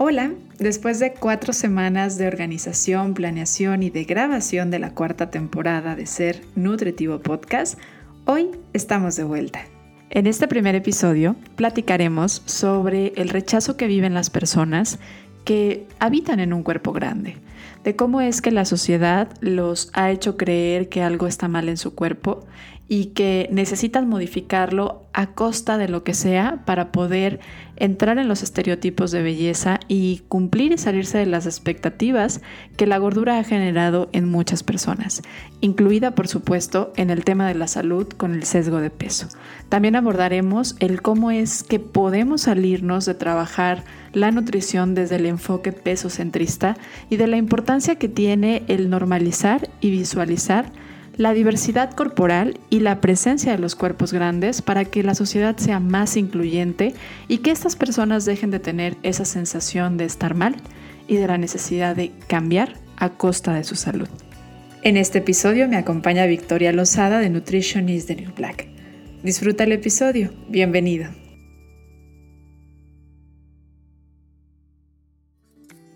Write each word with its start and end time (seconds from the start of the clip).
Hola, 0.00 0.30
después 0.60 1.00
de 1.00 1.12
cuatro 1.12 1.52
semanas 1.52 2.18
de 2.18 2.28
organización, 2.28 3.14
planeación 3.14 3.82
y 3.82 3.90
de 3.90 4.04
grabación 4.04 4.70
de 4.70 4.78
la 4.78 4.94
cuarta 4.94 5.28
temporada 5.32 5.96
de 5.96 6.06
Ser 6.06 6.40
Nutritivo 6.54 7.18
Podcast, 7.18 7.76
hoy 8.24 8.52
estamos 8.72 9.16
de 9.16 9.24
vuelta. 9.24 9.58
En 10.10 10.28
este 10.28 10.46
primer 10.46 10.76
episodio 10.76 11.34
platicaremos 11.56 12.42
sobre 12.44 13.12
el 13.16 13.28
rechazo 13.28 13.76
que 13.76 13.88
viven 13.88 14.14
las 14.14 14.30
personas 14.30 15.00
que 15.44 15.88
habitan 15.98 16.38
en 16.38 16.52
un 16.52 16.62
cuerpo 16.62 16.92
grande, 16.92 17.34
de 17.82 17.96
cómo 17.96 18.20
es 18.20 18.40
que 18.40 18.52
la 18.52 18.66
sociedad 18.66 19.28
los 19.40 19.90
ha 19.94 20.12
hecho 20.12 20.36
creer 20.36 20.88
que 20.88 21.02
algo 21.02 21.26
está 21.26 21.48
mal 21.48 21.68
en 21.68 21.76
su 21.76 21.96
cuerpo 21.96 22.46
y 22.88 23.06
que 23.06 23.48
necesitan 23.52 24.08
modificarlo 24.08 25.04
a 25.12 25.34
costa 25.34 25.76
de 25.76 25.88
lo 25.88 26.04
que 26.04 26.14
sea 26.14 26.62
para 26.64 26.90
poder 26.90 27.38
entrar 27.76 28.18
en 28.18 28.28
los 28.28 28.42
estereotipos 28.42 29.10
de 29.10 29.22
belleza 29.22 29.78
y 29.88 30.22
cumplir 30.28 30.72
y 30.72 30.78
salirse 30.78 31.18
de 31.18 31.26
las 31.26 31.44
expectativas 31.44 32.40
que 32.76 32.86
la 32.86 32.98
gordura 32.98 33.38
ha 33.38 33.44
generado 33.44 34.08
en 34.12 34.28
muchas 34.28 34.62
personas, 34.62 35.22
incluida 35.60 36.14
por 36.14 36.28
supuesto 36.28 36.92
en 36.96 37.10
el 37.10 37.24
tema 37.24 37.46
de 37.46 37.54
la 37.54 37.68
salud 37.68 38.08
con 38.08 38.34
el 38.34 38.44
sesgo 38.44 38.80
de 38.80 38.90
peso. 38.90 39.28
También 39.68 39.94
abordaremos 39.94 40.74
el 40.80 41.02
cómo 41.02 41.30
es 41.30 41.62
que 41.62 41.78
podemos 41.78 42.42
salirnos 42.42 43.04
de 43.04 43.14
trabajar 43.14 43.84
la 44.14 44.30
nutrición 44.30 44.94
desde 44.94 45.16
el 45.16 45.26
enfoque 45.26 45.72
peso 45.72 46.08
centrista 46.08 46.76
y 47.10 47.16
de 47.16 47.26
la 47.26 47.36
importancia 47.36 47.96
que 47.96 48.08
tiene 48.08 48.62
el 48.68 48.88
normalizar 48.88 49.68
y 49.80 49.90
visualizar 49.90 50.72
la 51.18 51.34
diversidad 51.34 51.92
corporal 51.92 52.58
y 52.70 52.80
la 52.80 53.00
presencia 53.00 53.52
de 53.52 53.58
los 53.58 53.74
cuerpos 53.74 54.12
grandes 54.12 54.62
para 54.62 54.84
que 54.84 55.02
la 55.02 55.14
sociedad 55.14 55.56
sea 55.58 55.80
más 55.80 56.16
incluyente 56.16 56.94
y 57.26 57.38
que 57.38 57.50
estas 57.50 57.76
personas 57.76 58.24
dejen 58.24 58.52
de 58.52 58.60
tener 58.60 58.96
esa 59.02 59.24
sensación 59.24 59.98
de 59.98 60.04
estar 60.04 60.34
mal 60.34 60.56
y 61.08 61.16
de 61.16 61.26
la 61.26 61.36
necesidad 61.36 61.96
de 61.96 62.12
cambiar 62.28 62.74
a 62.96 63.10
costa 63.10 63.52
de 63.52 63.64
su 63.64 63.74
salud. 63.74 64.08
En 64.82 64.96
este 64.96 65.18
episodio 65.18 65.68
me 65.68 65.76
acompaña 65.76 66.24
Victoria 66.26 66.72
Lozada 66.72 67.18
de 67.18 67.28
Nutrition 67.30 67.88
is 67.88 68.06
the 68.06 68.14
New 68.14 68.30
Black. 68.36 68.68
Disfruta 69.24 69.64
el 69.64 69.72
episodio. 69.72 70.30
Bienvenido. 70.48 71.27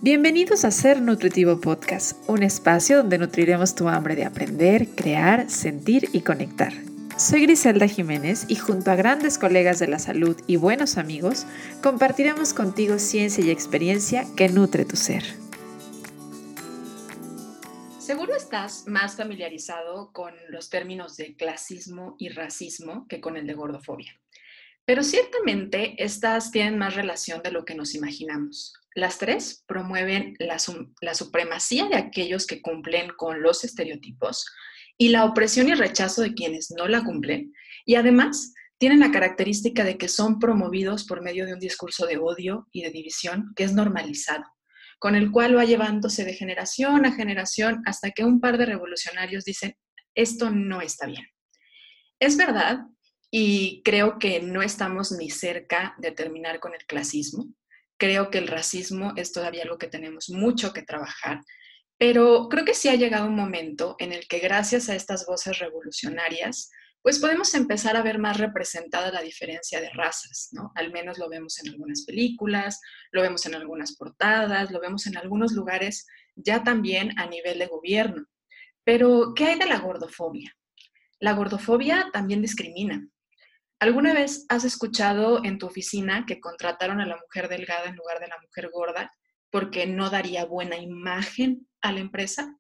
Bienvenidos 0.04 0.64
a 0.64 0.72
Ser 0.72 1.00
Nutritivo 1.00 1.60
Podcast, 1.60 2.28
un 2.28 2.42
espacio 2.42 2.96
donde 2.96 3.18
nutriremos 3.18 3.76
tu 3.76 3.88
hambre 3.88 4.16
de 4.16 4.24
aprender, 4.24 4.88
crear, 4.96 5.48
sentir 5.48 6.08
y 6.12 6.22
conectar. 6.22 6.72
Soy 7.16 7.42
Griselda 7.42 7.86
Jiménez 7.86 8.46
y 8.48 8.56
junto 8.56 8.90
a 8.90 8.96
grandes 8.96 9.38
colegas 9.38 9.78
de 9.78 9.86
la 9.86 10.00
salud 10.00 10.36
y 10.48 10.56
buenos 10.56 10.98
amigos, 10.98 11.46
compartiremos 11.84 12.52
contigo 12.52 12.98
ciencia 12.98 13.44
y 13.44 13.50
experiencia 13.52 14.26
que 14.36 14.48
nutre 14.48 14.84
tu 14.84 14.96
ser. 14.96 15.22
Seguro 18.00 18.34
estás 18.34 18.88
más 18.88 19.14
familiarizado 19.14 20.10
con 20.12 20.34
los 20.48 20.68
términos 20.68 21.16
de 21.16 21.36
clasismo 21.36 22.16
y 22.18 22.30
racismo 22.30 23.06
que 23.06 23.20
con 23.20 23.36
el 23.36 23.46
de 23.46 23.54
gordofobia. 23.54 24.20
Pero 24.84 25.04
ciertamente 25.04 25.94
estas 26.02 26.50
tienen 26.50 26.76
más 26.76 26.96
relación 26.96 27.40
de 27.44 27.52
lo 27.52 27.64
que 27.64 27.76
nos 27.76 27.94
imaginamos. 27.94 28.81
Las 28.94 29.18
tres 29.18 29.64
promueven 29.66 30.34
la, 30.38 30.58
supremacía 30.58 31.86
de 31.86 31.96
aquellos 31.96 32.46
que 32.46 32.60
cumplen 32.60 33.10
con 33.16 33.42
los 33.42 33.64
estereotipos 33.64 34.44
y 34.98 35.08
la 35.08 35.24
opresión 35.24 35.68
y 35.68 35.74
rechazo 35.74 36.22
de 36.22 36.34
quienes 36.34 36.70
no 36.70 36.86
la 36.88 37.02
cumplen. 37.02 37.52
Y 37.86 37.94
además 37.94 38.52
tienen 38.78 39.00
la 39.00 39.10
característica 39.10 39.84
de 39.84 39.96
que 39.96 40.08
son 40.08 40.38
promovidos 40.38 41.04
por 41.04 41.22
medio 41.22 41.46
de 41.46 41.54
un 41.54 41.60
discurso 41.60 42.06
de 42.06 42.18
odio 42.18 42.68
y 42.72 42.82
de 42.82 42.90
división 42.90 43.52
que 43.56 43.64
es 43.64 43.72
normalizado, 43.72 44.44
con 44.98 45.14
el 45.14 45.30
cual 45.30 45.56
va 45.56 45.64
llevándose 45.64 46.24
de 46.24 46.34
generación 46.34 47.06
a 47.06 47.12
generación 47.12 47.82
hasta 47.86 48.10
que 48.10 48.24
un 48.24 48.40
par 48.40 48.58
de 48.58 48.66
revolucionarios 48.66 49.44
dicen, 49.44 49.76
esto 50.14 50.50
no 50.50 50.82
está 50.82 51.06
bien. 51.06 51.26
Es 52.18 52.36
verdad, 52.36 52.80
y 53.30 53.82
creo 53.82 54.18
que 54.18 54.42
no 54.42 54.60
estamos 54.60 55.10
ni 55.12 55.30
cerca 55.30 55.94
de 55.98 56.12
terminar 56.12 56.60
con 56.60 56.74
el 56.74 56.84
clasismo. 56.84 57.46
Creo 58.02 58.30
que 58.30 58.38
el 58.38 58.48
racismo 58.48 59.12
es 59.14 59.30
todavía 59.30 59.62
algo 59.62 59.78
que 59.78 59.86
tenemos 59.86 60.28
mucho 60.28 60.72
que 60.72 60.82
trabajar, 60.82 61.40
pero 61.96 62.48
creo 62.48 62.64
que 62.64 62.74
sí 62.74 62.88
ha 62.88 62.96
llegado 62.96 63.28
un 63.28 63.36
momento 63.36 63.94
en 64.00 64.10
el 64.10 64.26
que 64.26 64.40
gracias 64.40 64.88
a 64.88 64.96
estas 64.96 65.24
voces 65.24 65.60
revolucionarias, 65.60 66.68
pues 67.00 67.20
podemos 67.20 67.54
empezar 67.54 67.96
a 67.96 68.02
ver 68.02 68.18
más 68.18 68.38
representada 68.38 69.12
la 69.12 69.22
diferencia 69.22 69.80
de 69.80 69.88
razas, 69.90 70.48
¿no? 70.50 70.72
Al 70.74 70.90
menos 70.90 71.16
lo 71.16 71.28
vemos 71.28 71.60
en 71.60 71.70
algunas 71.70 72.04
películas, 72.04 72.80
lo 73.12 73.22
vemos 73.22 73.46
en 73.46 73.54
algunas 73.54 73.94
portadas, 73.94 74.72
lo 74.72 74.80
vemos 74.80 75.06
en 75.06 75.16
algunos 75.16 75.52
lugares 75.52 76.04
ya 76.34 76.64
también 76.64 77.16
a 77.20 77.28
nivel 77.28 77.60
de 77.60 77.68
gobierno. 77.68 78.26
Pero, 78.82 79.32
¿qué 79.36 79.44
hay 79.44 79.60
de 79.60 79.66
la 79.66 79.78
gordofobia? 79.78 80.52
La 81.20 81.34
gordofobia 81.34 82.10
también 82.12 82.42
discrimina. 82.42 83.06
¿Alguna 83.82 84.14
vez 84.14 84.46
has 84.48 84.62
escuchado 84.62 85.44
en 85.44 85.58
tu 85.58 85.66
oficina 85.66 86.24
que 86.24 86.38
contrataron 86.38 87.00
a 87.00 87.04
la 87.04 87.16
mujer 87.16 87.48
delgada 87.48 87.86
en 87.86 87.96
lugar 87.96 88.20
de 88.20 88.28
la 88.28 88.38
mujer 88.40 88.70
gorda 88.70 89.10
porque 89.50 89.88
no 89.88 90.08
daría 90.08 90.44
buena 90.44 90.76
imagen 90.76 91.66
a 91.80 91.90
la 91.90 91.98
empresa? 91.98 92.56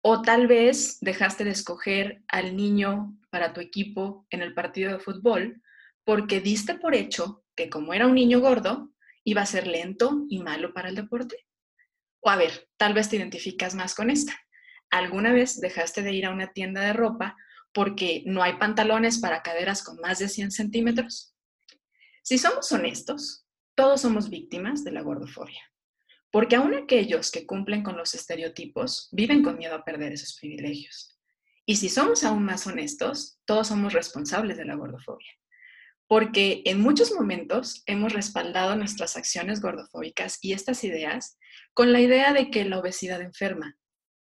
¿O 0.00 0.22
tal 0.22 0.46
vez 0.46 1.00
dejaste 1.02 1.44
de 1.44 1.50
escoger 1.50 2.22
al 2.28 2.56
niño 2.56 3.14
para 3.28 3.52
tu 3.52 3.60
equipo 3.60 4.26
en 4.30 4.40
el 4.40 4.54
partido 4.54 4.90
de 4.90 5.00
fútbol 5.00 5.60
porque 6.02 6.40
diste 6.40 6.76
por 6.76 6.94
hecho 6.94 7.44
que 7.54 7.68
como 7.68 7.92
era 7.92 8.06
un 8.06 8.14
niño 8.14 8.40
gordo, 8.40 8.90
iba 9.24 9.42
a 9.42 9.46
ser 9.46 9.66
lento 9.66 10.24
y 10.30 10.42
malo 10.42 10.72
para 10.72 10.88
el 10.88 10.94
deporte? 10.94 11.44
O 12.20 12.30
a 12.30 12.36
ver, 12.36 12.70
tal 12.78 12.94
vez 12.94 13.10
te 13.10 13.16
identificas 13.16 13.74
más 13.74 13.94
con 13.94 14.08
esta. 14.08 14.32
¿Alguna 14.88 15.30
vez 15.30 15.60
dejaste 15.60 16.00
de 16.00 16.14
ir 16.14 16.24
a 16.24 16.30
una 16.30 16.54
tienda 16.54 16.80
de 16.80 16.94
ropa 16.94 17.36
porque 17.78 18.24
no 18.26 18.42
hay 18.42 18.54
pantalones 18.54 19.18
para 19.18 19.40
caderas 19.40 19.84
con 19.84 20.00
más 20.00 20.18
de 20.18 20.28
100 20.28 20.50
centímetros? 20.50 21.32
Si 22.24 22.36
somos 22.36 22.72
honestos, 22.72 23.46
todos 23.76 24.00
somos 24.00 24.30
víctimas 24.30 24.82
de 24.82 24.90
la 24.90 25.02
gordofobia, 25.02 25.62
porque 26.32 26.56
aún 26.56 26.74
aquellos 26.74 27.30
que 27.30 27.46
cumplen 27.46 27.84
con 27.84 27.96
los 27.96 28.16
estereotipos 28.16 29.08
viven 29.12 29.44
con 29.44 29.58
miedo 29.58 29.76
a 29.76 29.84
perder 29.84 30.12
esos 30.12 30.36
privilegios. 30.40 31.20
Y 31.66 31.76
si 31.76 31.88
somos 31.88 32.24
aún 32.24 32.44
más 32.44 32.66
honestos, 32.66 33.38
todos 33.44 33.68
somos 33.68 33.92
responsables 33.92 34.56
de 34.56 34.64
la 34.64 34.74
gordofobia, 34.74 35.30
porque 36.08 36.62
en 36.64 36.80
muchos 36.80 37.12
momentos 37.12 37.84
hemos 37.86 38.12
respaldado 38.12 38.74
nuestras 38.74 39.16
acciones 39.16 39.60
gordofóbicas 39.60 40.40
y 40.42 40.52
estas 40.52 40.82
ideas 40.82 41.38
con 41.74 41.92
la 41.92 42.00
idea 42.00 42.32
de 42.32 42.50
que 42.50 42.64
la 42.64 42.80
obesidad 42.80 43.22
enferma, 43.22 43.78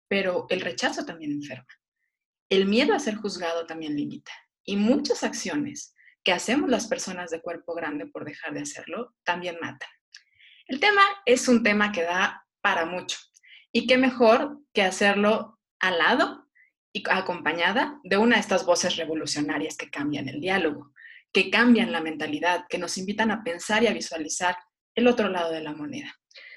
pero 0.08 0.48
el 0.50 0.62
rechazo 0.62 1.06
también 1.06 1.34
enferma. 1.34 1.68
El 2.50 2.68
miedo 2.68 2.94
a 2.94 3.00
ser 3.00 3.16
juzgado 3.16 3.66
también 3.66 3.96
limita 3.96 4.32
y 4.64 4.78
muchas 4.78 5.24
acciones 5.24 5.96
que 6.24 6.32
hacemos 6.32 6.70
las 6.70 6.88
personas 6.88 7.32
de 7.32 7.42
cuerpo 7.42 7.74
grande 7.76 8.08
por 8.08 8.26
dejar 8.26 8.54
de 8.54 8.62
hacerlo 8.62 9.14
también 9.24 9.58
matan. 9.62 9.90
El 10.68 10.80
tema 10.80 11.02
es 11.26 11.48
un 11.48 11.64
tema 11.64 11.92
que 11.92 12.04
da 12.04 12.46
para 12.62 12.86
mucho 12.86 13.18
y 13.72 13.88
qué 13.88 13.98
mejor 13.98 14.60
que 14.74 14.84
hacerlo 14.84 15.60
al 15.80 15.98
lado 15.98 16.48
y 16.94 17.04
acompañada 17.10 18.00
de 18.04 18.18
una 18.18 18.36
de 18.36 18.42
estas 18.42 18.66
voces 18.66 18.96
revolucionarias 18.96 19.76
que 19.76 19.90
cambian 19.90 20.30
el 20.30 20.40
diálogo, 20.40 20.94
que 21.34 21.50
cambian 21.50 21.92
la 21.92 22.00
mentalidad, 22.00 22.66
que 22.70 22.78
nos 22.78 22.98
invitan 22.98 23.32
a 23.32 23.44
pensar 23.44 23.84
y 23.84 23.88
a 23.88 23.94
visualizar 23.94 24.56
el 24.96 25.08
otro 25.08 25.28
lado 25.28 25.52
de 25.52 25.62
la 25.62 25.74
moneda. 25.74 26.14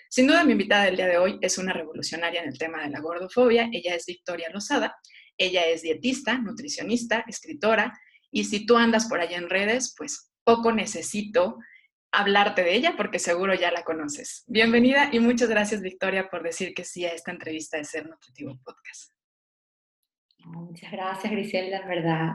Sin 0.09 0.27
duda 0.27 0.45
mi 0.45 0.53
invitada 0.53 0.85
del 0.85 0.97
día 0.97 1.09
de 1.09 1.19
hoy 1.19 1.39
es 1.41 1.59
una 1.59 1.73
revolucionaria 1.73 2.43
en 2.43 2.49
el 2.49 2.59
tema 2.59 2.83
de 2.83 2.91
la 2.91 3.01
gordofobia, 3.01 3.69
ella 3.73 3.95
es 3.95 4.07
Victoria 4.07 4.51
Lozada 4.51 4.95
ella 5.39 5.67
es 5.67 5.83
dietista, 5.83 6.39
nutricionista, 6.39 7.25
escritora, 7.27 7.99
y 8.31 8.45
si 8.45 8.67
tú 8.67 8.77
andas 8.77 9.07
por 9.07 9.21
allá 9.21 9.37
en 9.37 9.51
redes, 9.51 9.95
pues 9.97 10.33
poco 10.45 10.73
necesito 10.73 11.59
hablarte 12.13 12.63
de 12.63 12.75
ella 12.75 12.95
porque 12.97 13.19
seguro 13.19 13.55
ya 13.55 13.71
la 13.71 13.83
conoces. 13.83 14.45
Bienvenida 14.47 15.11
y 15.13 15.21
muchas 15.21 15.49
gracias 15.49 15.83
Victoria 15.83 16.29
por 16.31 16.43
decir 16.43 16.73
que 16.75 16.85
sí 16.85 17.05
a 17.05 17.13
esta 17.13 17.31
entrevista 17.31 17.77
de 17.77 17.85
Ser 17.85 18.09
Nutritivo 18.09 18.59
Podcast. 18.65 19.13
Muchas 20.45 20.91
gracias 20.91 21.33
Griselda, 21.33 21.79
en 21.79 21.89
verdad. 21.89 22.33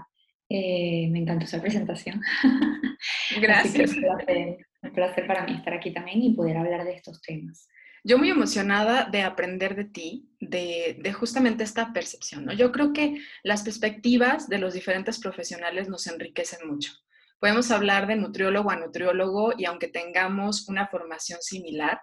Eh, 0.50 1.08
me 1.10 1.20
encantó 1.20 1.46
esa 1.46 1.62
presentación. 1.62 2.22
Gracias. 3.42 3.96
un 3.96 4.92
placer 4.94 5.26
para 5.26 5.46
mí 5.46 5.54
estar 5.56 5.74
aquí 5.74 5.94
también 5.94 6.22
y 6.22 6.36
poder 6.36 6.58
hablar 6.58 6.84
de 6.84 6.94
estos 6.94 7.22
temas 7.22 7.70
yo 8.04 8.18
muy 8.18 8.30
emocionada 8.30 9.06
de 9.06 9.22
aprender 9.22 9.76
de 9.76 9.86
ti, 9.86 10.30
de, 10.40 11.14
justamente 11.14 11.64
esta 11.64 11.94
percepción. 11.94 12.46
¿no? 12.46 12.54
Yo 12.54 12.72
creo 12.72 12.94
que 12.94 13.22
las 13.44 13.64
perspectivas 13.64 14.50
de 14.50 14.58
los 14.58 14.74
diferentes 14.74 15.20
profesionales 15.20 15.88
nos 15.88 16.08
enriquecen 16.08 16.68
mucho. 16.68 16.92
Podemos 17.40 17.72
hablar 17.72 18.08
de 18.08 18.16
nutriólogo 18.16 18.72
a 18.72 18.76
nutriólogo 18.76 19.54
y 19.58 19.66
aunque 19.66 19.88
tengamos 19.88 20.68
una 20.68 20.88
formación 20.88 21.42
similar, 21.42 22.00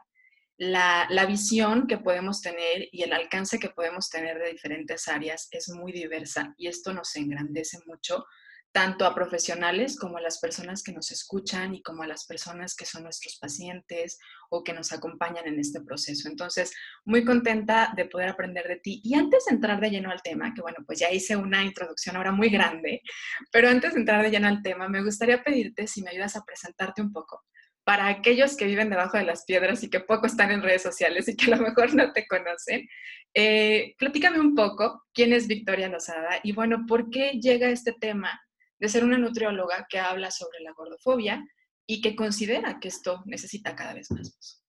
la, 0.57 1.07
la, 1.11 1.25
visión 1.25 1.87
que 1.87 1.99
podemos 1.99 2.43
tener 2.43 2.89
y 2.91 3.03
el 3.03 3.13
alcance 3.13 3.61
que 3.61 3.71
podemos 3.71 4.11
tener 4.11 4.39
de 4.39 4.51
diferentes 4.51 5.07
áreas 5.07 5.47
es 5.53 5.69
muy 5.69 5.93
diversa 5.93 6.53
y 6.57 6.67
esto 6.67 6.93
nos 6.93 7.15
engrandece 7.15 7.79
mucho 7.87 8.25
tanto 8.73 9.07
a 9.07 9.15
profesionales 9.15 9.99
como 9.99 10.19
a 10.19 10.21
las 10.21 10.39
personas 10.39 10.83
que 10.83 10.93
nos 10.93 11.11
escuchan 11.11 11.75
y 11.75 11.83
como 11.83 12.03
a 12.03 12.07
las 12.07 12.27
personas 12.27 12.75
que 12.77 12.85
son 12.85 13.03
nuestros 13.03 13.39
pacientes 13.41 14.19
o 14.51 14.63
que 14.63 14.73
nos 14.73 14.93
acompañan 14.93 15.47
en 15.47 15.59
este 15.59 15.81
proceso. 15.81 16.29
Entonces, 16.29 16.73
muy 17.05 17.25
contenta 17.25 17.93
de 17.97 18.05
poder 18.05 18.29
aprender 18.29 18.69
de 18.69 18.77
ti. 18.77 19.01
Y 19.03 19.15
antes 19.15 19.47
de 19.47 19.55
entrar 19.55 19.81
de 19.81 19.91
lleno 19.91 20.11
al 20.11 20.23
tema, 20.23 20.53
que 20.55 20.61
bueno, 20.61 20.79
pues 20.87 20.99
ya 20.99 21.11
hice 21.11 21.37
una 21.37 21.65
introducción 21.65 22.17
ahora 22.17 22.33
muy 22.33 22.51
grande, 22.51 23.03
pero 23.51 23.69
antes 23.69 23.95
de 23.95 24.01
entrar 24.01 24.23
de 24.23 24.31
lleno 24.31 24.49
al 24.49 24.63
tema, 24.63 24.89
me 24.89 25.03
gustaría 25.03 25.43
pedirte 25.43 25.87
si 25.87 26.03
me 26.03 26.11
ayudas 26.11 26.37
a 26.37 26.45
presentarte 26.45 27.03
un 27.03 27.13
poco 27.13 27.45
para 27.85 28.09
aquellos 28.09 28.55
que 28.55 28.67
viven 28.67 28.91
debajo 28.91 29.17
de 29.17 29.25
las 29.25 29.47
piedras 29.47 29.83
y 29.83 29.89
que 29.89 30.01
poco 30.01 30.27
están 30.27 30.51
en 30.51 30.63
redes 30.63 30.83
sociales 30.83 31.27
y 31.27 31.35
que 31.35 31.51
a 31.51 31.57
lo 31.57 31.63
mejor 31.63 31.95
no 31.95 32.13
te 32.13 32.27
conocen. 32.27 32.87
Eh, 33.33 33.95
platícame 33.99 34.41
un 34.41 34.55
poco 34.55 35.05
quién 35.15 35.33
es 35.33 35.47
Victoria 35.47 35.89
Lozada 35.89 36.39
y 36.43 36.53
bueno, 36.53 36.85
¿por 36.87 37.09
qué 37.09 37.41
llega 37.41 37.71
este 37.71 37.95
tema 37.99 38.39
de 38.79 38.89
ser 38.89 39.05
una 39.05 39.19
nutrióloga 39.19 39.87
que 39.89 39.99
habla 39.99 40.31
sobre 40.31 40.61
la 40.61 40.73
gordofobia 40.73 41.45
y 41.87 42.01
que 42.01 42.15
considera 42.15 42.79
que 42.81 42.89
esto 42.89 43.23
necesita 43.27 43.75
cada 43.75 43.95
vez 43.95 44.11
más 44.11 44.63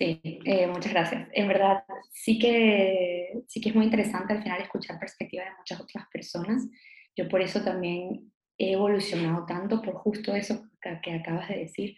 Sí, 0.00 0.18
eh, 0.24 0.66
muchas 0.66 0.92
gracias. 0.92 1.28
En 1.34 1.46
verdad, 1.46 1.84
sí 2.10 2.38
que, 2.38 3.42
sí 3.46 3.60
que 3.60 3.68
es 3.68 3.74
muy 3.74 3.84
interesante 3.84 4.32
al 4.32 4.42
final 4.42 4.62
escuchar 4.62 4.98
perspectivas 4.98 5.48
de 5.48 5.56
muchas 5.58 5.78
otras 5.78 6.06
personas. 6.10 6.66
Yo 7.14 7.28
por 7.28 7.42
eso 7.42 7.62
también 7.62 8.32
he 8.56 8.72
evolucionado 8.72 9.44
tanto 9.44 9.82
por 9.82 9.94
justo 9.96 10.34
eso 10.34 10.70
que, 10.80 11.12
acabas 11.12 11.50
de 11.50 11.58
decir. 11.58 11.96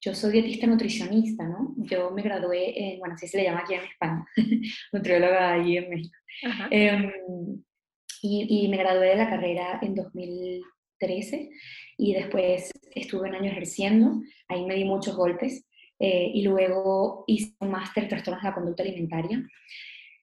Yo 0.00 0.14
soy 0.14 0.32
dietista 0.32 0.66
nutricionista, 0.66 1.46
¿no? 1.46 1.74
Yo 1.76 2.10
me 2.12 2.22
gradué, 2.22 2.72
en, 2.76 2.98
bueno, 2.98 3.14
así 3.14 3.28
se 3.28 3.36
le 3.36 3.44
llama 3.44 3.60
aquí 3.60 3.74
en 3.74 3.84
España, 3.84 4.26
nutrióloga 4.92 5.52
allí 5.52 5.76
en 5.76 5.90
México. 5.90 6.18
Em, 6.70 7.12
y, 8.26 8.68
me 8.68 8.78
gradué 8.78 9.08
de 9.08 9.16
la 9.16 9.28
carrera 9.28 9.78
en 9.82 9.94
2013 9.94 11.50
y 11.98 12.14
después 12.14 12.70
estuve 12.94 13.28
un 13.28 13.34
año 13.34 13.50
ejerciendo, 13.50 14.22
ahí 14.48 14.64
me 14.64 14.76
di 14.76 14.84
muchos 14.84 15.14
golpes 15.14 15.66
eh, 15.98 16.30
y 16.32 16.42
luego 16.42 17.24
hice 17.26 17.54
un 17.60 17.70
máster 17.70 18.04
en 18.04 18.08
trastornos 18.08 18.42
de 18.42 18.48
la 18.48 18.54
conducta 18.54 18.82
alimentaria 18.82 19.46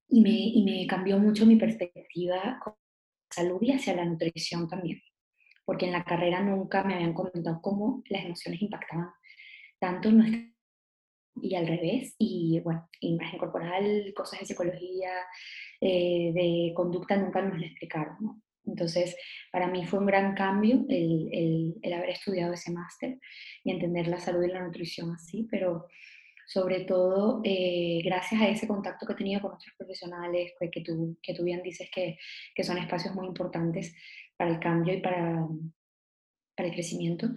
y 0.08 0.22
me, 0.22 0.32
y 0.32 0.64
me 0.64 0.88
cambió 0.88 1.20
mucho 1.20 1.46
mi 1.46 1.58
perspectiva 1.58 2.60
con 2.64 2.74
salud 3.30 3.60
y 3.62 3.72
hacia 3.72 3.96
la 3.96 4.06
nutrición 4.06 4.68
también, 4.68 5.00
porque 5.64 5.86
en 5.86 5.92
la 5.92 6.04
carrera 6.04 6.42
nunca 6.42 6.84
me 6.84 6.96
habían 6.96 7.14
comentado 7.14 7.62
cómo 7.62 8.02
las 8.10 8.26
emociones 8.26 8.64
impactaban 8.64 9.10
tanto 9.80 10.12
nuestra 10.12 10.52
y 11.36 11.56
al 11.56 11.68
revés, 11.68 12.16
y 12.18 12.60
bueno, 12.62 12.90
imagen 13.00 13.40
corporal, 13.40 14.14
cosas 14.16 14.40
de 14.40 14.46
psicología, 14.46 15.12
eh, 15.80 16.32
de 16.34 16.74
conducta 16.76 17.16
nunca 17.16 17.42
nos 17.42 17.58
lo 17.58 17.66
explicaron. 17.66 18.16
¿no? 18.20 18.42
Entonces, 18.66 19.16
para 19.52 19.68
mí 19.68 19.86
fue 19.86 20.00
un 20.00 20.06
gran 20.06 20.36
cambio 20.36 20.86
el, 20.90 21.30
el, 21.32 21.76
el 21.82 21.94
haber 21.94 22.10
estudiado 22.12 22.54
ese 22.54 22.72
máster 22.72 23.20
y 23.64 23.72
entender 23.72 24.08
la 24.08 24.20
salud 24.20 24.44
y 24.44 24.52
la 24.52 24.64
nutrición 24.64 25.12
así, 25.12 25.48
pero 25.50 25.88
sobre 26.46 26.82
todo 26.82 27.42
eh, 27.44 28.02
gracias 28.04 28.42
a 28.42 28.50
ese 28.50 28.68
contacto 28.68 29.06
que 29.06 29.14
he 29.14 29.16
tenido 29.16 29.42
con 29.42 29.54
otros 29.54 29.74
profesionales, 29.78 30.52
pues, 30.60 30.70
que, 30.72 30.82
tú, 30.82 31.18
que 31.24 31.34
tú 31.34 31.44
bien 31.44 31.64
dices 31.64 31.90
que, 31.94 32.18
que 32.54 32.64
son 32.64 32.78
espacios 32.78 33.16
muy 33.16 33.26
importantes 33.26 33.96
para 34.36 34.52
el 34.52 34.60
cambio 34.60 34.94
y 34.94 35.02
para, 35.02 35.48
para 36.56 36.70
el 36.70 36.74
crecimiento, 36.76 37.28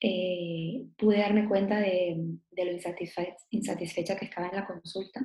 eh, 0.00 0.84
pude 0.96 1.18
darme 1.18 1.48
cuenta 1.48 1.80
de, 1.80 2.16
lo 2.56 2.72
insatisfecha 3.50 4.16
que 4.16 4.24
estaba 4.24 4.48
en 4.48 4.56
la 4.56 4.66
consulta 4.66 5.20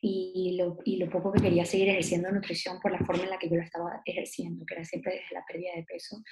y 0.00 0.58
lo, 0.58 1.10
poco 1.10 1.32
que 1.32 1.42
quería 1.42 1.64
seguir 1.64 1.88
ejerciendo 1.88 2.30
nutrición 2.30 2.78
por 2.80 2.92
la 2.92 2.98
forma 2.98 3.24
en 3.24 3.30
la 3.30 3.38
que 3.38 3.48
yo 3.48 3.56
lo 3.56 3.62
estaba 3.62 4.02
ejerciendo, 4.04 4.64
que 4.66 4.74
era 4.74 4.84
siempre 4.84 5.12
desde 5.12 5.34
la 5.34 5.44
pérdida 5.46 5.70
de 5.76 5.84
peso. 5.84 6.22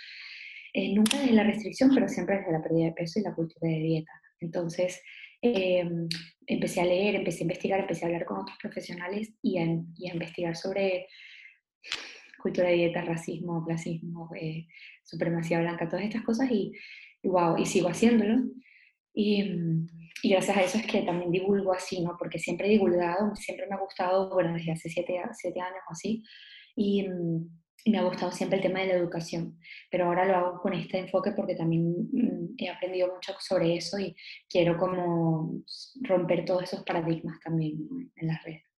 Eh, 0.74 0.94
nunca 0.94 1.18
desde 1.18 1.32
la 1.32 1.44
restricción, 1.44 1.90
pero 1.94 2.08
siempre 2.08 2.38
desde 2.38 2.52
la 2.52 2.62
pérdida 2.62 2.86
de 2.86 2.92
peso 2.92 3.18
y 3.18 3.22
la 3.22 3.34
cultura 3.34 3.70
de 3.70 3.78
dieta. 3.78 4.12
Entonces, 4.40 5.00
eh, 5.40 5.88
empecé 6.46 6.80
a 6.80 6.84
leer, 6.84 7.14
empecé 7.14 7.40
a 7.40 7.42
investigar, 7.42 7.80
empecé 7.80 8.04
a 8.04 8.08
hablar 8.08 8.24
con 8.26 8.38
otros 8.38 8.58
profesionales 8.60 9.32
y 9.42 9.58
a 9.58 10.12
investigar 10.12 10.56
sobre 10.56 11.06
cultura 12.42 12.68
de 12.68 12.74
dieta, 12.74 13.02
racismo, 13.02 13.64
clasismo, 13.64 14.30
eh, 14.34 14.66
supremacía 15.04 15.60
blanca, 15.60 15.88
todas 15.88 16.04
estas 16.04 16.22
cosas 16.22 16.50
y, 16.50 16.72
y, 17.22 17.28
wow, 17.28 17.56
y 17.56 17.66
sigo 17.66 17.88
haciéndolo. 17.88 18.42
Y, 19.14 19.44
gracias 20.24 20.56
a 20.56 20.62
eso 20.62 20.78
es 20.78 20.86
que 20.86 21.02
también 21.02 21.30
divulgo 21.30 21.72
así, 21.72 22.02
¿no? 22.02 22.16
Porque 22.18 22.38
siempre 22.38 22.66
he 22.66 22.70
divulgado, 22.70 23.34
siempre 23.36 23.66
me 23.66 23.74
ha 23.74 23.78
gustado, 23.78 24.30
bueno, 24.30 24.54
desde 24.54 24.72
hace 24.72 24.88
siete, 24.88 25.20
siete 25.32 25.60
años 25.60 25.80
o 25.88 25.92
así, 25.92 26.22
y, 26.76 27.06
y, 27.84 27.90
me 27.90 27.98
ha 27.98 28.04
gustado 28.04 28.30
siempre 28.32 28.58
el 28.58 28.62
tema 28.62 28.80
de 28.80 28.86
la 28.86 28.94
educación, 28.94 29.58
pero 29.90 30.06
ahora 30.06 30.24
lo 30.24 30.36
hago 30.36 30.60
con 30.60 30.72
este 30.74 30.98
enfoque 30.98 31.32
porque 31.32 31.56
también 31.56 32.08
mm, 32.12 32.54
he 32.58 32.68
aprendido 32.68 33.12
mucho 33.12 33.34
sobre 33.40 33.76
eso 33.76 33.98
y 33.98 34.14
quiero 34.48 34.76
como 34.78 35.62
romper 36.02 36.44
todos 36.44 36.64
esos 36.64 36.84
paradigmas 36.84 37.40
también 37.40 37.88
en 38.16 38.26
las 38.26 38.42
redes. 38.44 38.71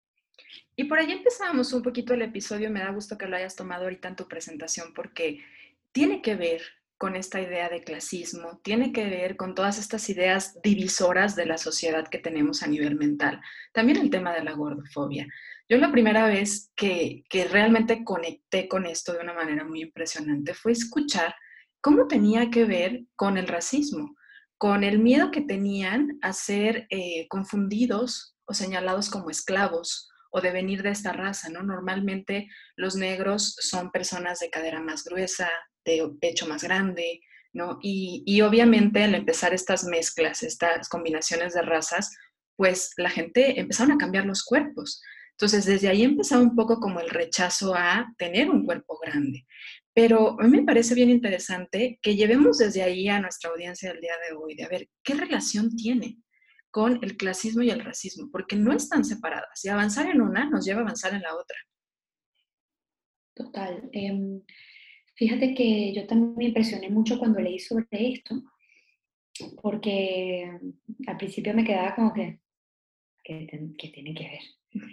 Y 0.77 0.85
por 0.85 0.99
ahí 0.99 1.13
empezábamos 1.13 1.73
un 1.73 1.83
poquito 1.83 2.15
el 2.15 2.23
episodio, 2.23 2.71
me 2.71 2.81
da 2.81 2.91
gusto 2.91 3.19
que 3.19 3.27
lo 3.27 3.37
hayas 3.37 3.57
tomado 3.57 3.85
ahorita 3.85 4.09
en 4.09 4.17
tu 4.17 4.27
presentación 4.27 4.93
porque 4.95 5.45
tiene 5.93 6.23
que 6.23 6.35
ver 6.35 6.63
con 6.97 7.17
esta 7.17 7.41
idea 7.41 7.69
de 7.69 7.83
clasismo, 7.83 8.61
tiene 8.63 8.93
que 8.93 9.05
ver 9.05 9.37
con 9.37 9.57
todas 9.57 9.79
estas 9.79 10.09
ideas 10.09 10.61
divisoras 10.63 11.35
de 11.35 11.47
la 11.47 11.59
sociedad 11.59 12.07
que 12.07 12.19
tenemos 12.19 12.63
a 12.63 12.69
nivel 12.69 12.95
mental. 12.95 13.41
También 13.73 13.99
el 13.99 14.09
tema 14.09 14.33
de 14.33 14.45
la 14.45 14.53
gordofobia. 14.53 15.27
Yo 15.69 15.79
la 15.79 15.91
primera 15.91 16.27
vez 16.27 16.71
que, 16.77 17.25
que 17.29 17.45
realmente 17.45 18.05
conecté 18.05 18.69
con 18.69 18.87
esto 18.87 19.13
de 19.13 19.19
una 19.19 19.35
manera 19.35 19.65
muy 19.65 19.83
impresionante 19.83 20.55
fue 20.55 20.73
escuchar 20.73 21.35
cómo 21.81 22.07
tenía 22.07 22.51
que 22.51 22.65
ver 22.65 23.03
con 23.17 23.37
el 23.37 23.49
racismo, 23.49 24.15
con 24.57 24.85
el 24.85 25.01
miedo 25.01 25.33
que 25.33 25.41
tenían 25.41 26.19
a 26.23 26.33
ser 26.33 26.87
eh, 26.89 27.27
confundidos 27.29 28.37
o 28.45 28.55
señalados 28.55 29.11
como 29.11 29.29
esclavos 29.29 30.12
o 30.33 30.41
de 30.41 30.51
venir 30.51 30.83
de 30.83 30.91
esta 30.91 31.13
raza, 31.13 31.51
¿no? 31.51 31.63
Normalmente 31.63 32.49
los 32.75 32.97
negros 32.97 33.55
son 33.61 33.91
personas 33.91 34.41
de 34.41 34.51
cadera 34.51 34.81
más 34.81 35.05
gruesa, 35.05 35.49
de 35.85 36.11
pecho 36.21 36.47
más 36.49 36.65
grande, 36.65 37.21
¿no? 37.53 37.79
Y, 37.83 38.41
obviamente 38.41 39.05
al 39.05 39.15
empezar 39.15 39.53
estas 39.53 39.85
mezclas, 39.85 40.43
estas 40.43 40.89
combinaciones 40.89 41.53
de 41.53 41.63
razas, 41.63 42.17
pues 42.57 42.93
la 42.97 43.11
gente 43.11 43.61
empezaron 43.61 43.93
a 43.93 43.99
cambiar 43.99 44.25
los 44.25 44.43
cuerpos. 44.43 45.03
Entonces, 45.33 45.67
desde 45.67 45.89
ahí 45.89 46.03
empezaba 46.03 46.43
un 46.43 46.57
poco 46.57 46.81
como 46.81 47.01
el 47.01 47.11
rechazo 47.11 47.75
a 47.75 48.07
tener 48.17 48.49
un 48.49 48.65
cuerpo 48.65 48.99
grande. 49.03 49.47
Pero 49.95 50.41
a 50.41 50.45
mí 50.45 50.59
me 50.59 50.65
parece 50.65 50.95
bien 50.95 51.11
interesante 51.11 51.99
que 52.01 52.17
llevemos 52.17 52.57
desde 52.57 52.83
ahí 52.83 53.09
a 53.09 53.21
nuestra 53.21 53.51
audiencia 53.51 53.93
del 53.93 54.01
día 54.01 54.15
de 54.27 54.35
hoy, 54.35 54.55
de 54.55 54.65
a 54.65 54.69
ver 54.69 54.89
qué 55.03 55.13
relación 55.15 55.77
tiene 55.77 56.23
con 56.73 56.99
el 57.03 57.17
clasismo 57.17 57.63
y 57.63 57.71
el 57.71 57.85
racismo, 57.85 58.29
porque 58.33 58.57
no 58.57 58.73
están 58.73 59.05
separadas 59.05 59.65
y 59.65 59.69
avanzar 59.69 60.09
en 60.09 60.23
una 60.23 60.49
nos 60.49 60.65
lleva 60.65 60.81
a 60.81 60.83
avanzar 60.83 61.15
en 61.15 61.21
la 61.23 61.37
otra. 61.37 61.57
Total. 63.35 63.89
Em, 63.93 64.43
fíjate 65.15 65.55
que 65.55 65.93
yo 65.95 66.07
también 66.07 66.35
me 66.37 66.45
impresioné 66.47 66.89
mucho 66.89 67.19
cuando 67.19 67.41
leí 67.41 67.59
sobre 67.59 67.87
esto, 67.91 68.43
porque 69.61 70.51
al 71.07 71.17
principio 71.19 71.55
me 71.55 71.65
quedaba 71.65 71.95
como 71.95 72.13
que, 72.15 72.41
¿qué, 73.23 73.91
tiene 73.93 74.15
que 74.15 74.25
ver? 74.25 74.85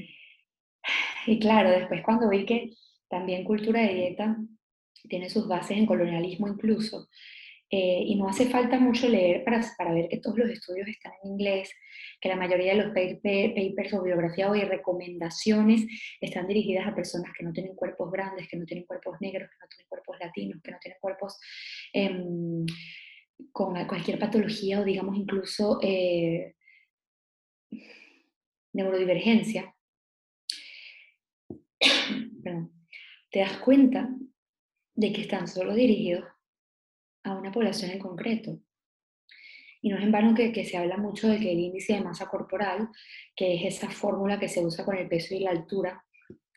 Y 1.28 1.40
claro, 1.40 1.70
después 1.72 2.02
cuando 2.04 2.30
vi 2.30 2.46
que 2.46 2.74
también 3.10 3.44
cultura 3.44 3.82
de 3.82 3.94
dieta 3.94 4.38
tiene 5.08 5.30
sus 5.30 5.48
bases 5.48 5.78
en 5.78 5.86
colonialismo 5.86 6.48
incluso, 6.48 7.08
eh, 7.72 8.04
y 8.04 8.16
no 8.16 8.28
hace 8.28 8.50
falta 8.50 8.80
mucho 8.80 9.08
leer 9.08 9.44
para, 9.44 9.62
para, 9.78 9.94
ver 9.94 10.10
que 10.10 10.18
todos 10.18 10.40
los 10.40 10.50
estudios 10.50 10.88
están 10.88 11.12
en 11.24 11.34
inglés, 11.34 11.72
que 12.20 12.28
la 12.28 12.36
mayoría 12.36 12.74
de 12.74 12.84
los 12.84 12.88
papers 12.94 13.94
o 13.94 14.02
biografías 14.02 14.50
o 14.50 14.54
recomendaciones 14.54 15.86
están 16.20 16.48
dirigidas 16.48 16.88
a 16.88 16.96
personas 16.96 17.32
que 17.38 17.44
no 17.44 17.54
tienen 17.54 17.76
cuerpos 17.76 18.12
grandes, 18.12 18.48
que 18.48 18.58
no 18.58 18.66
tienen 18.66 18.88
cuerpos 18.88 19.18
negros, 19.22 19.50
que 19.52 19.58
no 19.60 19.68
tienen 19.68 19.88
cuerpos 19.88 20.18
latinos, 20.20 20.62
que 20.64 20.72
no 20.72 20.78
tienen 20.80 20.98
cuerpos 21.00 21.40
eh, 21.94 22.24
con 23.52 23.86
cualquier 23.86 24.18
patología 24.18 24.80
o 24.80 24.84
digamos 24.84 25.16
incluso 25.16 25.80
eh, 25.84 26.56
neurodivergencia. 28.74 29.76
Te 33.32 33.40
das 33.42 33.58
cuenta 33.60 34.10
de 34.96 35.14
que 35.14 35.22
están 35.22 35.48
solo 35.48 35.76
dirigidos 35.76 36.26
a 37.24 37.34
una 37.34 37.52
población 37.52 37.92
en 37.92 38.00
concreto. 38.00 38.60
Y 39.82 39.90
no 39.90 39.98
es 39.98 40.04
en 40.04 40.12
vano 40.12 40.36
que, 40.36 40.52
que, 40.52 40.66
se 40.66 40.78
habla 40.78 40.98
mucho 40.98 41.30
de 41.30 41.40
que 41.40 41.52
el 41.52 41.60
índice 41.60 41.94
de 41.94 42.02
masa 42.02 42.28
corporal, 42.28 42.90
que 43.36 43.56
es 43.56 43.76
esa 43.76 43.90
fórmula 43.90 44.40
que 44.40 44.50
se 44.50 44.66
usa 44.66 44.84
con 44.84 44.98
el 44.98 45.08
peso 45.08 45.34
y 45.34 45.40
la 45.40 45.52
altura, 45.52 46.04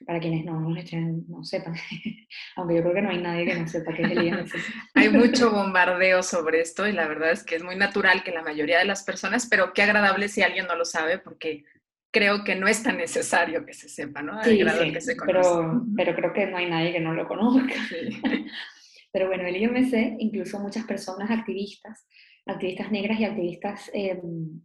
para 0.04 0.20
quienes 0.20 0.44
no, 0.44 0.60
no, 0.60 0.70
no 0.70 1.44
sepan, 1.44 1.74
aunque 2.56 2.76
yo 2.76 2.82
creo 2.82 2.94
que 2.94 3.02
no 3.02 3.10
hay 3.10 3.18
nadie 3.18 3.46
que 3.46 3.54
no 3.54 3.68
sepa 3.68 3.94
qué 3.94 4.02
es 4.02 4.10
el 4.10 4.26
índice. 4.26 4.58
hay 4.94 5.08
mucho 5.08 5.50
bombardeo 5.50 6.22
sobre 6.22 6.60
esto 6.60 6.86
y 6.86 6.92
la 6.92 7.06
verdad 7.06 7.30
es 7.30 7.44
que 7.44 7.56
es 7.56 7.62
muy 7.62 7.76
natural 7.76 8.22
que 8.22 8.32
la 8.32 8.42
mayoría 8.42 8.78
de 8.78 8.84
las 8.84 9.02
personas, 9.02 9.46
pero 9.48 9.72
qué 9.72 9.82
agradable 9.82 10.28
si 10.28 10.42
alguien 10.42 10.66
no 10.66 10.76
lo 10.76 10.84
sabe 10.84 11.18
porque 11.18 11.64
creo 12.10 12.44
que 12.44 12.56
no 12.56 12.68
es 12.68 12.82
tan 12.82 12.98
necesario 12.98 13.64
que 13.64 13.72
se 13.72 13.88
sepa, 13.88 14.22
¿no? 14.22 14.42
sí, 14.44 14.58
sí, 15.00 15.14
pero, 15.24 15.82
pero, 15.96 16.14
creo 16.14 16.32
que 16.32 16.46
no 16.46 16.58
hay 16.58 16.68
nadie 16.68 16.92
que 16.92 17.00
no 17.00 17.14
lo 17.14 17.26
conozca. 17.26 17.74
pero 19.12 19.28
bueno, 19.28 19.46
el 19.46 19.56
IMC, 19.56 20.16
incluso 20.18 20.58
muchas 20.58 20.84
personas 20.84 21.30
activistas, 21.30 22.06
activistas 22.46 22.90
negras 22.90 23.20
y 23.20 23.24
activistas 23.24 23.90
em, 23.92 24.60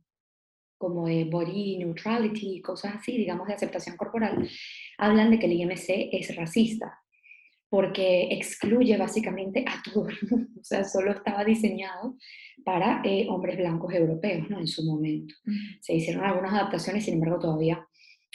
como 0.77 1.07
de 1.07 1.25
body 1.25 1.77
neutrality, 1.77 2.61
cosas 2.61 2.95
así, 2.95 3.17
digamos, 3.17 3.47
de 3.47 3.55
aceptación 3.55 3.97
corporal, 3.97 4.47
hablan 4.97 5.31
de 5.31 5.39
que 5.39 5.47
el 5.47 5.53
IMC 5.53 6.09
es 6.11 6.35
racista 6.35 6.97
porque 7.69 8.29
excluye 8.31 8.95
básicamente 8.97 9.65
a 9.67 9.81
todo 9.83 10.07
el 10.07 10.17
mundo, 10.29 10.49
o 10.61 10.63
sea, 10.63 10.83
solo 10.83 11.11
estaba 11.11 11.43
diseñado 11.43 12.15
para 12.63 13.01
eh, 13.03 13.27
hombres 13.29 13.57
blancos 13.57 13.93
europeos, 13.93 14.49
¿no? 14.49 14.59
En 14.59 14.67
su 14.67 14.83
momento. 14.83 15.35
Se 15.81 15.93
hicieron 15.93 16.23
algunas 16.23 16.53
adaptaciones, 16.53 17.05
sin 17.05 17.15
embargo, 17.15 17.39
todavía 17.39 17.85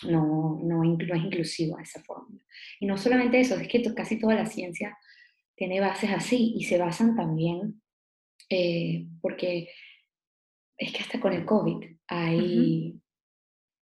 no, 0.04 0.60
no, 0.62 0.84
no 0.84 1.14
es 1.14 1.24
inclusiva 1.24 1.80
esa 1.80 2.02
fórmula. 2.02 2.42
Y 2.80 2.86
no 2.86 2.96
solamente 2.96 3.40
eso, 3.40 3.56
es 3.56 3.68
que 3.68 3.82
casi 3.94 4.18
toda 4.18 4.34
la 4.34 4.46
ciencia 4.46 4.96
tiene 5.56 5.80
bases 5.80 6.10
así 6.10 6.54
y 6.56 6.64
se 6.64 6.78
basan 6.78 7.14
también, 7.16 7.82
eh, 8.48 9.06
porque 9.20 9.68
es 10.76 10.92
que 10.92 11.02
hasta 11.02 11.20
con 11.20 11.32
el 11.32 11.44
COVID 11.44 11.84
hay, 12.08 13.00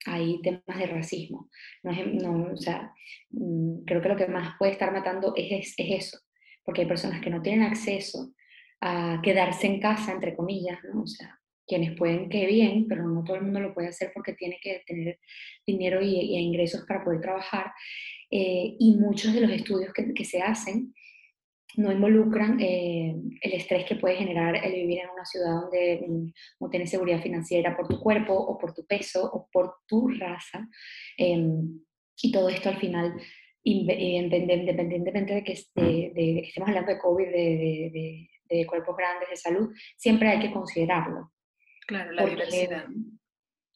hay 0.06 0.42
temas 0.42 0.78
de 0.78 0.86
racismo. 0.86 1.50
No 1.84 1.92
no, 1.92 2.54
o 2.54 2.58
sea, 2.58 2.94
mm, 3.32 3.84
creo 3.86 4.02
que 4.02 4.10
lo 4.10 4.16
que 4.16 4.28
más 4.28 4.56
puede 4.58 4.74
estar 4.74 4.92
matando 4.92 5.34
es, 5.36 5.74
es, 5.78 5.90
eso, 5.90 6.20
porque 6.64 6.82
hay 6.82 6.88
personas 6.88 7.22
que 7.22 7.30
no 7.30 7.42
tienen 7.42 7.64
acceso 7.64 8.34
a 8.82 9.22
quedarse 9.24 9.68
en 9.68 9.80
casa, 9.80 10.12
entre 10.12 10.36
comillas, 10.36 10.80
¿no? 10.84 11.04
O 11.04 11.08
sea, 11.08 11.40
quienes 11.66 11.98
pueden, 11.98 12.30
que 12.30 12.46
bien, 12.46 12.86
pero 12.88 13.08
no 13.08 13.24
todo 13.24 13.38
el 13.38 13.44
mundo 13.44 13.62
lo 13.62 13.74
puede 13.74 13.88
hacer 13.88 14.12
porque 14.14 14.34
tiene 14.34 14.60
que 14.62 14.84
tener 14.86 15.20
dinero 15.66 16.02
y, 16.02 16.38
ingresos 16.38 16.86
para 16.88 17.04
poder 17.04 17.22
trabajar. 17.22 17.72
Eh, 18.30 18.76
y 18.80 18.98
muchos 18.98 19.34
de 19.34 19.42
los 19.42 19.52
estudios 19.52 19.94
que, 19.94 20.14
que 20.14 20.26
se 20.26 20.42
hacen 20.42 20.94
no 21.78 21.92
involucran 21.92 22.60
eh, 22.60 23.16
el 23.42 23.54
estrés 23.54 23.86
que 23.86 23.96
puede 23.96 24.16
generar 24.16 24.56
el 24.56 24.74
vivir 24.74 25.00
en 25.00 25.10
una 25.10 25.26
ciudad 25.26 25.62
donde 25.62 26.06
mm, 26.08 26.32
no 26.60 26.70
tienes 26.70 26.90
seguridad 26.90 27.22
financiera 27.22 27.76
por 27.76 27.88
tu 27.88 28.00
cuerpo 28.00 28.34
o 28.34 28.58
por 28.58 28.74
tu 28.74 28.86
peso 28.86 29.30
o 29.32 29.48
por 29.52 29.76
tu 29.88 30.08
raza. 30.10 30.68
Em, 31.18 31.80
y 32.22 32.32
todo 32.32 32.50
esto 32.50 32.70
al 32.70 32.78
final, 32.78 33.14
independientemente 33.64 35.34
de 35.34 35.44
que, 35.44 35.54
estemos 35.54 36.70
hablando 36.70 36.92
de 36.92 37.00
COVID, 37.00 37.28
de, 37.28 38.66
cuerpos 38.68 38.96
grandes, 38.96 39.30
de 39.30 39.36
salud, 39.36 39.70
siempre 39.98 40.30
hay 40.30 40.40
que 40.40 40.52
considerarlo. 40.52 41.32
Claro, 41.88 42.12
la 42.12 42.26
diversidad. 42.26 42.86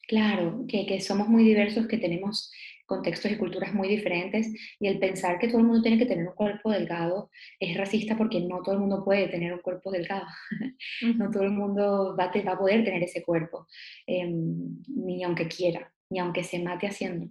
Claro, 0.06 0.64
que, 0.68 0.86
que 0.86 1.00
somos 1.00 1.28
muy 1.28 1.42
diversos, 1.44 1.88
que 1.88 1.98
tenemos 1.98 2.50
contextos 2.88 3.30
y 3.30 3.36
culturas 3.36 3.74
muy 3.74 3.86
diferentes 3.86 4.48
y 4.80 4.88
el 4.88 4.98
pensar 4.98 5.38
que 5.38 5.46
todo 5.46 5.58
el 5.58 5.66
mundo 5.66 5.82
tiene 5.82 5.98
que 5.98 6.06
tener 6.06 6.26
un 6.26 6.34
cuerpo 6.34 6.72
delgado 6.72 7.30
es 7.60 7.76
racista 7.76 8.16
porque 8.16 8.40
no 8.40 8.62
todo 8.62 8.74
el 8.74 8.80
mundo 8.80 9.04
puede 9.04 9.28
tener 9.28 9.52
un 9.52 9.60
cuerpo 9.60 9.92
delgado, 9.92 10.26
no 11.16 11.30
todo 11.30 11.42
el 11.44 11.50
mundo 11.50 12.16
va, 12.18 12.24
a 12.24 12.58
poder 12.58 12.84
tener 12.84 13.02
ese 13.02 13.22
cuerpo, 13.22 13.68
em, 14.06 14.82
ni 14.88 15.22
aunque 15.22 15.46
quiera, 15.46 15.92
ni 16.08 16.18
aunque 16.18 16.42
se 16.42 16.58
mate 16.58 16.88
haciendo. 16.88 17.30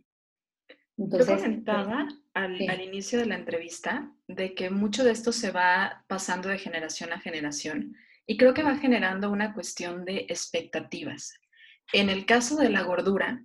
Entonces, 0.95 1.27
Yo 1.27 1.35
comentaba 1.35 2.07
al, 2.33 2.69
al, 2.69 2.81
inicio 2.81 3.19
de 3.19 3.25
la 3.25 3.35
entrevista 3.35 4.11
de 4.27 4.53
que 4.53 4.69
mucho 4.69 5.03
de 5.03 5.11
esto 5.11 5.31
se 5.31 5.51
va 5.51 6.05
pasando 6.07 6.49
de 6.49 6.57
generación 6.59 7.13
a 7.13 7.19
generación 7.19 7.95
y 8.27 8.37
creo 8.37 8.53
que 8.53 8.63
va 8.63 8.77
generando 8.77 9.31
una 9.31 9.53
cuestión 9.53 10.05
de 10.05 10.25
expectativas. 10.29 11.33
En 11.93 12.09
el 12.09 12.25
caso 12.25 12.57
de 12.57 12.69
la 12.69 12.83
gordura, 12.83 13.43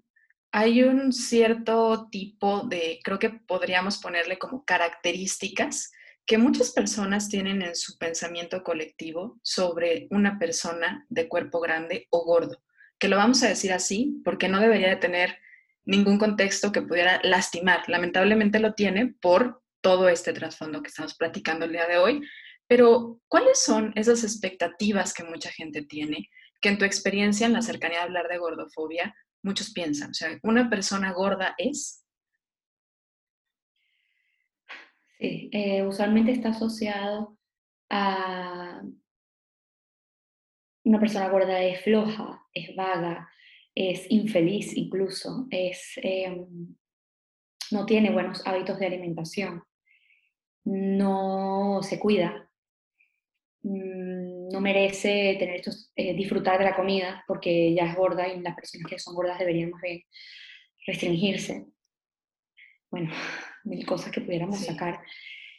hay 0.52 0.82
un 0.82 1.12
cierto 1.14 2.08
tipo 2.10 2.60
de, 2.60 3.00
creo 3.02 3.18
que 3.18 3.30
podríamos 3.30 3.98
ponerle 3.98 4.38
como 4.38 4.64
características 4.64 5.90
que 6.26 6.36
muchas 6.36 6.70
personas 6.72 7.28
tienen 7.28 7.62
en 7.62 7.74
su 7.74 7.96
pensamiento 7.96 8.62
colectivo 8.62 9.40
sobre 9.42 10.06
una 10.10 10.38
persona 10.38 11.06
de 11.08 11.26
cuerpo 11.26 11.58
grande 11.60 12.06
o 12.10 12.24
gordo, 12.24 12.62
que 12.98 13.08
lo 13.08 13.16
vamos 13.16 13.42
a 13.42 13.48
decir 13.48 13.72
así 13.72 14.20
porque 14.24 14.48
no 14.48 14.60
debería 14.60 14.90
de 14.90 14.96
tener 14.96 15.38
ningún 15.84 16.18
contexto 16.18 16.70
que 16.70 16.82
pudiera 16.82 17.20
lastimar. 17.24 17.88
Lamentablemente 17.88 18.60
lo 18.60 18.74
tiene 18.74 19.14
por 19.20 19.62
todo 19.80 20.08
este 20.08 20.34
trasfondo 20.34 20.82
que 20.82 20.88
estamos 20.88 21.14
platicando 21.14 21.64
el 21.64 21.72
día 21.72 21.86
de 21.86 21.96
hoy, 21.96 22.22
pero 22.68 23.20
¿cuáles 23.26 23.58
son 23.58 23.92
esas 23.96 24.22
expectativas 24.22 25.14
que 25.14 25.24
mucha 25.24 25.50
gente 25.50 25.82
tiene? 25.82 26.28
Que 26.60 26.68
en 26.68 26.78
tu 26.78 26.84
experiencia 26.84 27.46
en 27.46 27.54
la 27.54 27.62
cercanía 27.62 27.98
de 27.98 28.04
hablar 28.04 28.28
de 28.28 28.38
gordofobia 28.38 29.14
muchos 29.42 29.72
piensan. 29.72 30.10
O 30.10 30.14
sea, 30.14 30.38
¿una 30.42 30.68
persona 30.70 31.12
gorda 31.12 31.54
es? 31.58 32.04
Sí, 35.18 35.50
eh, 35.52 35.84
usualmente 35.86 36.32
está 36.32 36.50
asociado 36.50 37.38
a 37.90 38.82
una 40.84 40.98
persona 40.98 41.28
gorda 41.28 41.62
es 41.62 41.80
floja, 41.82 42.44
es 42.52 42.74
vaga, 42.74 43.30
es 43.74 44.10
infeliz 44.10 44.76
incluso, 44.76 45.46
es, 45.50 45.92
em, 45.96 46.74
no 47.70 47.86
tiene 47.86 48.10
buenos 48.10 48.44
hábitos 48.46 48.78
de 48.80 48.86
alimentación, 48.86 49.62
no 50.64 51.80
se 51.82 52.00
cuida, 52.00 52.50
Mm, 53.64 54.11
no 54.52 54.60
merece 54.60 55.36
tener 55.38 55.56
estos, 55.56 55.90
eh, 55.96 56.14
disfrutar 56.14 56.58
de 56.58 56.64
la 56.64 56.76
comida 56.76 57.24
porque 57.26 57.74
ya 57.74 57.86
es 57.86 57.96
gorda 57.96 58.28
y 58.28 58.40
las 58.40 58.54
personas 58.54 58.88
que 58.88 58.98
son 58.98 59.14
gordas 59.14 59.38
deberían 59.38 59.70
más 59.70 59.82
bien 59.82 60.02
restringirse. 60.86 61.66
Bueno, 62.90 63.10
mil 63.64 63.86
cosas 63.86 64.12
que 64.12 64.20
pudiéramos 64.20 64.60
sacar, 64.60 65.00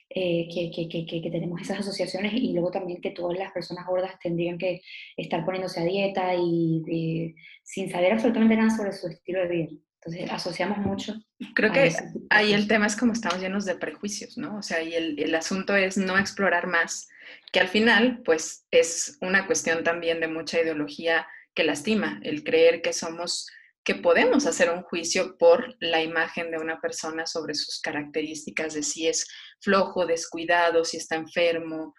eh, 0.09 0.47
que, 0.53 0.69
que, 0.69 0.87
que, 0.87 1.21
que, 1.21 1.31
tenemos 1.31 1.61
esas 1.61 1.79
asociaciones 1.79 2.33
y 2.33 2.53
luego 2.53 2.69
también 2.69 3.01
que 3.01 3.11
todas 3.11 3.37
las 3.37 3.51
personas 3.51 3.87
gordas 3.87 4.19
tendrían 4.21 4.59
que 4.59 4.81
estar 5.17 5.43
poniéndose 5.43 5.79
a 5.79 5.85
dieta 5.85 6.35
y 6.35 7.33
sin 7.63 7.89
saber 7.89 8.13
absolutamente 8.13 8.55
nada 8.55 8.69
sobre 8.69 8.93
su 8.93 9.07
estilo 9.07 9.41
de 9.41 9.47
vida. 9.47 9.71
Entonces 10.05 10.31
asociamos 10.31 10.79
mucho. 10.79 11.15
Creo 11.55 11.71
que 11.71 11.91
ahí 12.29 12.51
el 12.51 12.67
tema 12.67 12.87
es 12.87 12.95
como 12.95 13.13
estamos 13.13 13.41
llenos 13.41 13.63
de 13.65 13.75
prejuicios, 13.75 14.37
¿no? 14.37 14.57
O 14.57 14.61
sea, 14.61 14.83
y 14.83 14.93
el, 14.93 15.17
el 15.17 15.33
asunto 15.33 15.75
es 15.75 15.97
no 15.97 16.17
explorar 16.17 16.67
más 16.67 17.07
que 17.51 17.59
al 17.59 17.67
final, 17.67 18.21
pues 18.23 18.65
es 18.71 19.17
una 19.21 19.45
cuestión 19.45 19.83
también 19.83 20.19
de 20.19 20.27
mucha 20.27 20.61
ideología 20.61 21.27
que 21.53 21.63
lastima, 21.63 22.19
el 22.23 22.43
creer 22.43 22.81
que 22.81 22.93
somos 22.93 23.47
que 23.83 23.95
podemos 23.95 24.45
hacer 24.45 24.69
un 24.69 24.81
juicio 24.81 25.37
por 25.37 25.75
la 25.79 26.01
imagen 26.01 26.51
de 26.51 26.57
una 26.57 26.79
persona 26.79 27.25
sobre 27.25 27.53
sus 27.53 27.81
características, 27.81 28.73
de 28.73 28.83
si 28.83 29.07
es 29.07 29.27
flojo, 29.63 30.05
descuidado, 30.05 30.83
si 30.83 30.97
está 30.97 31.15
enfermo, 31.15 31.95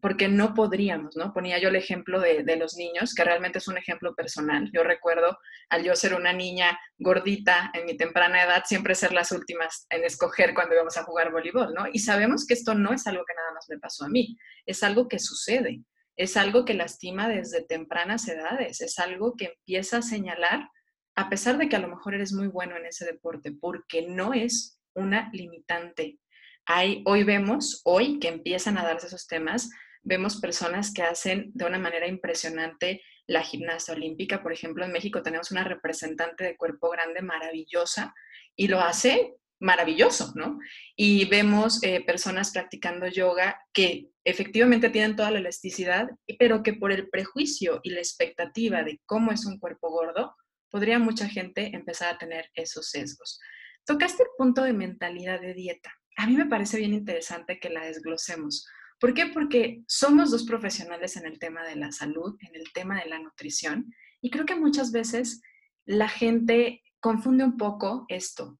porque 0.00 0.28
no 0.28 0.52
podríamos, 0.52 1.16
¿no? 1.16 1.32
Ponía 1.32 1.58
yo 1.58 1.68
el 1.68 1.76
ejemplo 1.76 2.20
de, 2.20 2.42
de, 2.42 2.56
los 2.56 2.74
niños, 2.76 3.14
que 3.14 3.24
realmente 3.24 3.58
es 3.58 3.68
un 3.68 3.78
ejemplo 3.78 4.14
personal. 4.14 4.70
Yo 4.72 4.82
recuerdo 4.82 5.38
al 5.70 5.84
yo 5.84 5.94
ser 5.94 6.14
una 6.14 6.32
niña 6.32 6.78
gordita 6.98 7.70
en 7.74 7.86
mi 7.86 7.96
temprana 7.96 8.42
edad, 8.42 8.64
siempre 8.66 8.94
ser 8.94 9.12
las 9.12 9.32
últimas 9.32 9.86
en 9.90 10.04
escoger 10.04 10.54
cuando 10.54 10.74
íbamos 10.74 10.96
a 10.96 11.04
jugar 11.04 11.30
voleibol, 11.30 11.72
¿no? 11.72 11.86
Y 11.92 12.00
sabemos 12.00 12.46
que 12.46 12.54
esto 12.54 12.74
no 12.74 12.92
es 12.92 13.06
algo 13.06 13.24
que 13.24 13.34
nada 13.34 13.52
más 13.52 13.66
me 13.68 13.78
pasó 13.78 14.04
a 14.04 14.08
mí, 14.08 14.36
es 14.66 14.82
algo 14.82 15.08
que 15.08 15.18
sucede, 15.18 15.82
es 16.16 16.36
algo 16.36 16.64
que 16.64 16.74
lastima 16.74 17.28
desde 17.28 17.64
tempranas 17.64 18.28
edades, 18.28 18.80
es 18.80 18.98
algo 18.98 19.34
que 19.36 19.54
empieza 19.56 19.98
a 19.98 20.02
señalar 20.02 20.68
a 21.16 21.28
pesar 21.28 21.58
de 21.58 21.68
que 21.68 21.76
a 21.76 21.80
lo 21.80 21.88
mejor 21.88 22.14
eres 22.14 22.32
muy 22.32 22.48
bueno 22.48 22.76
en 22.76 22.86
ese 22.86 23.04
deporte, 23.04 23.52
porque 23.52 24.06
no 24.08 24.34
es 24.34 24.80
una 24.94 25.30
limitante. 25.32 26.18
Hay, 26.66 27.02
hoy 27.06 27.24
vemos, 27.24 27.82
hoy 27.84 28.18
que 28.18 28.28
empiezan 28.28 28.78
a 28.78 28.84
darse 28.84 29.08
esos 29.08 29.26
temas, 29.26 29.70
vemos 30.02 30.40
personas 30.40 30.92
que 30.92 31.02
hacen 31.02 31.50
de 31.54 31.64
una 31.64 31.78
manera 31.78 32.06
impresionante 32.06 33.02
la 33.26 33.42
gimnasia 33.42 33.94
olímpica. 33.94 34.42
Por 34.42 34.52
ejemplo, 34.52 34.84
en 34.84 34.92
México 34.92 35.22
tenemos 35.22 35.50
una 35.50 35.64
representante 35.64 36.44
de 36.44 36.56
cuerpo 36.56 36.90
grande 36.90 37.22
maravillosa 37.22 38.14
y 38.56 38.68
lo 38.68 38.80
hace 38.80 39.34
maravilloso, 39.60 40.32
¿no? 40.34 40.58
Y 40.96 41.26
vemos 41.26 41.82
eh, 41.82 42.04
personas 42.04 42.50
practicando 42.52 43.06
yoga 43.06 43.60
que 43.72 44.10
efectivamente 44.24 44.90
tienen 44.90 45.16
toda 45.16 45.30
la 45.30 45.38
elasticidad, 45.38 46.08
pero 46.38 46.62
que 46.62 46.74
por 46.74 46.92
el 46.92 47.08
prejuicio 47.08 47.80
y 47.82 47.90
la 47.90 48.00
expectativa 48.00 48.82
de 48.82 49.00
cómo 49.06 49.32
es 49.32 49.46
un 49.46 49.58
cuerpo 49.58 49.90
gordo, 49.90 50.34
podría 50.70 50.98
mucha 50.98 51.28
gente 51.28 51.74
empezar 51.74 52.14
a 52.14 52.18
tener 52.18 52.50
esos 52.54 52.90
sesgos. 52.90 53.40
Tocaste 53.86 54.24
el 54.24 54.30
punto 54.36 54.62
de 54.62 54.72
mentalidad 54.72 55.40
de 55.40 55.54
dieta. 55.54 55.92
A 56.16 56.26
mí 56.26 56.36
me 56.36 56.46
parece 56.46 56.78
bien 56.78 56.94
interesante 56.94 57.58
que 57.58 57.70
la 57.70 57.84
desglosemos. 57.84 58.66
¿Por 59.00 59.14
qué? 59.14 59.26
Porque 59.26 59.82
somos 59.86 60.30
dos 60.30 60.44
profesionales 60.44 61.16
en 61.16 61.26
el 61.26 61.38
tema 61.38 61.64
de 61.64 61.76
la 61.76 61.92
salud, 61.92 62.36
en 62.40 62.54
el 62.54 62.72
tema 62.72 63.00
de 63.00 63.08
la 63.08 63.18
nutrición, 63.18 63.92
y 64.20 64.30
creo 64.30 64.46
que 64.46 64.54
muchas 64.54 64.92
veces 64.92 65.42
la 65.84 66.08
gente 66.08 66.82
confunde 67.00 67.44
un 67.44 67.56
poco 67.56 68.06
esto. 68.08 68.58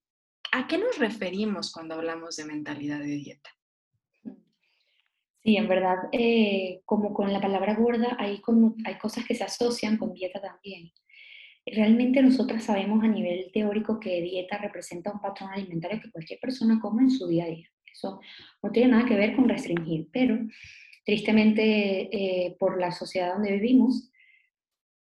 ¿A 0.52 0.66
qué 0.66 0.78
nos 0.78 0.98
referimos 0.98 1.72
cuando 1.72 1.94
hablamos 1.94 2.36
de 2.36 2.44
mentalidad 2.44 2.98
de 2.98 3.06
dieta? 3.06 3.50
Sí, 5.42 5.56
en 5.56 5.68
verdad, 5.68 5.96
eh, 6.12 6.80
como 6.84 7.12
con 7.12 7.32
la 7.32 7.40
palabra 7.40 7.74
gorda, 7.74 8.16
hay, 8.18 8.40
como, 8.40 8.76
hay 8.84 8.98
cosas 8.98 9.24
que 9.24 9.34
se 9.34 9.44
asocian 9.44 9.96
con 9.98 10.12
dieta 10.12 10.40
también. 10.40 10.90
Realmente 11.66 12.22
nosotras 12.22 12.64
sabemos 12.64 13.02
a 13.02 13.08
nivel 13.08 13.50
teórico 13.52 13.98
que 13.98 14.20
dieta 14.20 14.58
representa 14.58 15.12
un 15.12 15.20
patrón 15.20 15.50
alimentario 15.50 16.00
que 16.00 16.10
cualquier 16.10 16.38
persona 16.40 16.78
come 16.80 17.02
en 17.02 17.10
su 17.10 17.26
día 17.26 17.44
a 17.44 17.48
día. 17.48 17.68
Eso 17.90 18.20
no 18.62 18.70
tiene 18.70 18.90
nada 18.90 19.06
que 19.06 19.16
ver 19.16 19.34
con 19.34 19.48
restringir, 19.48 20.08
pero 20.12 20.38
tristemente 21.04 22.08
eh, 22.12 22.56
por 22.58 22.80
la 22.80 22.90
sociedad 22.90 23.34
donde 23.34 23.52
vivimos 23.52 24.10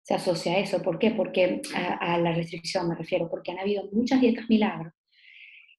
se 0.04 0.14
asocia 0.14 0.54
a 0.54 0.60
eso. 0.60 0.82
¿Por 0.82 1.00
qué? 1.00 1.12
Porque 1.12 1.62
a, 1.74 2.18
la 2.20 2.32
restricción 2.34 2.88
me 2.88 2.96
refiero, 2.96 3.28
porque 3.30 3.52
han 3.52 3.60
habido 3.60 3.90
muchas 3.92 4.22
dietas 4.22 4.48
milagros 4.48 4.94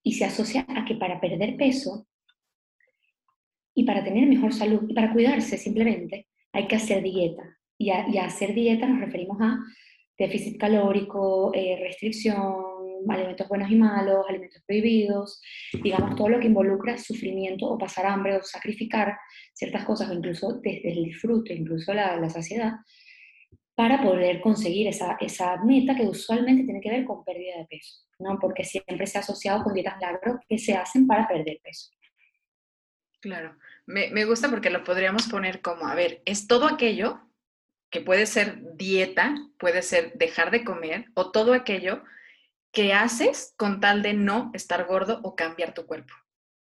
y 0.03 0.13
se 0.15 0.25
asocia 0.25 0.67
a 0.69 0.85
que 0.85 0.97
para 0.97 1.21
perder 1.21 1.57
peso 1.57 2.07
y 3.73 3.85
para 3.85 4.03
tener 4.03 4.27
mejor 4.27 4.53
salud 4.53 4.83
y 4.89 4.95
para 4.95 5.13
cuidarse 5.13 5.57
simplemente 5.57 6.27
hay 6.53 6.67
que 6.67 6.77
hacer 6.77 7.03
dieta. 7.03 7.43
Y 7.79 7.91
a, 7.91 8.09
y 8.09 8.19
a 8.19 8.25
hacer 8.25 8.53
dieta 8.55 8.87
nos 8.87 9.01
referimos 9.01 9.41
a 9.41 9.59
déficit 10.19 10.59
calórico, 10.59 11.53
eh, 11.55 11.79
restricción, 11.81 12.77
alimentos 13.09 13.49
buenos 13.49 13.71
y 13.71 13.77
malos, 13.77 14.27
alimentos 14.29 14.63
prohibidos, 14.67 15.41
digamos 15.83 16.17
todo 16.17 16.29
lo 16.29 16.41
que 16.41 16.47
involucra 16.47 16.99
sufrimiento 16.99 17.67
o 17.67 17.79
pasar 17.79 18.07
hambre 18.07 18.37
o 18.37 18.43
sacrificar 18.43 19.17
ciertas 19.55 19.85
cosas 19.85 20.11
o 20.11 20.15
incluso 20.15 20.61
desde 20.61 20.93
el 20.93 21.05
disfrute, 21.05 21.55
incluso 21.55 21.93
la, 21.95 22.17
la 22.17 22.31
saciedad, 22.31 22.73
para 23.75 24.03
poder 24.03 24.41
conseguir 24.41 24.89
esa, 24.89 25.17
esa 25.21 25.63
meta 25.63 25.95
que 25.95 26.05
usualmente 26.05 26.65
tiene 26.65 26.81
que 26.81 26.91
ver 26.91 27.05
con 27.05 27.25
pérdida 27.25 27.59
de 27.59 27.67
peso, 27.67 28.07
¿no? 28.19 28.39
porque 28.41 28.65
siempre 28.65 29.07
se 29.07 29.19
ha 29.19 29.21
asociado 29.21 29.63
con 29.63 29.75
dietas 29.75 30.01
largas 30.01 30.37
que 30.49 30.59
se 30.59 30.75
hacen 30.75 31.07
para 31.07 31.29
perder 31.29 31.61
peso. 31.63 31.91
Claro, 33.21 33.57
me, 33.87 34.11
me 34.11 34.25
gusta 34.25 34.49
porque 34.49 34.71
lo 34.71 34.85
podríamos 34.85 35.27
poner 35.29 35.61
como, 35.61 35.87
a 35.87 35.95
ver, 35.95 36.23
es 36.25 36.47
todo 36.47 36.67
aquello 36.67 37.26
puede 38.01 38.27
ser 38.27 38.59
dieta, 38.77 39.35
puede 39.59 39.83
ser 39.83 40.13
dejar 40.15 40.51
de 40.51 40.65
comer 40.65 41.07
o 41.15 41.31
todo 41.31 41.55
aquello 41.55 42.03
que 42.73 42.93
haces 42.93 43.55
con 43.57 43.81
tal 43.81 44.03
de 44.03 44.15
no 44.15 44.51
estar 44.55 44.85
gordo 44.87 45.21
o 45.23 45.35
cambiar 45.35 45.73
tu 45.73 45.87
cuerpo, 45.87 46.13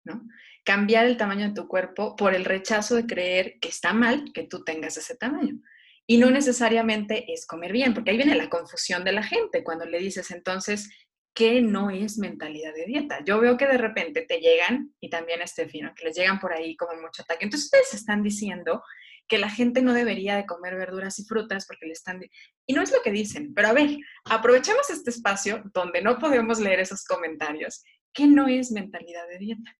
¿no? 0.03 0.27
Cambiar 0.63 1.05
el 1.05 1.17
tamaño 1.17 1.47
de 1.47 1.53
tu 1.53 1.67
cuerpo 1.67 2.15
por 2.15 2.35
el 2.35 2.45
rechazo 2.45 2.95
de 2.95 3.07
creer 3.07 3.59
que 3.61 3.69
está 3.69 3.93
mal 3.93 4.31
que 4.33 4.43
tú 4.43 4.63
tengas 4.63 4.97
ese 4.97 5.15
tamaño. 5.15 5.61
Y 6.05 6.17
no 6.17 6.29
necesariamente 6.29 7.31
es 7.31 7.45
comer 7.45 7.71
bien, 7.71 7.93
porque 7.93 8.11
ahí 8.11 8.17
viene 8.17 8.35
la 8.35 8.49
confusión 8.49 9.03
de 9.03 9.13
la 9.13 9.23
gente 9.23 9.63
cuando 9.63 9.85
le 9.85 9.99
dices 9.99 10.31
entonces, 10.31 10.89
¿qué 11.33 11.61
no 11.61 11.89
es 11.89 12.17
mentalidad 12.17 12.73
de 12.73 12.85
dieta? 12.85 13.23
Yo 13.23 13.39
veo 13.39 13.55
que 13.55 13.67
de 13.67 13.77
repente 13.77 14.25
te 14.27 14.39
llegan, 14.39 14.93
y 14.99 15.09
también 15.09 15.41
a 15.41 15.45
Estefino, 15.45 15.93
que 15.95 16.05
les 16.05 16.17
llegan 16.17 16.39
por 16.39 16.51
ahí 16.51 16.75
como 16.75 16.99
mucho 16.99 17.23
ataque. 17.23 17.45
Entonces 17.45 17.67
ustedes 17.67 17.93
están 17.93 18.21
diciendo 18.21 18.83
que 19.31 19.37
la 19.37 19.49
gente 19.49 19.81
no 19.81 19.93
debería 19.93 20.35
de 20.35 20.45
comer 20.45 20.75
verduras 20.75 21.17
y 21.17 21.23
frutas 21.23 21.65
porque 21.65 21.85
le 21.85 21.93
están... 21.93 22.21
Y 22.65 22.73
no 22.73 22.81
es 22.81 22.91
lo 22.91 23.01
que 23.01 23.11
dicen, 23.11 23.53
pero 23.53 23.69
a 23.69 23.73
ver, 23.73 23.97
aprovechemos 24.25 24.89
este 24.89 25.09
espacio 25.09 25.63
donde 25.73 26.01
no 26.01 26.19
podemos 26.19 26.59
leer 26.59 26.81
esos 26.81 27.05
comentarios. 27.05 27.81
¿Qué 28.11 28.27
no 28.27 28.49
es 28.49 28.73
mentalidad 28.73 29.25
de 29.29 29.37
dieta? 29.37 29.77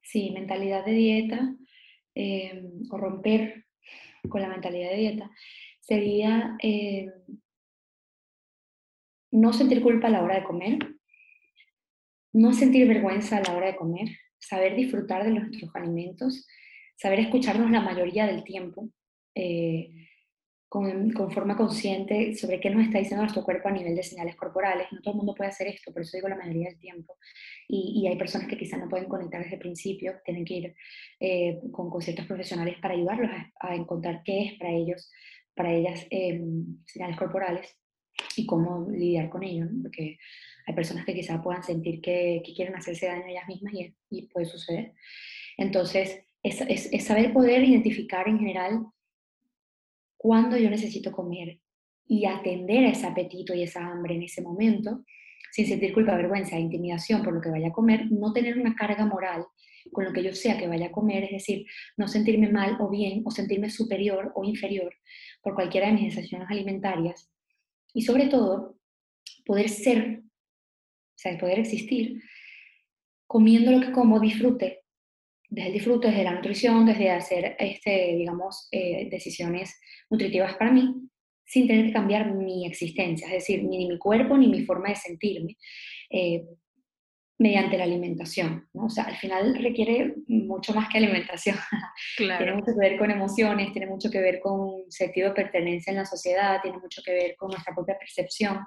Sí, 0.00 0.30
mentalidad 0.30 0.82
de 0.82 0.92
dieta 0.92 1.54
eh, 2.14 2.64
o 2.88 2.96
romper 2.96 3.66
con 4.30 4.40
la 4.40 4.48
mentalidad 4.48 4.92
de 4.92 4.96
dieta 4.96 5.30
sería 5.80 6.56
eh, 6.62 7.12
no 9.30 9.52
sentir 9.52 9.82
culpa 9.82 10.06
a 10.06 10.10
la 10.10 10.22
hora 10.22 10.36
de 10.36 10.44
comer, 10.44 10.78
no 12.32 12.54
sentir 12.54 12.88
vergüenza 12.88 13.36
a 13.36 13.42
la 13.42 13.54
hora 13.54 13.66
de 13.66 13.76
comer, 13.76 14.08
saber 14.38 14.74
disfrutar 14.74 15.22
de 15.22 15.32
nuestros 15.32 15.70
alimentos, 15.76 16.46
saber 16.96 17.20
escucharnos 17.20 17.70
la 17.70 17.80
mayoría 17.80 18.26
del 18.26 18.44
tiempo, 18.44 18.88
eh, 19.34 20.04
con, 20.74 21.30
forma 21.30 21.56
consciente 21.56 22.34
sobre 22.34 22.58
qué 22.58 22.68
nos 22.68 22.84
está 22.84 22.98
diciendo 22.98 23.22
nuestro 23.22 23.44
cuerpo 23.44 23.68
a 23.68 23.70
nivel 23.70 23.94
de 23.94 24.02
señales 24.02 24.34
corporales. 24.34 24.88
No 24.90 25.00
todo 25.02 25.12
el 25.14 25.18
mundo 25.18 25.32
puede 25.32 25.50
hacer 25.50 25.68
esto, 25.68 25.92
por 25.92 26.02
eso 26.02 26.16
digo 26.16 26.28
la 26.28 26.34
mayoría 26.34 26.68
del 26.68 26.80
tiempo. 26.80 27.16
Y, 27.68 28.04
hay 28.08 28.16
personas 28.16 28.48
que 28.48 28.58
quizás 28.58 28.80
no 28.80 28.88
pueden 28.88 29.08
conectar 29.08 29.40
desde 29.40 29.54
el 29.54 29.60
principio, 29.60 30.14
tienen 30.24 30.44
que 30.44 30.54
ir 30.54 30.74
eh, 31.20 31.60
con, 31.70 31.90
con, 31.90 32.02
ciertos 32.02 32.26
profesionales 32.26 32.76
para 32.82 32.94
ayudarlos 32.94 33.30
a, 33.60 33.74
encontrar 33.76 34.22
qué 34.24 34.46
es 34.46 34.58
para 34.58 34.72
ellos, 34.72 35.08
para 35.54 35.72
ellas, 35.72 36.08
em, 36.10 36.82
señales 36.86 37.16
corporales 37.16 37.78
y 38.36 38.44
cómo 38.44 38.90
lidiar 38.90 39.30
con 39.30 39.44
ello, 39.44 39.66
porque 39.80 40.18
hay 40.66 40.74
personas 40.74 41.04
que 41.04 41.14
quizás 41.14 41.40
puedan 41.40 41.62
sentir 41.62 42.00
que, 42.00 42.42
que, 42.44 42.52
quieren 42.52 42.74
hacerse 42.74 43.06
daño 43.06 43.26
a 43.26 43.30
ellas 43.30 43.46
mismas 43.46 43.74
y, 43.74 43.94
y 44.10 44.22
puede 44.26 44.46
suceder. 44.46 44.92
Entonces, 45.56 46.23
es, 46.44 47.04
saber 47.04 47.32
poder 47.32 47.64
identificar 47.64 48.28
en 48.28 48.38
general 48.38 48.86
cuándo 50.16 50.56
yo 50.56 50.70
necesito 50.70 51.10
comer 51.10 51.60
y 52.06 52.26
atender 52.26 52.84
a 52.84 52.90
ese 52.90 53.06
apetito 53.06 53.54
y 53.54 53.62
esa 53.62 53.84
hambre 53.84 54.14
en 54.14 54.22
ese 54.22 54.42
momento, 54.42 55.04
sin 55.50 55.66
sentir 55.66 55.92
culpa, 55.94 56.16
vergüenza, 56.16 56.58
intimidación 56.58 57.22
por 57.22 57.32
lo 57.34 57.40
que 57.40 57.50
vaya 57.50 57.68
a 57.68 57.72
comer, 57.72 58.12
no 58.12 58.32
tener 58.32 58.58
una 58.58 58.74
carga 58.74 59.06
moral 59.06 59.46
con 59.90 60.04
lo 60.04 60.12
que 60.12 60.22
yo 60.22 60.34
sea 60.34 60.58
que 60.58 60.68
vaya 60.68 60.86
a 60.86 60.92
comer, 60.92 61.24
es 61.24 61.30
decir, 61.30 61.66
no 61.96 62.08
sentirme 62.08 62.50
mal 62.50 62.76
o 62.80 62.88
bien, 62.90 63.22
o 63.24 63.30
sentirme 63.30 63.70
superior 63.70 64.32
o 64.34 64.44
inferior 64.44 64.94
por 65.42 65.54
cualquiera 65.54 65.88
de 65.88 65.94
mis 65.94 66.14
sensaciones 66.14 66.48
alimentarias, 66.50 67.30
y 67.92 68.02
sobre 68.02 68.26
todo, 68.26 68.76
poder 69.46 69.68
ser, 69.68 70.22
o 70.24 71.16
sea, 71.16 71.38
poder 71.38 71.60
existir, 71.60 72.20
comiendo 73.26 73.70
lo 73.70 73.80
que 73.80 73.92
como, 73.92 74.18
disfrute, 74.20 74.83
desde 75.54 75.68
el 75.68 75.74
disfrute, 75.74 76.08
desde 76.08 76.24
la 76.24 76.34
nutrición, 76.34 76.84
desde 76.84 77.10
hacer, 77.10 77.56
este, 77.58 78.16
digamos, 78.16 78.68
eh, 78.72 79.08
decisiones 79.08 79.80
nutritivas 80.10 80.56
para 80.56 80.72
mí, 80.72 80.92
sin 81.44 81.68
tener 81.68 81.86
que 81.86 81.92
cambiar 81.92 82.34
mi 82.34 82.66
existencia, 82.66 83.28
es 83.28 83.34
decir, 83.34 83.62
ni 83.62 83.86
mi 83.86 83.98
cuerpo 83.98 84.36
ni 84.36 84.48
mi 84.48 84.64
forma 84.64 84.88
de 84.88 84.96
sentirme, 84.96 85.56
eh, 86.10 86.44
mediante 87.38 87.78
la 87.78 87.84
alimentación. 87.84 88.68
¿no? 88.72 88.86
O 88.86 88.90
sea, 88.90 89.04
al 89.04 89.16
final 89.16 89.54
requiere 89.62 90.14
mucho 90.26 90.74
más 90.74 90.88
que 90.88 90.98
alimentación. 90.98 91.56
tiene 92.16 92.54
mucho 92.54 92.72
que 92.72 92.88
ver 92.88 92.98
con 92.98 93.10
emociones, 93.10 93.72
tiene 93.72 93.86
mucho 93.86 94.10
que 94.10 94.20
ver 94.20 94.40
con 94.40 94.90
sentido 94.90 95.28
de 95.28 95.34
pertenencia 95.34 95.92
en 95.92 95.98
la 95.98 96.04
sociedad, 96.04 96.60
tiene 96.62 96.78
mucho 96.78 97.00
que 97.04 97.12
ver 97.12 97.36
con 97.36 97.50
nuestra 97.50 97.74
propia 97.74 97.98
percepción. 97.98 98.58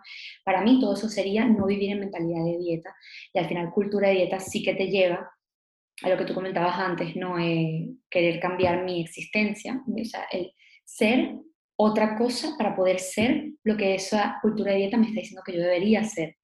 Para 0.45 0.62
mí 0.62 0.80
todo 0.80 0.93
eso 0.93 1.10
sería 1.10 1.45
no 1.45 1.65
vivir 1.65 1.91
en 1.91 2.00
mentalidad 2.00 2.45
de 2.45 2.58
dieta. 2.58 2.95
Y 3.34 3.39
al 3.39 3.47
final 3.47 3.71
cultura 3.71 4.08
de 4.08 4.15
dieta 4.15 4.39
sí 4.39 4.63
que 4.63 4.76
te 4.76 4.88
lleva 4.88 5.30
a 6.03 6.10
lo 6.10 6.17
que 6.17 6.25
tú 6.25 6.33
comentabas 6.33 6.77
antes, 6.77 7.15
¿no? 7.15 7.39
Eh, 7.39 7.89
querer 8.10 8.39
cambiar 8.39 8.83
mi 8.83 9.01
existencia, 9.01 9.81
o 9.88 10.05
sea, 10.05 10.25
el 10.31 10.51
ser 10.86 11.36
otra 11.75 12.17
cosa 12.17 12.55
para 12.57 12.75
poder 12.75 12.99
ser 12.99 13.51
lo 13.63 13.77
que 13.77 13.95
esa 13.95 14.39
cultura 14.41 14.71
de 14.71 14.79
dieta 14.79 14.97
me 14.97 15.07
está 15.07 15.21
diciendo 15.21 15.43
que 15.45 15.53
yo 15.53 15.62
debería 15.62 16.03
ser, 16.03 16.36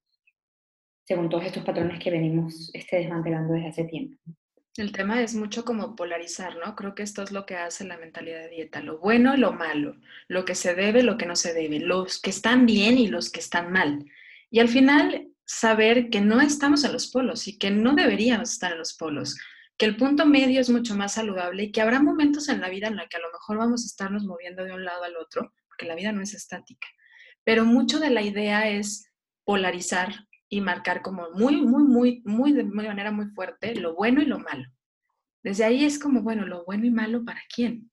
según 1.06 1.30
todos 1.30 1.46
estos 1.46 1.64
patrones 1.64 2.00
que 2.00 2.12
venimos 2.12 2.72
este, 2.74 2.98
desmantelando 2.98 3.54
desde 3.54 3.70
hace 3.70 3.84
tiempo. 3.86 4.18
El 4.76 4.92
tema 4.92 5.22
es 5.22 5.36
mucho 5.36 5.66
como 5.66 5.96
polarizar, 5.96 6.58
¿no? 6.58 6.76
Creo 6.76 6.96
que 6.96 7.04
esto 7.04 7.22
es 7.22 7.32
lo 7.32 7.46
que 7.46 7.56
hace 7.56 7.86
la 7.86 7.98
mentalidad 7.98 8.40
de 8.40 8.50
dieta, 8.50 8.82
lo 8.82 8.98
bueno 8.98 9.36
y 9.36 9.38
lo 9.38 9.54
malo, 9.54 9.96
lo 10.28 10.46
que 10.46 10.56
se 10.56 10.74
debe, 10.74 11.04
lo 11.04 11.16
que 11.18 11.28
no 11.28 11.36
se 11.36 11.54
debe, 11.54 11.80
los 11.80 12.20
que 12.20 12.32
están 12.32 12.66
bien 12.66 12.98
y 12.98 13.08
los 13.08 13.32
que 13.32 13.40
están 13.40 13.72
mal. 13.72 14.04
Y 14.50 14.60
al 14.60 14.68
final 14.68 15.28
saber 15.46 16.10
que 16.10 16.22
no 16.22 16.42
estamos 16.42 16.84
en 16.84 16.94
los 16.94 17.12
polos 17.12 17.48
y 17.48 17.58
que 17.58 17.72
no 17.72 17.94
deberíamos 17.94 18.52
estar 18.52 18.72
en 18.72 18.80
los 18.80 18.94
polos, 18.96 19.38
que 19.78 19.86
el 19.86 19.98
punto 19.98 20.26
medio 20.26 20.62
es 20.62 20.70
mucho 20.70 20.96
más 20.96 21.14
saludable 21.14 21.64
y 21.64 21.72
que 21.72 21.82
habrá 21.82 22.02
momentos 22.02 22.48
en 22.50 22.62
la 22.62 22.70
vida 22.70 22.88
en 22.88 22.96
los 22.96 23.08
que 23.10 23.18
a 23.18 23.22
lo 23.22 23.32
mejor 23.32 23.58
vamos 23.58 23.84
a 23.84 23.88
estarnos 23.88 24.24
moviendo 24.24 24.64
de 24.64 24.74
un 24.74 24.86
lado 24.86 25.04
al 25.04 25.18
otro, 25.18 25.54
porque 25.68 25.86
la 25.86 25.96
vida 25.96 26.12
no 26.12 26.22
es 26.22 26.34
estática. 26.34 26.88
Pero 27.44 27.66
mucho 27.66 28.00
de 28.00 28.10
la 28.10 28.22
idea 28.22 28.70
es 28.70 29.12
polarizar 29.44 30.28
y 30.48 30.62
marcar 30.62 31.02
como 31.02 31.32
muy, 31.32 31.62
muy, 31.62 31.84
muy, 31.84 32.22
muy 32.26 32.54
de 32.54 32.64
manera 32.64 33.12
muy 33.12 33.26
fuerte 33.28 33.76
lo 33.76 33.96
bueno 33.96 34.22
y 34.22 34.26
lo 34.26 34.40
malo. 34.40 34.70
Desde 35.44 35.66
ahí 35.66 35.84
es 35.84 36.00
como, 36.00 36.22
bueno, 36.22 36.46
lo 36.46 36.64
bueno 36.64 36.86
y 36.86 36.92
malo 36.92 37.26
para 37.26 37.42
quién, 37.54 37.92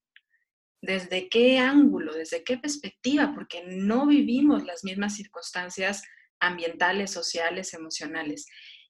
desde 0.81 1.29
qué 1.29 1.59
ángulo, 1.59 2.13
desde 2.13 2.43
qué 2.43 2.57
perspectiva, 2.57 3.33
porque 3.35 3.63
no 3.67 4.07
vivimos 4.07 4.65
las 4.65 4.83
mismas 4.83 5.15
circunstancias 5.15 6.03
ambientales, 6.41 7.11
sociales, 7.11 7.73
emocionales. 7.73 8.47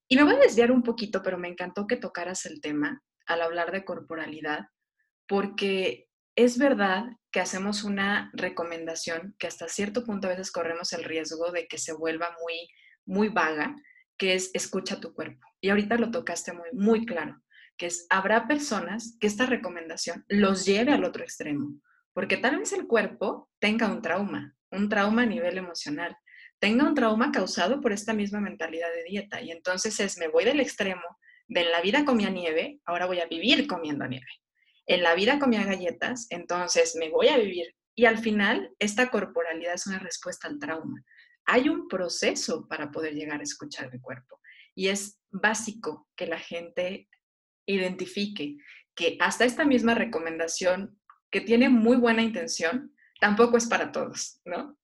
Y 0.07 0.15
me 0.15 0.23
voy 0.23 0.35
a 0.35 0.39
desviar 0.39 0.71
un 0.71 0.81
poquito, 0.81 1.21
pero 1.21 1.37
me 1.37 1.47
encantó 1.47 1.85
que 1.85 1.97
tocaras 1.97 2.45
el 2.45 2.59
tema 2.59 3.01
al 3.27 3.41
hablar 3.41 3.71
de 3.71 3.85
corporalidad, 3.85 4.65
porque 5.27 6.07
es 6.35 6.57
verdad 6.57 7.05
que 7.31 7.39
hacemos 7.39 7.83
una 7.83 8.31
recomendación 8.33 9.35
que 9.37 9.47
hasta 9.47 9.67
cierto 9.67 10.03
punto 10.03 10.27
a 10.27 10.31
veces 10.31 10.51
corremos 10.51 10.91
el 10.93 11.03
riesgo 11.03 11.51
de 11.51 11.67
que 11.67 11.77
se 11.77 11.93
vuelva 11.93 12.35
muy, 12.41 12.67
muy 13.05 13.29
vaga, 13.29 13.75
que 14.17 14.33
es 14.33 14.51
escucha 14.53 14.99
tu 14.99 15.13
cuerpo. 15.13 15.45
Y 15.61 15.69
ahorita 15.69 15.97
lo 15.97 16.11
tocaste 16.11 16.53
muy, 16.53 16.69
muy 16.73 17.05
claro, 17.05 17.41
que 17.77 17.87
es, 17.87 18.05
habrá 18.09 18.47
personas 18.47 19.17
que 19.19 19.27
esta 19.27 19.45
recomendación 19.45 20.25
los 20.27 20.65
lleve 20.65 20.91
al 20.91 21.03
otro 21.03 21.23
extremo, 21.23 21.79
porque 22.13 22.37
tal 22.37 22.59
vez 22.59 22.73
el 22.73 22.87
cuerpo 22.87 23.49
tenga 23.59 23.87
un 23.87 24.01
trauma, 24.01 24.55
un 24.71 24.89
trauma 24.89 25.23
a 25.23 25.25
nivel 25.25 25.57
emocional, 25.57 26.17
tenga 26.61 26.85
un 26.85 26.93
trauma 26.93 27.31
causado 27.31 27.81
por 27.81 27.91
esta 27.91 28.13
misma 28.13 28.39
mentalidad 28.39 28.93
de 28.93 29.03
dieta. 29.03 29.41
Y 29.41 29.51
entonces 29.51 29.99
es, 29.99 30.19
me 30.19 30.27
voy 30.27 30.45
del 30.45 30.59
extremo 30.59 31.01
de 31.47 31.61
en 31.61 31.71
la 31.71 31.81
vida 31.81 32.05
comía 32.05 32.29
nieve, 32.29 32.79
ahora 32.85 33.07
voy 33.07 33.19
a 33.19 33.25
vivir 33.25 33.67
comiendo 33.67 34.07
nieve. 34.07 34.27
En 34.85 35.01
la 35.01 35.15
vida 35.15 35.39
comía 35.39 35.65
galletas, 35.65 36.27
entonces 36.29 36.95
me 36.95 37.09
voy 37.09 37.29
a 37.29 37.37
vivir. 37.37 37.75
Y 37.95 38.05
al 38.05 38.19
final, 38.19 38.73
esta 38.79 39.09
corporalidad 39.09 39.73
es 39.73 39.87
una 39.87 39.99
respuesta 39.99 40.47
al 40.47 40.59
trauma. 40.59 41.03
hay 41.45 41.67
un 41.67 41.87
proceso 41.87 42.67
para 42.67 42.91
poder 42.91 43.15
llegar 43.15 43.39
a 43.39 43.43
escuchar 43.43 43.89
el 43.91 43.99
cuerpo. 43.99 44.39
Y 44.75 44.89
es 44.89 45.19
básico 45.31 46.07
que 46.15 46.27
la 46.27 46.37
gente 46.37 47.09
identifique 47.65 48.57
que 48.95 49.17
hasta 49.19 49.45
esta 49.45 49.65
misma 49.65 49.95
recomendación, 49.95 50.99
que 51.31 51.41
tiene 51.41 51.69
muy 51.69 51.97
buena 51.97 52.21
intención, 52.21 52.95
tampoco 53.19 53.57
es 53.57 53.65
para 53.65 53.91
todos, 53.91 54.39
¿no? 54.45 54.77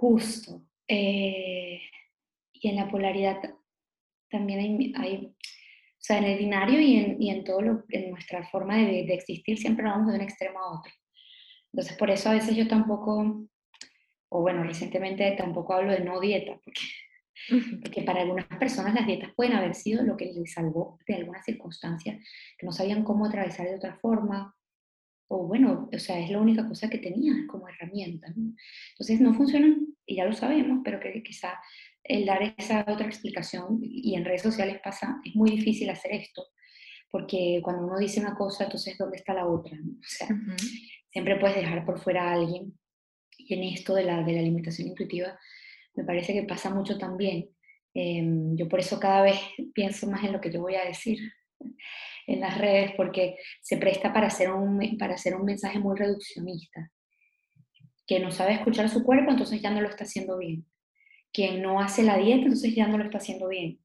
Justo. 0.00 0.62
Eh, 0.88 1.82
y 2.54 2.68
en 2.68 2.76
la 2.76 2.88
polaridad 2.88 3.38
también 4.30 4.94
hay, 4.96 5.26
o 5.26 5.34
sea, 5.98 6.16
en 6.16 6.24
el 6.24 6.38
binario 6.38 6.80
y 6.80 6.96
en, 6.96 7.22
y 7.22 7.28
en 7.28 7.44
todo 7.44 7.60
lo, 7.60 7.84
en 7.90 8.10
nuestra 8.10 8.48
forma 8.48 8.78
de, 8.78 9.04
de, 9.04 9.12
existir 9.12 9.58
siempre 9.58 9.84
vamos 9.84 10.08
de 10.08 10.14
un 10.14 10.24
extremo 10.24 10.58
a 10.58 10.78
otro. 10.78 10.90
Entonces, 11.70 11.98
por 11.98 12.08
eso 12.08 12.30
a 12.30 12.34
veces 12.34 12.56
yo 12.56 12.66
tampoco, 12.66 13.46
o 14.30 14.40
bueno, 14.40 14.64
recientemente 14.64 15.30
tampoco 15.32 15.74
hablo 15.74 15.92
de 15.92 16.00
no 16.00 16.18
dieta, 16.18 16.58
porque 16.64 16.80
porque 17.82 18.02
para 18.02 18.22
algunas 18.22 18.46
personas 18.58 18.94
las 18.94 19.06
dietas 19.06 19.32
pueden 19.34 19.54
haber 19.54 19.74
sido 19.74 20.02
lo 20.02 20.16
que 20.16 20.26
les 20.26 20.52
salvó 20.52 20.98
de 21.06 21.14
alguna 21.14 21.42
circunstancia, 21.42 22.18
que 22.58 22.66
no 22.66 22.72
sabían 22.72 23.04
cómo 23.04 23.26
atravesar 23.26 23.66
de 23.66 23.76
otra 23.76 23.96
forma, 23.96 24.54
o 25.28 25.46
bueno, 25.46 25.88
o 25.92 25.98
sea, 25.98 26.18
es 26.18 26.30
la 26.30 26.40
única 26.40 26.66
cosa 26.66 26.90
que 26.90 26.98
tenían 26.98 27.46
como 27.46 27.68
herramienta. 27.68 28.26
Entonces 28.26 29.20
no 29.20 29.32
funcionan, 29.32 29.89
y 30.10 30.16
ya 30.16 30.24
lo 30.24 30.32
sabemos, 30.32 30.80
pero 30.84 30.98
que 30.98 31.22
quizá 31.22 31.56
el 32.02 32.26
dar 32.26 32.54
esa 32.58 32.84
otra 32.88 33.06
explicación, 33.06 33.78
y 33.80 34.16
en 34.16 34.24
redes 34.24 34.42
sociales 34.42 34.80
pasa, 34.82 35.20
es 35.24 35.36
muy 35.36 35.50
difícil 35.50 35.88
hacer 35.88 36.12
esto, 36.12 36.48
porque 37.12 37.60
cuando 37.62 37.86
uno 37.86 37.96
dice 37.96 38.18
una 38.18 38.34
cosa, 38.34 38.64
entonces 38.64 38.98
¿dónde 38.98 39.18
está 39.18 39.34
la 39.34 39.46
otra? 39.46 39.78
O 39.78 40.02
sea, 40.02 40.28
siempre 41.12 41.38
puedes 41.38 41.56
dejar 41.56 41.84
por 41.86 42.00
fuera 42.00 42.28
a 42.28 42.32
alguien, 42.32 42.76
y 43.38 43.54
en 43.54 43.62
esto 43.62 43.94
de 43.94 44.02
la, 44.02 44.24
de 44.24 44.32
la 44.32 44.40
alimentación 44.40 44.88
intuitiva, 44.88 45.38
me 45.94 46.02
parece 46.02 46.32
que 46.32 46.42
pasa 46.42 46.74
mucho 46.74 46.98
también. 46.98 47.48
Em, 47.94 48.56
yo 48.56 48.68
por 48.68 48.80
eso 48.80 48.98
cada 48.98 49.22
vez 49.22 49.38
pienso 49.72 50.08
más 50.08 50.24
en 50.24 50.32
lo 50.32 50.40
que 50.40 50.50
yo 50.50 50.60
voy 50.60 50.74
a 50.74 50.84
decir 50.84 51.18
en 52.26 52.40
las 52.40 52.58
redes, 52.58 52.92
porque 52.96 53.36
se 53.60 53.76
presta 53.76 54.12
para 54.12 54.26
hacer 54.26 54.50
un, 54.50 54.98
para 54.98 55.14
hacer 55.14 55.36
un 55.36 55.44
mensaje 55.44 55.78
muy 55.78 55.96
reduccionista. 55.96 56.90
Que 58.10 58.18
no 58.18 58.30
sabe 58.30 58.54
escuchar 58.54 58.88
su 58.88 59.04
cuerpo, 59.04 59.30
entonces 59.30 59.62
ya 59.62 59.70
no 59.70 59.80
lo 59.80 59.88
está 59.88 60.04
haciendo 60.04 60.36
bien. 60.36 60.66
Quien 61.32 61.62
no 61.62 61.80
hace 61.80 62.02
la 62.02 62.18
dieta, 62.18 62.42
entonces 62.42 62.74
ya 62.74 62.88
no 62.88 62.98
lo 62.98 63.04
está 63.04 63.18
haciendo 63.18 63.48
bien 63.48 63.78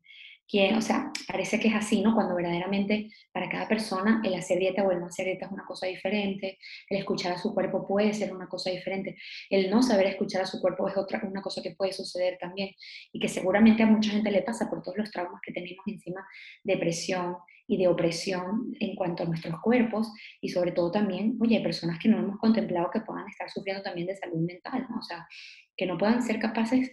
o 0.77 0.81
sea, 0.81 1.11
parece 1.27 1.59
que 1.59 1.69
es 1.69 1.73
así, 1.73 2.01
¿no? 2.01 2.13
Cuando 2.13 2.35
verdaderamente 2.35 3.09
para 3.31 3.49
cada 3.49 3.67
persona 3.67 4.21
el 4.23 4.35
hacer 4.35 4.59
dieta 4.59 4.83
o 4.83 4.91
el 4.91 4.99
no 4.99 5.07
hacer 5.07 5.25
dieta 5.25 5.47
es 5.47 5.51
una 5.51 5.65
cosa 5.65 5.87
diferente, 5.87 6.59
el 6.89 6.99
escuchar 6.99 7.33
a 7.33 7.37
su 7.37 7.53
cuerpo 7.53 7.85
puede 7.87 8.13
ser 8.13 8.31
una 8.31 8.47
cosa 8.47 8.69
diferente, 8.69 9.17
el 9.49 9.69
no 9.69 9.81
saber 9.81 10.05
escuchar 10.07 10.43
a 10.43 10.45
su 10.45 10.61
cuerpo 10.61 10.87
es 10.87 10.95
otra, 10.97 11.21
una 11.23 11.41
cosa 11.41 11.61
que 11.63 11.71
puede 11.71 11.93
suceder 11.93 12.37
también 12.39 12.69
y 13.11 13.19
que 13.19 13.27
seguramente 13.27 13.83
a 13.83 13.87
mucha 13.87 14.11
gente 14.11 14.31
le 14.31 14.43
pasa 14.43 14.69
por 14.69 14.83
todos 14.83 14.97
los 14.97 15.11
traumas 15.11 15.41
que 15.41 15.51
tenemos 15.51 15.85
encima 15.87 16.25
de 16.63 16.77
presión 16.77 17.37
y 17.67 17.77
de 17.77 17.87
opresión 17.87 18.75
en 18.79 18.95
cuanto 18.95 19.23
a 19.23 19.25
nuestros 19.25 19.59
cuerpos 19.61 20.11
y 20.41 20.49
sobre 20.49 20.71
todo 20.71 20.91
también, 20.91 21.37
oye, 21.39 21.57
hay 21.57 21.63
personas 21.63 21.99
que 21.99 22.09
no 22.09 22.19
hemos 22.19 22.37
contemplado 22.37 22.89
que 22.91 23.01
puedan 23.01 23.27
estar 23.27 23.49
sufriendo 23.49 23.81
también 23.81 24.07
de 24.07 24.15
salud 24.15 24.39
mental, 24.39 24.85
¿no? 24.89 24.99
O 24.99 25.01
sea, 25.01 25.27
que 25.75 25.85
no 25.85 25.97
puedan 25.97 26.21
ser 26.21 26.39
capaces 26.39 26.91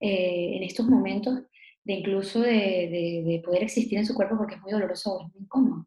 eh, 0.00 0.56
en 0.56 0.62
estos 0.62 0.86
momentos 0.86 1.42
de 1.84 1.94
incluso 1.94 2.40
de, 2.40 3.24
de, 3.26 3.42
poder 3.44 3.64
existir 3.64 3.98
en 3.98 4.06
su 4.06 4.14
cuerpo 4.14 4.36
porque 4.36 4.54
es 4.54 4.60
muy 4.60 4.70
doloroso 4.72 5.14
o 5.14 5.26
es 5.26 5.32
muy 5.32 5.42
incómodo. 5.42 5.86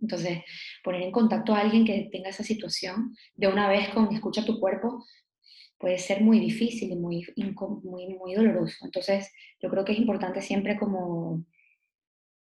Entonces, 0.00 0.42
poner 0.84 1.02
en 1.02 1.10
contacto 1.10 1.54
a 1.54 1.60
alguien 1.60 1.84
que 1.84 2.08
tenga 2.12 2.28
esa 2.28 2.44
situación 2.44 3.16
de 3.34 3.48
una 3.48 3.68
vez 3.68 3.88
con 3.88 4.12
escucha 4.12 4.44
tu 4.44 4.60
cuerpo 4.60 5.04
puede 5.78 5.98
ser 5.98 6.20
muy 6.20 6.38
difícil 6.38 6.92
y 6.92 6.96
muy, 6.96 7.26
muy, 7.82 8.06
muy 8.14 8.34
doloroso. 8.34 8.84
Entonces, 8.84 9.32
yo 9.60 9.68
creo 9.70 9.84
que 9.84 9.92
es 9.92 9.98
importante 9.98 10.40
siempre 10.40 10.78
como 10.78 11.44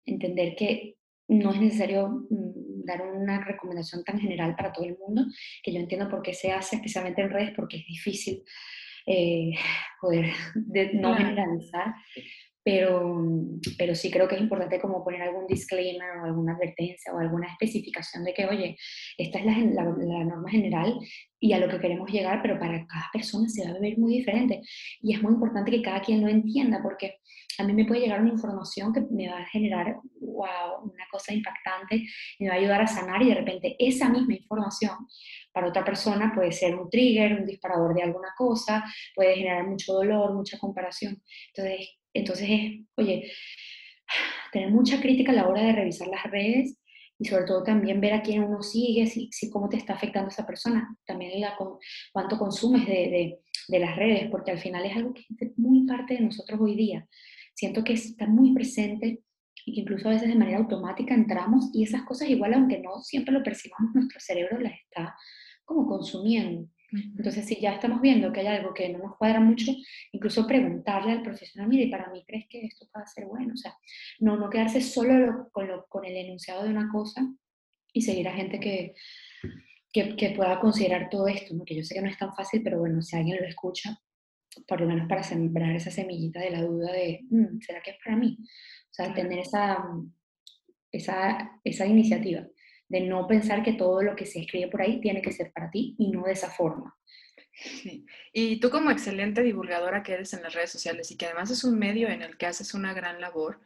entender 0.06 0.56
que 0.56 0.98
no 1.32 1.52
es 1.54 1.62
necesario 1.62 2.28
mm, 2.30 2.84
dar 2.86 3.02
una 3.02 3.44
recomendación 3.44 4.04
tan 4.04 4.20
general 4.20 4.56
para 4.56 4.74
todo 4.74 4.86
el 4.86 4.98
mundo, 4.98 5.26
que 5.64 5.74
yo 5.74 5.80
entiendo 5.80 6.10
por 6.10 6.22
qué 6.22 6.34
se 6.34 6.52
hace, 6.52 6.76
especialmente 6.76 7.22
en 7.22 7.30
redes, 7.30 7.54
porque 7.56 7.78
es 7.78 7.86
difícil 7.86 8.44
eh, 9.06 9.52
poder 10.02 10.34
no 10.94 11.16
generalizar, 11.16 11.94
pero, 12.64 13.18
pero 13.78 13.96
sí 13.96 14.12
creo 14.12 14.28
que 14.28 14.36
es 14.36 14.42
importante 14.42 14.80
como 14.80 15.04
poner 15.04 15.24
algún 15.24 15.48
disclaimer 15.48 16.18
o 16.22 16.26
alguna 16.26 16.54
advertencia 16.54 17.14
o 17.14 17.20
alguna 17.20 17.48
especificación 17.48 18.24
de 18.24 18.34
que, 18.34 18.46
oye, 18.46 18.78
esta 19.18 19.40
es 19.40 19.46
la, 19.46 19.58
la, 19.58 20.24
norma 20.24 20.50
general 20.50 21.00
y 21.40 21.54
a 21.54 21.60
lo 21.60 21.68
que 21.68 21.80
queremos 21.80 22.12
llegar, 22.12 22.42
pero 22.42 22.60
para 22.60 22.86
cada 22.86 23.10
persona 23.12 23.50
se 23.50 23.64
va 23.64 23.76
a 23.76 23.80
ver 23.80 23.98
muy 23.98 24.18
diferente. 24.18 24.62
Y 25.02 25.16
es 25.16 25.22
muy 25.24 25.34
importante 25.34 25.72
que 25.72 25.82
cada 25.82 26.02
quien 26.02 26.22
lo 26.22 26.28
entienda, 26.28 26.82
porque 26.84 27.16
a 27.58 27.64
mí 27.64 27.74
me 27.74 27.86
puede 27.86 28.02
llegar 28.02 28.22
una 28.22 28.32
información 28.32 28.94
que 28.94 29.02
me 29.10 29.28
va 29.28 29.40
a 29.40 29.46
generar, 29.46 29.98
una 30.22 31.06
cosa 31.12 31.34
impactante, 31.34 32.04
me 32.40 32.48
va 32.48 32.56
a 32.56 32.58
ayudar 32.58 32.82
a 32.82 32.88
sanar 32.88 33.22
y 33.22 33.30
de 33.30 33.36
repente 33.36 33.76
esa 33.80 34.10
misma 34.10 34.34
información 34.34 34.96
para 35.52 35.68
otra 35.68 35.84
persona 35.84 36.32
puede 36.34 36.52
ser 36.52 36.76
un 36.76 36.90
trigger, 36.90 37.40
un 37.40 37.46
disparador 37.46 37.94
de 37.94 38.04
alguna 38.04 38.30
cosa, 38.38 38.84
puede 39.16 39.36
generar 39.36 39.68
mucho 39.68 39.94
dolor, 39.94 40.34
mucha 40.34 40.58
comparación. 40.58 41.22
Entonces, 41.54 42.01
entonces 42.14 42.48
es, 42.50 42.86
oye, 42.96 43.32
tener 44.52 44.72
mucha 44.72 45.02
crítica 45.02 45.32
a 45.32 45.36
la 45.36 45.48
hora 45.48 45.64
de 45.64 45.74
revisar 45.74 46.08
las 46.08 46.24
redes 46.30 46.78
y 47.20 47.26
sobre 47.26 47.46
todo 47.46 47.64
también 47.64 48.02
ver 48.02 48.14
a 48.14 48.24
quién 48.24 48.44
uno 48.44 48.64
sigue, 48.64 49.06
si, 49.06 49.30
si 49.32 49.50
cómo 49.52 49.70
te 49.70 49.78
está 49.78 49.94
afectando 49.94 50.30
esa 50.30 50.46
persona, 50.46 50.98
también 51.06 51.40
la, 51.40 51.56
cuánto 52.12 52.38
consumes 52.38 52.88
de, 52.88 52.94
de, 52.94 53.40
de, 53.68 53.80
las 53.80 53.96
redes, 53.96 54.28
porque 54.32 54.50
al 54.50 54.58
final 54.58 54.84
es 54.86 54.96
algo 54.96 55.14
que 55.14 55.26
es 55.40 55.58
muy 55.58 55.86
parte 55.86 56.16
de 56.16 56.22
nosotros 56.22 56.60
hoy 56.60 56.76
día. 56.76 57.08
Siento 57.54 57.84
que 57.84 57.94
está 57.94 58.26
muy 58.26 58.54
presente 58.54 59.22
y 59.66 59.74
que 59.74 59.82
incluso 59.82 60.10
a 60.10 60.14
veces 60.14 60.30
de 60.30 60.36
manera 60.36 60.58
automática 60.58 61.14
entramos 61.14 61.70
y 61.74 61.84
esas 61.84 62.04
cosas 62.04 62.28
igual, 62.28 62.56
aunque 62.56 62.80
no 62.80 63.00
siempre 63.02 63.34
lo 63.34 63.44
percibamos, 63.44 63.94
nuestro 63.94 64.20
cerebro 64.20 64.60
las 64.60 64.74
está 64.74 65.16
como 65.64 65.86
consumiendo. 65.86 66.68
Entonces, 66.92 67.46
si 67.46 67.60
ya 67.60 67.74
estamos 67.74 68.02
viendo 68.02 68.34
que 68.34 68.42
hay 68.42 68.48
algo 68.48 68.74
que 68.74 68.90
no 68.90 69.00
nos 69.00 69.18
cuadra 69.18 69.40
mucho, 69.40 69.72
incluso 70.12 70.46
preguntarle 70.46 71.14
al 71.14 71.24
profesional, 71.24 71.70
mire, 71.70 71.90
para 71.90 72.10
mí 72.12 72.24
crees 72.28 72.48
que 72.50 72.66
esto 72.66 72.88
puede 72.92 73.08
ser 73.08 73.26
bueno, 73.26 73.54
o 73.54 73.58
sea, 73.58 73.74
no, 74.20 74.36
no 74.36 74.50
quedarse 74.50 74.82
solo 74.82 75.50
con, 75.52 75.68
lo, 75.68 75.86
con 75.88 76.06
el 76.06 76.18
enunciado 76.18 76.64
de 76.64 76.70
una 76.70 76.90
cosa 76.92 77.26
y 77.94 78.02
seguir 78.02 78.28
a 78.28 78.34
gente 78.34 78.60
que, 78.60 78.94
que, 79.92 80.16
que, 80.16 80.32
pueda 80.32 80.60
considerar 80.60 81.10
todo 81.10 81.28
esto, 81.28 81.54
¿no? 81.54 81.64
que 81.64 81.76
yo 81.76 81.84
sé 81.84 81.96
que 81.96 82.02
no 82.02 82.10
es 82.10 82.18
tan 82.18 82.34
fácil, 82.34 82.62
pero 82.64 82.80
bueno, 82.80 83.02
si 83.02 83.16
alguien 83.16 83.38
lo 83.40 83.48
escucha, 83.48 83.98
por 84.68 84.82
lo 84.82 84.88
menos 84.88 85.08
para 85.08 85.24
sembrar 85.24 85.74
esa 85.76 85.92
semillita 85.92 86.42
de 86.42 86.52
la 86.52 86.62
duda 86.62 86.92
de, 86.92 87.22
mm, 87.30 87.62
¿será 87.62 87.82
que 87.82 87.92
es 87.92 87.98
para 88.04 88.18
mí? 88.18 88.38
O 88.42 88.94
sea, 88.94 89.14
tener 89.14 89.40
esa, 89.40 89.82
esa, 90.92 91.60
esa 91.64 91.86
iniciativa 91.86 92.46
de 92.92 93.02
no 93.02 93.26
pensar 93.26 93.64
que 93.64 93.74
todo 93.74 94.02
lo 94.02 94.16
que 94.16 94.26
se 94.26 94.42
escribe 94.42 94.70
por 94.70 94.82
ahí 94.82 95.00
tiene 95.00 95.22
que 95.22 95.32
ser 95.32 95.52
para 95.54 95.72
ti 95.72 95.96
y 95.98 96.12
no 96.12 96.24
de 96.24 96.34
esa 96.34 96.50
forma. 96.50 96.96
Sí. 97.54 98.06
Y 98.34 98.60
tú 98.60 98.70
como 98.70 98.92
excelente 98.92 99.42
divulgadora 99.42 100.04
que 100.04 100.14
eres 100.14 100.34
en 100.34 100.44
las 100.44 100.54
redes 100.54 100.72
sociales 100.72 101.10
y 101.10 101.18
que 101.18 101.26
además 101.26 101.52
es 101.52 101.64
un 101.64 101.80
medio 101.80 102.10
en 102.10 102.22
el 102.22 102.38
que 102.38 102.48
haces 102.48 102.74
una 102.74 102.94
gran 102.94 103.22
labor, 103.22 103.62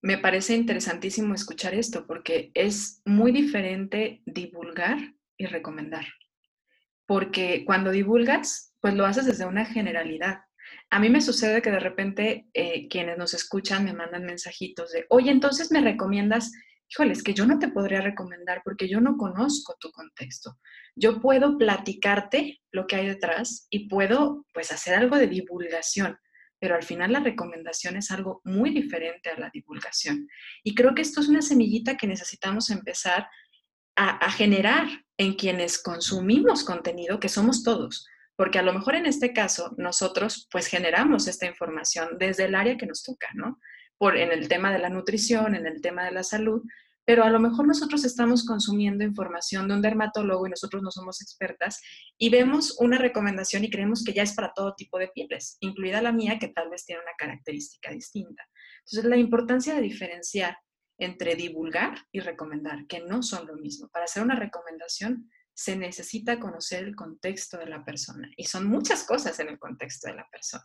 me 0.00 0.16
parece 0.16 0.54
interesantísimo 0.54 1.34
escuchar 1.34 1.74
esto 1.74 2.06
porque 2.06 2.52
es 2.54 3.02
muy 3.04 3.32
diferente 3.32 4.22
divulgar 4.26 4.98
y 5.36 5.46
recomendar. 5.46 6.06
Porque 7.04 7.64
cuando 7.64 7.90
divulgas, 7.90 8.74
pues 8.80 8.94
lo 8.94 9.06
haces 9.06 9.26
desde 9.26 9.44
una 9.46 9.64
generalidad. 9.64 10.42
A 10.90 11.00
mí 11.00 11.08
me 11.08 11.20
sucede 11.20 11.62
que 11.62 11.70
de 11.70 11.80
repente 11.80 12.46
eh, 12.54 12.86
quienes 12.88 13.18
nos 13.18 13.34
escuchan 13.34 13.84
me 13.84 13.92
mandan 13.92 14.24
mensajitos 14.24 14.92
de, 14.92 15.06
oye, 15.08 15.32
entonces 15.32 15.72
me 15.72 15.80
recomiendas 15.80 16.52
híjole, 16.90 17.12
es 17.12 17.22
que 17.22 17.34
yo 17.34 17.46
no 17.46 17.58
te 17.58 17.68
podría 17.68 18.00
recomendar 18.00 18.62
porque 18.64 18.88
yo 18.88 19.00
no 19.00 19.16
conozco 19.16 19.76
tu 19.78 19.90
contexto. 19.90 20.58
Yo 20.96 21.20
puedo 21.20 21.58
platicarte 21.58 22.60
lo 22.72 22.86
que 22.86 22.96
hay 22.96 23.06
detrás 23.06 23.66
y 23.70 23.88
puedo 23.88 24.46
pues 24.54 24.72
hacer 24.72 24.94
algo 24.94 25.16
de 25.16 25.26
divulgación, 25.26 26.18
pero 26.58 26.74
al 26.74 26.82
final 26.82 27.12
la 27.12 27.20
recomendación 27.20 27.96
es 27.96 28.10
algo 28.10 28.40
muy 28.44 28.70
diferente 28.70 29.30
a 29.30 29.38
la 29.38 29.50
divulgación. 29.52 30.28
Y 30.64 30.74
creo 30.74 30.94
que 30.94 31.02
esto 31.02 31.20
es 31.20 31.28
una 31.28 31.42
semillita 31.42 31.96
que 31.96 32.06
necesitamos 32.06 32.70
empezar 32.70 33.28
a, 33.96 34.30
generar 34.30 34.86
en 35.16 35.34
quienes 35.34 35.82
consumimos 35.82 36.62
contenido, 36.64 37.18
que 37.18 37.28
somos 37.28 37.64
todos. 37.64 38.06
Porque 38.36 38.60
a 38.60 38.62
lo 38.62 38.72
mejor 38.72 38.94
en 38.94 39.06
este 39.06 39.32
caso 39.32 39.74
nosotros 39.76 40.48
pues 40.52 40.68
generamos 40.68 41.26
esta 41.26 41.46
información 41.46 42.16
desde 42.18 42.44
el 42.44 42.54
área 42.54 42.76
que 42.76 42.86
nos 42.86 43.02
toca, 43.02 43.28
¿no? 43.34 43.58
En 44.00 44.32
el 44.32 44.48
tema 44.48 44.72
de 44.72 44.78
la 44.78 44.90
nutrición, 44.90 45.54
en 45.54 45.66
el 45.66 45.80
tema 45.80 46.04
de 46.04 46.12
la 46.12 46.22
salud, 46.22 46.62
pero 47.04 47.24
a 47.24 47.30
lo 47.30 47.40
mejor 47.40 47.66
nosotros 47.66 48.04
estamos 48.04 48.44
consumiendo 48.44 49.02
información 49.02 49.66
de 49.66 49.74
un 49.74 49.80
dermatólogo 49.80 50.46
y 50.46 50.50
nosotros 50.50 50.82
no 50.82 50.90
somos 50.90 51.22
expertas 51.22 51.80
y 52.18 52.28
vemos 52.28 52.76
una 52.80 52.98
recomendación 52.98 53.64
y 53.64 53.70
creemos 53.70 54.04
que 54.04 54.12
ya 54.12 54.22
es 54.22 54.34
para 54.34 54.52
todo 54.52 54.74
tipo 54.74 54.98
de 54.98 55.08
pieles, 55.08 55.56
incluida 55.60 56.02
la 56.02 56.12
mía 56.12 56.38
que 56.38 56.48
tal 56.48 56.68
vez 56.68 56.84
tiene 56.84 57.00
una 57.00 57.12
característica 57.16 57.90
distinta. 57.92 58.46
Entonces, 58.80 59.04
la 59.08 59.16
importancia 59.16 59.74
de 59.74 59.80
diferenciar 59.80 60.58
entre 60.98 61.34
divulgar 61.34 61.96
y 62.12 62.20
recomendar, 62.20 62.86
que 62.86 63.00
no 63.00 63.22
son 63.22 63.46
lo 63.46 63.56
mismo. 63.56 63.88
Para 63.88 64.04
hacer 64.04 64.22
una 64.22 64.34
recomendación 64.34 65.30
se 65.54 65.76
necesita 65.76 66.38
conocer 66.38 66.84
el 66.84 66.94
contexto 66.94 67.56
de 67.56 67.66
la 67.66 67.84
persona 67.84 68.30
y 68.36 68.44
son 68.44 68.66
muchas 68.66 69.04
cosas 69.04 69.40
en 69.40 69.48
el 69.48 69.58
contexto 69.58 70.08
de 70.08 70.14
la 70.14 70.28
persona. 70.30 70.64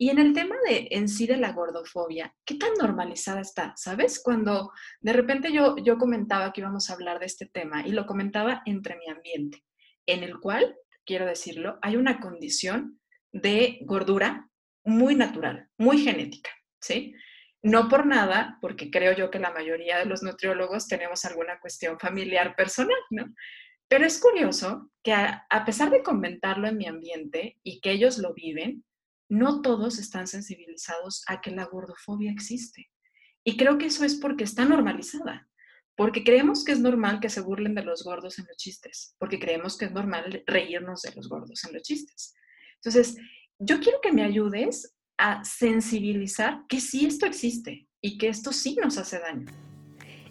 Y 0.00 0.10
en 0.10 0.20
el 0.20 0.32
tema 0.32 0.54
de 0.64 0.88
en 0.92 1.08
sí 1.08 1.26
de 1.26 1.36
la 1.36 1.52
gordofobia, 1.52 2.32
¿qué 2.44 2.54
tan 2.54 2.72
normalizada 2.78 3.40
está? 3.40 3.74
¿Sabes? 3.76 4.20
Cuando 4.22 4.70
de 5.00 5.12
repente 5.12 5.52
yo, 5.52 5.76
yo 5.78 5.98
comentaba 5.98 6.52
que 6.52 6.60
íbamos 6.60 6.88
a 6.88 6.92
hablar 6.92 7.18
de 7.18 7.26
este 7.26 7.46
tema 7.46 7.84
y 7.84 7.90
lo 7.90 8.06
comentaba 8.06 8.62
entre 8.64 8.96
mi 8.96 9.08
ambiente, 9.08 9.64
en 10.06 10.22
el 10.22 10.38
cual, 10.38 10.76
quiero 11.04 11.26
decirlo, 11.26 11.80
hay 11.82 11.96
una 11.96 12.20
condición 12.20 13.00
de 13.32 13.80
gordura 13.82 14.48
muy 14.84 15.16
natural, 15.16 15.68
muy 15.76 15.98
genética, 15.98 16.50
¿sí? 16.80 17.12
No 17.60 17.88
por 17.88 18.06
nada, 18.06 18.56
porque 18.60 18.92
creo 18.92 19.16
yo 19.16 19.32
que 19.32 19.40
la 19.40 19.50
mayoría 19.50 19.98
de 19.98 20.06
los 20.06 20.22
nutriólogos 20.22 20.86
tenemos 20.86 21.24
alguna 21.24 21.58
cuestión 21.58 21.98
familiar 21.98 22.54
personal, 22.54 23.00
¿no? 23.10 23.34
Pero 23.88 24.06
es 24.06 24.20
curioso 24.20 24.92
que 25.02 25.12
a, 25.12 25.44
a 25.50 25.64
pesar 25.64 25.90
de 25.90 26.04
comentarlo 26.04 26.68
en 26.68 26.76
mi 26.76 26.86
ambiente 26.86 27.58
y 27.64 27.80
que 27.80 27.90
ellos 27.90 28.18
lo 28.18 28.32
viven, 28.32 28.84
no 29.28 29.62
todos 29.62 29.98
están 29.98 30.26
sensibilizados 30.26 31.22
a 31.26 31.40
que 31.40 31.50
la 31.50 31.64
gordofobia 31.66 32.30
existe. 32.30 32.90
Y 33.44 33.56
creo 33.56 33.78
que 33.78 33.86
eso 33.86 34.04
es 34.04 34.16
porque 34.16 34.44
está 34.44 34.64
normalizada, 34.64 35.48
porque 35.96 36.24
creemos 36.24 36.64
que 36.64 36.72
es 36.72 36.80
normal 36.80 37.20
que 37.20 37.30
se 37.30 37.40
burlen 37.40 37.74
de 37.74 37.84
los 37.84 38.04
gordos 38.04 38.38
en 38.38 38.46
los 38.46 38.56
chistes, 38.56 39.14
porque 39.18 39.38
creemos 39.38 39.76
que 39.76 39.86
es 39.86 39.92
normal 39.92 40.42
reírnos 40.46 41.02
de 41.02 41.12
los 41.14 41.28
gordos 41.28 41.64
en 41.64 41.74
los 41.74 41.82
chistes. 41.82 42.34
Entonces, 42.76 43.16
yo 43.58 43.80
quiero 43.80 44.00
que 44.00 44.12
me 44.12 44.22
ayudes 44.22 44.94
a 45.18 45.42
sensibilizar 45.44 46.64
que 46.68 46.80
sí 46.80 47.06
esto 47.06 47.26
existe 47.26 47.88
y 48.00 48.18
que 48.18 48.28
esto 48.28 48.52
sí 48.52 48.76
nos 48.80 48.98
hace 48.98 49.18
daño. 49.18 49.46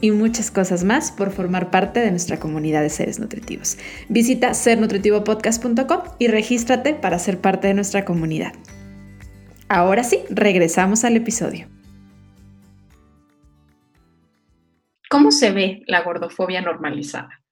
y 0.00 0.10
muchas 0.10 0.50
cosas 0.50 0.84
más 0.84 1.12
por 1.12 1.30
formar 1.30 1.70
parte 1.70 2.00
de 2.00 2.10
nuestra 2.10 2.38
comunidad 2.38 2.82
de 2.82 2.90
seres 2.90 3.18
nutritivos. 3.18 3.78
Visita 4.08 4.54
sernutritivopodcast.com 4.54 6.00
y 6.18 6.28
regístrate 6.28 6.94
para 6.94 7.18
ser 7.18 7.40
parte 7.40 7.68
de 7.68 7.74
nuestra 7.74 8.04
comunidad. 8.04 8.52
Ahora 9.68 10.04
sí, 10.04 10.20
regresamos 10.30 11.04
al 11.04 11.16
episodio. 11.16 11.68
¿Cómo 15.10 15.32
se 15.32 15.50
ve 15.50 15.82
la 15.86 16.02
gordofobia 16.02 16.60
normalizada? 16.60 17.42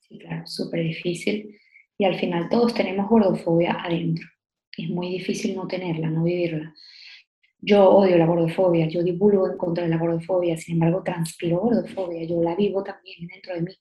Sí, 0.00 0.18
claro, 0.18 0.46
súper 0.46 0.80
difícil. 0.80 1.58
Y 1.98 2.04
al 2.04 2.18
final 2.18 2.48
todos 2.48 2.74
tenemos 2.74 3.08
gordofobia 3.08 3.76
adentro. 3.84 4.26
Es 4.76 4.88
muy 4.88 5.10
difícil 5.10 5.54
no 5.54 5.66
tenerla, 5.66 6.08
no 6.08 6.24
vivirla. 6.24 6.74
Yo 7.68 7.90
odio 7.90 8.16
la 8.16 8.26
gordofobia, 8.26 8.86
yo 8.86 9.02
divulgo 9.02 9.50
en 9.50 9.58
contra 9.58 9.82
de 9.82 9.90
la 9.90 9.96
gordofobia, 9.98 10.56
sin 10.56 10.74
embargo 10.74 11.02
transpiro 11.02 11.58
gordofobia, 11.58 12.22
yo 12.22 12.40
la 12.40 12.54
vivo 12.54 12.84
también 12.84 13.26
dentro 13.26 13.54
de 13.54 13.62
mí, 13.62 13.72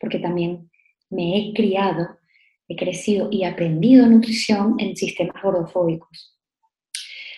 porque 0.00 0.18
también 0.18 0.68
me 1.08 1.38
he 1.38 1.54
criado, 1.54 2.18
he 2.66 2.74
crecido 2.74 3.28
y 3.30 3.44
aprendido 3.44 4.08
nutrición 4.08 4.74
en 4.80 4.96
sistemas 4.96 5.40
gordofóbicos. 5.40 6.36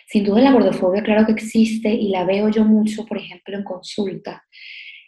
Sin 0.07 0.25
duda 0.25 0.41
la 0.41 0.53
gordofobia 0.53 1.03
claro 1.03 1.27
que 1.27 1.33
existe 1.33 1.91
y 1.91 2.09
la 2.09 2.25
veo 2.25 2.49
yo 2.49 2.65
mucho, 2.65 3.05
por 3.05 3.19
ejemplo, 3.19 3.59
en 3.59 3.65
consulta, 3.65 4.43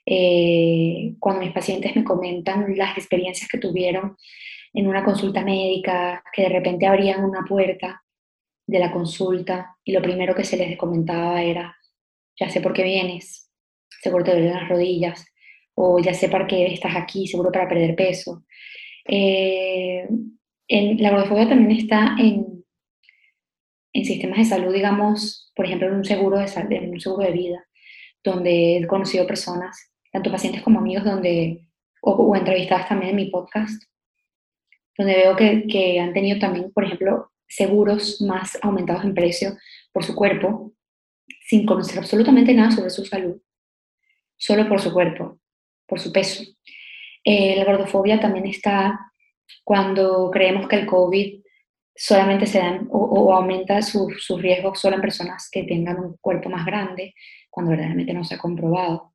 eh, 0.04 1.14
cuando 1.18 1.40
mis 1.40 1.54
pacientes 1.54 1.96
me 1.96 2.04
comentan 2.04 2.76
las 2.76 2.98
experiencias 2.98 3.48
que 3.48 3.56
tuvieron 3.56 4.18
en 4.74 4.86
una 4.86 5.02
consulta 5.02 5.42
médica, 5.42 6.22
que 6.34 6.42
de 6.42 6.48
repente 6.50 6.86
abrían 6.86 7.24
una 7.24 7.46
puerta 7.48 8.02
de 8.66 8.78
la 8.78 8.92
consulta 8.92 9.76
y 9.84 9.92
lo 9.92 10.02
primero 10.02 10.34
que 10.34 10.44
se 10.44 10.56
les 10.56 10.76
comentaba 10.76 11.42
era, 11.42 11.76
ya 12.38 12.48
sé 12.48 12.60
por 12.60 12.72
qué 12.72 12.84
vienes, 12.84 13.50
seguro 14.02 14.24
te 14.24 14.32
duelen 14.32 14.54
las 14.54 14.68
rodillas, 14.68 15.26
o 15.74 15.98
ya 15.98 16.14
sé 16.14 16.28
por 16.28 16.46
qué 16.46 16.66
estás 16.66 16.96
aquí, 16.96 17.26
seguro 17.26 17.50
para 17.50 17.68
perder 17.68 17.94
peso. 17.94 18.44
Eh, 19.06 20.06
en, 20.68 21.02
la 21.02 21.10
gordofobia 21.10 21.48
también 21.48 21.80
está 21.80 22.16
en, 22.18 22.64
en 23.92 24.04
sistemas 24.04 24.38
de 24.38 24.44
salud, 24.44 24.72
digamos, 24.72 25.52
por 25.54 25.66
ejemplo, 25.66 25.88
en 25.88 25.94
un 25.94 26.04
seguro 26.04 26.38
de, 26.38 26.76
en 26.76 26.90
un 26.90 27.00
seguro 27.00 27.26
de 27.26 27.32
vida, 27.32 27.64
donde 28.22 28.78
he 28.78 28.86
conocido 28.86 29.26
personas, 29.26 29.92
tanto 30.12 30.30
pacientes 30.30 30.62
como 30.62 30.78
amigos, 30.78 31.04
donde, 31.04 31.66
o, 32.02 32.12
o 32.12 32.36
entrevistadas 32.36 32.88
también 32.88 33.10
en 33.10 33.16
mi 33.16 33.30
podcast, 33.30 33.82
donde 34.96 35.14
veo 35.14 35.36
que, 35.36 35.66
que 35.66 36.00
han 36.00 36.12
tenido 36.12 36.38
también, 36.38 36.70
por 36.72 36.84
ejemplo, 36.84 37.31
seguros 37.54 38.20
más 38.22 38.58
aumentados 38.62 39.04
en 39.04 39.14
precio 39.14 39.56
por 39.92 40.04
su 40.04 40.14
cuerpo, 40.14 40.72
sin 41.46 41.66
conocer 41.66 41.98
absolutamente 41.98 42.54
nada 42.54 42.70
sobre 42.70 42.90
su 42.90 43.04
salud, 43.04 43.40
solo 44.36 44.68
por 44.68 44.80
su 44.80 44.92
cuerpo, 44.92 45.38
por 45.86 46.00
su 46.00 46.12
peso. 46.12 46.42
Eh, 47.24 47.56
la 47.56 47.64
gordofobia 47.64 48.18
también 48.18 48.46
está 48.46 49.12
cuando 49.64 50.30
creemos 50.30 50.66
que 50.66 50.76
el 50.76 50.86
COVID 50.86 51.42
solamente 51.94 52.46
se 52.46 52.58
da 52.58 52.80
o, 52.88 53.34
aumenta 53.34 53.82
sus 53.82 54.40
riesgos 54.40 54.80
solo 54.80 54.96
en 54.96 55.02
personas 55.02 55.48
que 55.52 55.64
tengan 55.64 56.00
un 56.00 56.16
cuerpo 56.20 56.48
más 56.48 56.64
grande, 56.64 57.14
cuando 57.50 57.70
verdaderamente 57.70 58.14
no 58.14 58.24
se 58.24 58.36
ha 58.36 58.38
comprobado. 58.38 59.12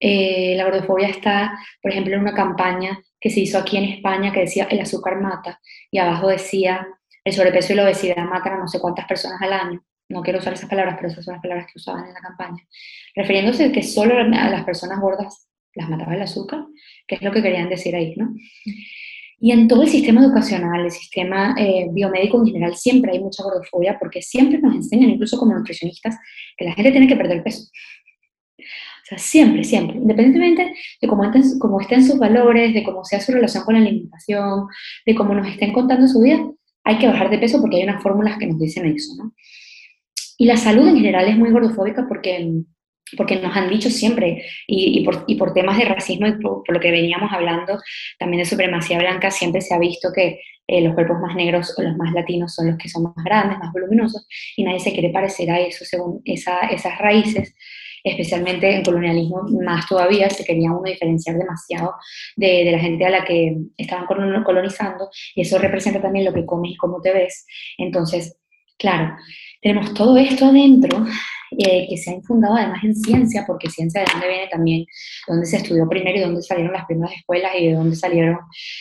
Eh, 0.00 0.54
la 0.56 0.64
gordofobia 0.64 1.08
está, 1.08 1.58
por 1.80 1.92
ejemplo, 1.92 2.14
en 2.14 2.20
una 2.20 2.34
campaña 2.34 3.00
que 3.20 3.30
se 3.30 3.40
hizo 3.40 3.58
aquí 3.58 3.76
en 3.76 3.84
España 3.84 4.32
que 4.32 4.40
decía 4.40 4.66
el 4.70 4.80
azúcar 4.80 5.20
mata 5.20 5.60
y 5.90 5.98
abajo 5.98 6.28
decía 6.28 6.86
el 7.26 7.32
sobrepeso 7.32 7.72
y 7.72 7.76
la 7.76 7.82
obesidad 7.82 8.24
matan 8.24 8.52
a 8.52 8.58
no 8.58 8.68
sé 8.68 8.78
cuántas 8.78 9.04
personas 9.06 9.42
al 9.42 9.52
año. 9.52 9.82
No 10.08 10.22
quiero 10.22 10.38
usar 10.38 10.52
esas 10.52 10.70
palabras, 10.70 10.94
pero 10.96 11.08
esas 11.08 11.24
son 11.24 11.34
las 11.34 11.42
palabras 11.42 11.66
que 11.66 11.72
usaban 11.74 12.06
en 12.06 12.14
la 12.14 12.20
campaña. 12.20 12.62
Refiriéndose 13.16 13.72
que 13.72 13.82
solo 13.82 14.16
a 14.16 14.48
las 14.48 14.64
personas 14.64 15.00
gordas 15.00 15.48
las 15.74 15.88
mataba 15.88 16.14
el 16.14 16.22
azúcar, 16.22 16.64
que 17.04 17.16
es 17.16 17.22
lo 17.22 17.32
que 17.32 17.42
querían 17.42 17.68
decir 17.68 17.96
ahí, 17.96 18.14
¿no? 18.16 18.32
Y 19.40 19.50
en 19.50 19.66
todo 19.66 19.82
el 19.82 19.88
sistema 19.88 20.24
educacional, 20.24 20.84
el 20.84 20.92
sistema 20.92 21.56
eh, 21.58 21.88
biomédico 21.90 22.38
en 22.38 22.46
general, 22.46 22.76
siempre 22.76 23.10
hay 23.10 23.18
mucha 23.18 23.42
gordofobia 23.42 23.98
porque 23.98 24.22
siempre 24.22 24.60
nos 24.60 24.76
enseñan, 24.76 25.10
incluso 25.10 25.36
como 25.36 25.52
nutricionistas, 25.52 26.16
que 26.56 26.64
la 26.64 26.74
gente 26.74 26.92
tiene 26.92 27.08
que 27.08 27.16
perder 27.16 27.42
peso. 27.42 27.64
O 28.56 29.08
sea, 29.08 29.18
siempre, 29.18 29.64
siempre, 29.64 29.96
independientemente 29.96 30.74
de 31.02 31.08
cómo, 31.08 31.28
cómo 31.58 31.80
estén 31.80 32.04
sus 32.04 32.18
valores, 32.20 32.72
de 32.72 32.84
cómo 32.84 33.04
sea 33.04 33.20
su 33.20 33.32
relación 33.32 33.64
con 33.64 33.74
la 33.74 33.80
alimentación, 33.80 34.68
de 35.04 35.14
cómo 35.16 35.34
nos 35.34 35.48
estén 35.48 35.72
contando 35.72 36.06
su 36.06 36.20
vida, 36.20 36.38
hay 36.86 36.98
que 36.98 37.08
bajar 37.08 37.28
de 37.28 37.38
peso 37.38 37.60
porque 37.60 37.78
hay 37.78 37.82
unas 37.82 38.00
fórmulas 38.00 38.38
que 38.38 38.46
nos 38.46 38.60
dicen 38.60 38.86
eso, 38.86 39.16
¿no? 39.16 39.34
Y 40.38 40.46
la 40.46 40.56
salud 40.56 40.86
en 40.86 40.96
general 40.96 41.26
es 41.28 41.36
muy 41.36 41.50
gordofóbica 41.50 42.06
porque, 42.06 42.62
porque 43.16 43.36
nos 43.36 43.56
han 43.56 43.68
dicho 43.68 43.90
siempre, 43.90 44.44
y, 44.66 45.04
por, 45.04 45.24
y 45.26 45.36
por, 45.36 45.52
temas 45.54 45.78
de 45.78 45.84
racismo 45.84 46.26
y 46.26 46.40
por, 46.40 46.62
lo 46.68 46.80
que 46.80 46.90
veníamos 46.90 47.32
hablando 47.32 47.78
también 48.18 48.42
de 48.42 48.48
supremacía 48.48 48.98
blanca, 48.98 49.30
siempre 49.30 49.60
se 49.60 49.74
ha 49.74 49.78
visto 49.78 50.12
que 50.12 50.40
eh, 50.66 50.80
los 50.80 50.94
cuerpos 50.94 51.18
más 51.20 51.36
negros 51.36 51.72
o 51.78 51.82
los 51.82 51.96
más 51.96 52.12
latinos 52.12 52.54
son 52.54 52.68
los 52.68 52.78
que 52.78 52.88
son 52.88 53.04
más 53.04 53.24
grandes, 53.24 53.58
más 53.58 53.72
voluminosos, 53.72 54.26
y 54.56 54.64
nadie 54.64 54.80
se 54.80 54.92
quiere 54.92 55.10
parecer 55.10 55.50
a 55.50 55.60
eso 55.60 55.84
según 55.84 56.20
esas 56.24 56.98
raíces 56.98 57.54
especialmente 58.06 58.72
en 58.72 58.84
colonialismo 58.84 59.42
más 59.64 59.88
todavía, 59.88 60.30
se 60.30 60.44
quería 60.44 60.70
uno 60.70 60.82
diferenciar 60.84 61.36
demasiado 61.36 61.94
de, 62.36 62.64
de, 62.64 62.70
la 62.70 62.78
gente 62.78 63.04
a 63.04 63.10
la 63.10 63.24
que 63.24 63.56
estaban 63.76 64.06
colonizando, 64.06 65.10
y 65.34 65.40
eso 65.40 65.58
representa 65.58 66.00
también 66.00 66.24
lo 66.24 66.32
que 66.32 66.46
comes 66.46 66.70
y 66.70 66.76
cómo 66.76 67.00
te 67.00 67.12
ves. 67.12 67.46
Entonces, 67.78 68.38
claro, 68.78 69.16
tenemos 69.60 69.94
todo 69.94 70.16
esto 70.16 70.46
adentro 70.46 71.04
eh, 71.58 71.86
que 71.88 71.96
se 71.96 72.10
ha 72.10 72.14
infundado 72.14 72.56
además 72.56 72.82
en 72.84 72.94
ciencia, 72.94 73.44
porque 73.46 73.70
ciencia 73.70 74.00
de 74.00 74.06
dónde 74.12 74.28
viene 74.28 74.48
también, 74.48 74.86
dónde 75.28 75.46
se 75.46 75.58
estudió 75.58 75.88
primero 75.88 76.18
y 76.18 76.20
dónde 76.20 76.42
salieron 76.42 76.72
las 76.72 76.86
primeras 76.86 77.16
escuelas 77.16 77.52
y 77.58 77.68
de 77.68 77.74
dónde 77.74 77.96
salieron 77.96 78.38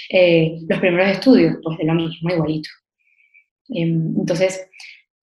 eh, 0.10 0.58
los 0.68 0.80
primeros 0.80 1.10
estudios, 1.10 1.58
pues 1.64 1.78
de 1.78 1.86
lo 1.86 1.94
mismo, 1.94 2.30
igualito. 2.30 2.70
Em, 3.70 4.14
entonces, 4.18 4.68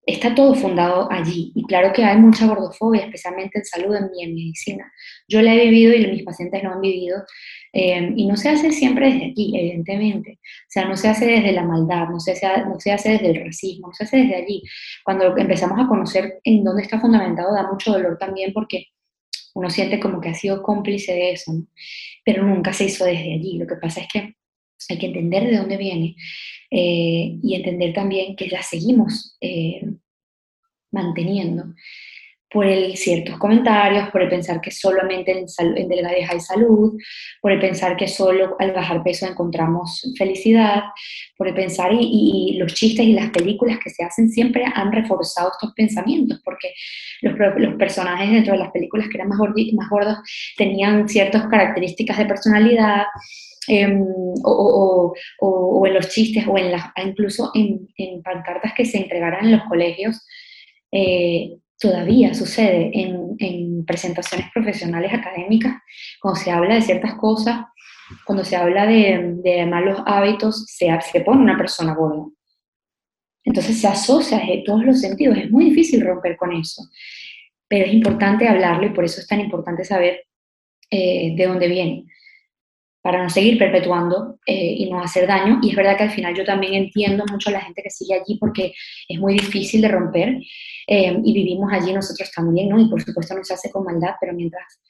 está 0.07 0.35
todo 0.35 0.55
fundado 0.55 1.11
allí. 1.11 1.53
Y 1.55 1.65
claro 1.65 1.93
que 1.93 2.05
hay 2.05 2.19
mucha 2.19 2.47
gordofobia, 2.47 3.03
especialmente 3.03 3.59
en 3.59 3.65
salud 3.65 3.97
y 4.17 4.25
en 4.25 4.35
medicina. 4.35 4.93
Yo 5.29 5.43
la 5.43 5.55
he 5.55 5.69
vivido 5.69 5.95
y 5.95 6.07
mis 6.11 6.25
pacientes 6.25 6.63
lo 6.63 6.73
han 6.73 6.81
vivido. 6.81 7.23
Eh, 7.73 8.13
y 8.17 8.27
no 8.27 8.37
se 8.37 8.51
hace 8.51 8.71
siempre 8.73 9.13
desde 9.13 9.31
aquí, 9.31 9.57
evidentemente. 9.57 10.39
O 10.43 10.71
sea, 10.71 10.85
no 10.87 10.97
se 10.97 11.09
hace 11.09 11.27
desde 11.27 11.53
la 11.53 11.65
maldad, 11.65 12.09
no 12.09 12.21
se, 12.21 12.33
hace, 12.33 12.47
no 12.67 12.79
se 12.79 12.93
hace 12.93 13.11
desde 13.13 13.31
el 13.31 13.45
racismo, 13.45 13.89
no 13.89 13.95
se 13.95 14.05
hace 14.05 14.19
desde 14.19 14.37
allí. 14.37 14.63
Cuando 15.05 15.37
empezamos 15.37 15.79
a 15.81 15.89
conocer 15.89 16.41
en 16.45 16.65
dónde 16.65 16.83
está 16.83 17.01
fundamentado, 17.01 17.55
da 17.55 17.71
mucho 17.71 17.93
dolor 17.93 18.19
también 18.19 18.53
porque 18.53 18.89
Uno 19.55 19.71
siente 19.71 20.01
como 20.01 20.21
que 20.21 20.31
ha 20.31 20.35
sido 20.35 20.63
cómplice 20.63 21.13
de 21.13 21.33
eso, 21.33 21.53
pero 22.25 22.43
nunca 22.43 22.73
se 22.73 22.85
hizo 22.85 23.05
desde 23.05 23.35
allí. 23.35 23.59
Lo 23.59 23.67
que 23.67 23.77
pasa 23.77 24.01
es 24.01 24.09
que 24.13 24.35
hay 24.89 24.99
que 24.99 25.07
entender 25.07 25.49
de 25.49 25.57
dónde 25.57 25.77
viene 25.77 26.17
eh, 26.71 27.39
y 27.43 27.55
entender 27.55 27.93
también 27.93 28.37
que 28.37 28.49
la 28.49 28.63
seguimos 28.63 29.37
eh, 29.41 29.83
manteniendo 30.91 31.65
por 32.53 32.67
el 32.67 32.97
ciertos 32.97 33.39
comentarios, 33.39 34.11
por 34.11 34.23
el 34.23 34.29
pensar 34.29 34.61
que 34.61 34.71
solamente 34.71 35.33
en, 35.33 35.47
en 35.77 35.89
delgadez 35.89 36.29
hay 36.31 36.41
salud, 36.41 36.99
por 37.41 37.51
el 37.51 37.61
pensar 37.61 37.97
que 37.97 38.07
solo 38.07 38.57
al 38.59 38.73
bajar 38.73 39.03
peso 39.03 39.27
encontramos 39.27 40.13
felicidad, 40.19 40.83
por 41.37 41.49
el 41.49 41.55
pensar 41.55 41.93
y, 41.93 42.57
los 42.59 42.75
chistes 42.75 43.07
y 43.07 43.15
las 43.15 43.31
películas 43.31 43.79
que 43.83 43.91
se 43.91 44.05
hacen 44.05 44.29
siempre 44.29 44.65
han 44.75 44.93
reforzado 44.93 45.51
estos 45.53 45.73
pensamientos, 45.75 46.41
porque 46.45 46.75
los, 47.23 47.35
los 47.57 47.75
personajes 47.77 48.31
dentro 48.31 48.53
de 48.53 48.59
las 48.59 48.71
películas 48.71 49.09
que 49.09 49.17
eran 49.17 49.29
más, 49.29 49.39
más 49.39 49.91
gordos 49.91 50.19
tenían 50.57 51.09
ciertas 51.09 51.47
características 51.49 52.19
de 52.19 52.27
personalidad, 52.27 53.05
em, 53.69 54.03
o, 54.45 55.15
o, 55.41 55.87
en 55.87 55.95
los 55.95 56.09
chistes, 56.09 56.47
o 56.47 56.57
en 56.59 56.73
incluso 57.07 57.51
en, 57.55 57.89
en 57.97 58.23
pancartas 58.23 58.73
que 58.75 58.85
se 58.85 58.99
entregaran 58.99 59.45
en 59.47 59.53
los 59.53 59.63
colegios, 59.69 60.27
eh, 60.91 61.57
todavía 61.79 62.35
sucede 62.35 62.91
en, 62.95 63.37
en, 63.39 63.85
presentaciones 63.85 64.47
profesionales 64.55 65.13
académicas, 65.13 65.75
cuando 66.21 66.41
se 66.41 66.51
habla 66.51 66.77
de 66.77 66.83
ciertas 66.83 67.15
cosas, 67.15 67.65
cuando 68.25 68.45
se 68.45 68.57
habla 68.57 68.87
de, 68.87 69.35
de 69.43 69.67
malos 69.67 70.01
hábitos, 70.07 70.67
se, 70.67 70.89
se 71.11 71.21
pone 71.23 71.43
una 71.43 71.57
persona 71.57 71.95
gorda. 71.95 72.27
Entonces 73.45 73.81
se 73.81 73.89
asocia 73.89 74.41
en 74.41 74.63
todos 74.63 74.85
los 74.85 75.01
sentidos, 75.01 75.37
es 75.37 75.51
muy 75.51 75.67
difícil 75.67 76.05
romper 76.07 76.37
con 76.37 76.53
eso, 76.53 76.83
pero 77.69 77.87
es 77.87 77.93
importante 77.93 78.47
hablarlo 78.47 78.87
y 78.87 78.91
por 78.91 79.05
eso 79.05 79.21
es 79.21 79.27
tan 79.27 79.41
importante 79.41 79.85
saber 79.85 80.25
eh, 80.91 81.35
de 81.37 81.47
dónde 81.47 81.69
viene, 81.69 82.05
para 83.03 83.23
no 83.23 83.29
seguir 83.29 83.59
perpetuando 83.59 84.39
eh, 84.47 84.77
y 84.79 84.89
no 84.89 85.01
hacer 85.01 85.27
daño. 85.27 85.59
Y 85.63 85.71
es 85.71 85.77
verdad 85.77 85.97
que 85.97 86.05
al 86.05 86.11
final 86.11 86.35
yo 86.35 86.45
también 86.45 86.75
entiendo 86.75 87.25
mucho 87.31 87.51
a 87.51 87.55
la 87.55 87.61
gente 87.61 87.83
que 87.83 87.91
sigue 87.91 88.15
allí 88.15 88.39
porque 88.39 88.73
es 89.09 89.19
muy 89.19 89.35
difícil 89.35 89.83
de 89.83 89.89
romper 89.89 90.41
eh, 90.87 91.21
y 91.25 91.33
vivimos 91.35 91.73
allí 91.73 91.93
nosotros 91.93 92.31
también, 92.33 92.69
¿no? 92.69 92.79
Y 92.79 92.89
por 92.89 93.03
supuesto 93.03 93.35
no 93.35 93.45
se 93.45 93.55
hace 93.55 93.71
con 93.71 93.85
maldad, 93.85 94.15
pero 94.21 94.33
mientras 94.33 94.81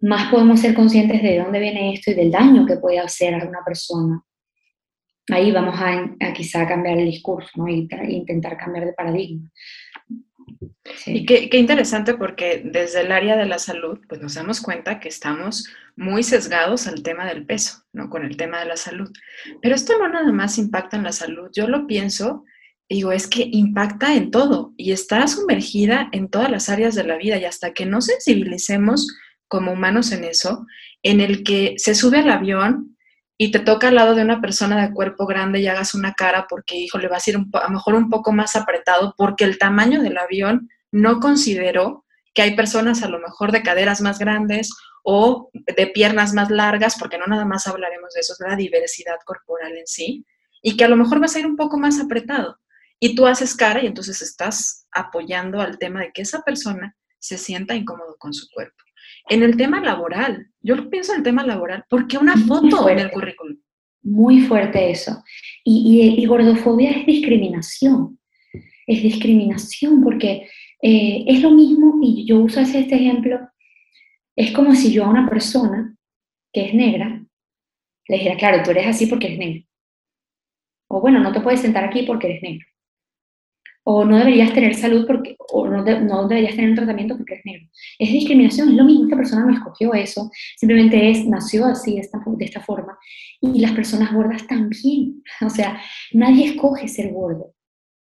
más 0.00 0.30
podemos 0.30 0.60
ser 0.60 0.74
conscientes 0.74 1.22
de 1.22 1.38
dónde 1.38 1.58
viene 1.60 1.92
esto 1.92 2.10
y 2.10 2.14
del 2.14 2.30
daño 2.30 2.64
que 2.66 2.76
puede 2.76 2.98
hacer 2.98 3.34
a 3.34 3.46
una 3.46 3.64
persona, 3.64 4.22
ahí 5.30 5.52
vamos 5.52 5.74
a, 5.78 6.32
quizá 6.32 6.66
cambiar 6.66 6.98
el 6.98 7.06
discurso, 7.06 7.50
¿no? 7.56 7.68
Y, 7.68 7.88
intentar 8.08 8.56
cambiar 8.56 8.86
de 8.86 8.92
paradigma. 8.92 9.50
Y 11.06 11.26
qué, 11.26 11.48
interesante 11.52 12.14
porque 12.14 12.62
desde 12.64 13.02
el 13.02 13.12
área 13.12 13.36
de 13.36 13.46
la 13.46 13.58
salud, 13.58 13.98
pues 14.08 14.20
nos 14.20 14.34
damos 14.34 14.60
cuenta 14.60 15.00
que 15.00 15.08
estamos 15.08 15.68
muy 15.96 16.22
sesgados 16.22 16.86
al 16.86 17.02
tema 17.02 17.26
del 17.26 17.44
peso, 17.46 17.84
¿no? 17.92 18.08
Con 18.10 18.24
el 18.24 18.36
tema 18.36 18.60
de 18.60 18.66
la 18.66 18.76
salud. 18.76 19.10
Pero 19.60 19.74
esto 19.74 19.98
no 19.98 20.08
nada 20.08 20.32
más 20.32 20.58
impacta 20.58 20.96
en 20.96 21.04
la 21.04 21.12
salud. 21.12 21.50
Yo 21.52 21.68
lo 21.68 21.86
pienso 21.86 22.44
digo, 22.88 23.12
es 23.12 23.26
que 23.26 23.48
impacta 23.52 24.14
en 24.14 24.30
todo 24.30 24.72
y 24.76 24.92
está 24.92 25.26
sumergida 25.28 26.08
en 26.12 26.28
todas 26.28 26.50
las 26.50 26.68
áreas 26.68 26.94
de 26.94 27.04
la 27.04 27.16
vida 27.16 27.36
y 27.36 27.44
hasta 27.44 27.72
que 27.72 27.86
no 27.86 28.00
sensibilicemos 28.00 29.14
como 29.46 29.72
humanos 29.72 30.12
en 30.12 30.24
eso, 30.24 30.66
en 31.02 31.20
el 31.20 31.42
que 31.42 31.74
se 31.76 31.94
sube 31.94 32.18
al 32.18 32.30
avión 32.30 32.97
y 33.40 33.52
te 33.52 33.60
toca 33.60 33.88
al 33.88 33.94
lado 33.94 34.16
de 34.16 34.22
una 34.22 34.40
persona 34.40 34.82
de 34.84 34.92
cuerpo 34.92 35.24
grande 35.24 35.60
y 35.60 35.68
hagas 35.68 35.94
una 35.94 36.12
cara 36.12 36.46
porque, 36.48 36.74
hijo, 36.74 36.98
le 36.98 37.06
vas 37.06 37.26
a 37.26 37.30
ir 37.30 37.36
a 37.36 37.64
lo 37.64 37.70
mejor 37.70 37.94
un 37.94 38.10
poco 38.10 38.32
más 38.32 38.56
apretado 38.56 39.14
porque 39.16 39.44
el 39.44 39.58
tamaño 39.58 40.02
del 40.02 40.18
avión 40.18 40.68
no 40.90 41.20
consideró 41.20 42.04
que 42.34 42.42
hay 42.42 42.56
personas 42.56 43.02
a 43.04 43.08
lo 43.08 43.20
mejor 43.20 43.52
de 43.52 43.62
caderas 43.62 44.00
más 44.00 44.18
grandes 44.18 44.70
o 45.04 45.50
de 45.54 45.86
piernas 45.86 46.34
más 46.34 46.50
largas, 46.50 46.96
porque 46.98 47.16
no 47.16 47.26
nada 47.26 47.44
más 47.44 47.66
hablaremos 47.68 48.12
de 48.12 48.20
eso, 48.20 48.32
es 48.32 48.40
la 48.40 48.56
diversidad 48.56 49.16
corporal 49.24 49.76
en 49.76 49.86
sí, 49.86 50.26
y 50.60 50.76
que 50.76 50.84
a 50.84 50.88
lo 50.88 50.96
mejor 50.96 51.20
vas 51.20 51.36
a 51.36 51.38
ir 51.38 51.46
un 51.46 51.56
poco 51.56 51.78
más 51.78 52.00
apretado. 52.00 52.58
Y 53.00 53.14
tú 53.14 53.26
haces 53.26 53.54
cara 53.54 53.82
y 53.82 53.86
entonces 53.86 54.20
estás 54.20 54.86
apoyando 54.90 55.60
al 55.60 55.78
tema 55.78 56.00
de 56.00 56.10
que 56.12 56.22
esa 56.22 56.42
persona 56.42 56.96
se 57.20 57.38
sienta 57.38 57.76
incómodo 57.76 58.16
con 58.18 58.34
su 58.34 58.48
cuerpo. 58.52 58.84
En 59.28 59.42
el 59.42 59.56
tema 59.56 59.80
laboral, 59.80 60.48
yo 60.60 60.88
pienso 60.90 61.12
en 61.12 61.18
el 61.18 61.24
tema 61.24 61.44
laboral, 61.44 61.84
¿por 61.88 62.06
qué 62.06 62.18
una 62.18 62.36
foto 62.36 62.88
en 62.88 62.98
el 62.98 63.10
currículum? 63.10 63.58
Muy 64.02 64.40
fuerte 64.40 64.90
eso. 64.90 65.22
Y, 65.64 66.24
gordofobia 66.26 66.90
es 66.90 67.06
discriminación. 67.06 68.18
Es 68.86 69.02
discriminación 69.02 70.02
porque 70.02 70.48
eh, 70.82 71.24
es 71.26 71.42
lo 71.42 71.50
mismo, 71.50 71.98
y 72.02 72.24
yo 72.26 72.38
uso 72.38 72.60
este 72.60 72.94
ejemplo, 72.94 73.38
es 74.34 74.52
como 74.52 74.74
si 74.74 74.92
yo 74.92 75.04
a 75.04 75.10
una 75.10 75.28
persona 75.28 75.94
que 76.52 76.66
es 76.66 76.74
negra 76.74 77.24
le 78.08 78.16
dijera, 78.16 78.36
claro, 78.38 78.62
tú 78.64 78.70
eres 78.70 78.86
así 78.86 79.06
porque 79.06 79.26
eres 79.26 79.38
negro. 79.38 79.64
O 80.88 81.00
bueno, 81.02 81.20
no 81.20 81.32
te 81.32 81.40
puedes 81.40 81.60
sentar 81.60 81.84
aquí 81.84 82.04
porque 82.04 82.28
eres 82.28 82.42
negro 82.42 82.66
o 83.90 84.04
no 84.04 84.18
deberías 84.18 84.52
tener 84.52 84.74
salud 84.74 85.06
porque, 85.06 85.34
o 85.50 85.66
no, 85.66 85.82
no, 85.82 86.28
deberías 86.28 86.54
tener 86.54 86.68
un 86.68 86.76
tratamiento 86.76 87.16
porque 87.16 87.32
eres 87.32 87.46
negro. 87.46 87.68
Es 87.98 88.12
discriminación, 88.12 88.68
es 88.68 88.74
lo 88.74 88.84
mismo, 88.84 89.04
esta 89.04 89.16
persona 89.16 89.46
no 89.46 89.54
escogió 89.54 89.94
eso, 89.94 90.30
simplemente 90.58 91.10
es, 91.10 91.26
nació 91.26 91.64
así, 91.64 91.94
de 91.94 92.00
esta, 92.00 92.20
de 92.22 92.44
esta 92.44 92.60
forma. 92.60 92.98
Y 93.40 93.60
las 93.60 93.72
personas 93.72 94.12
gordas 94.12 94.46
también, 94.46 95.22
o 95.40 95.48
sea, 95.48 95.80
nadie 96.12 96.48
escoge 96.48 96.86
ser 96.86 97.14
gordo. 97.14 97.54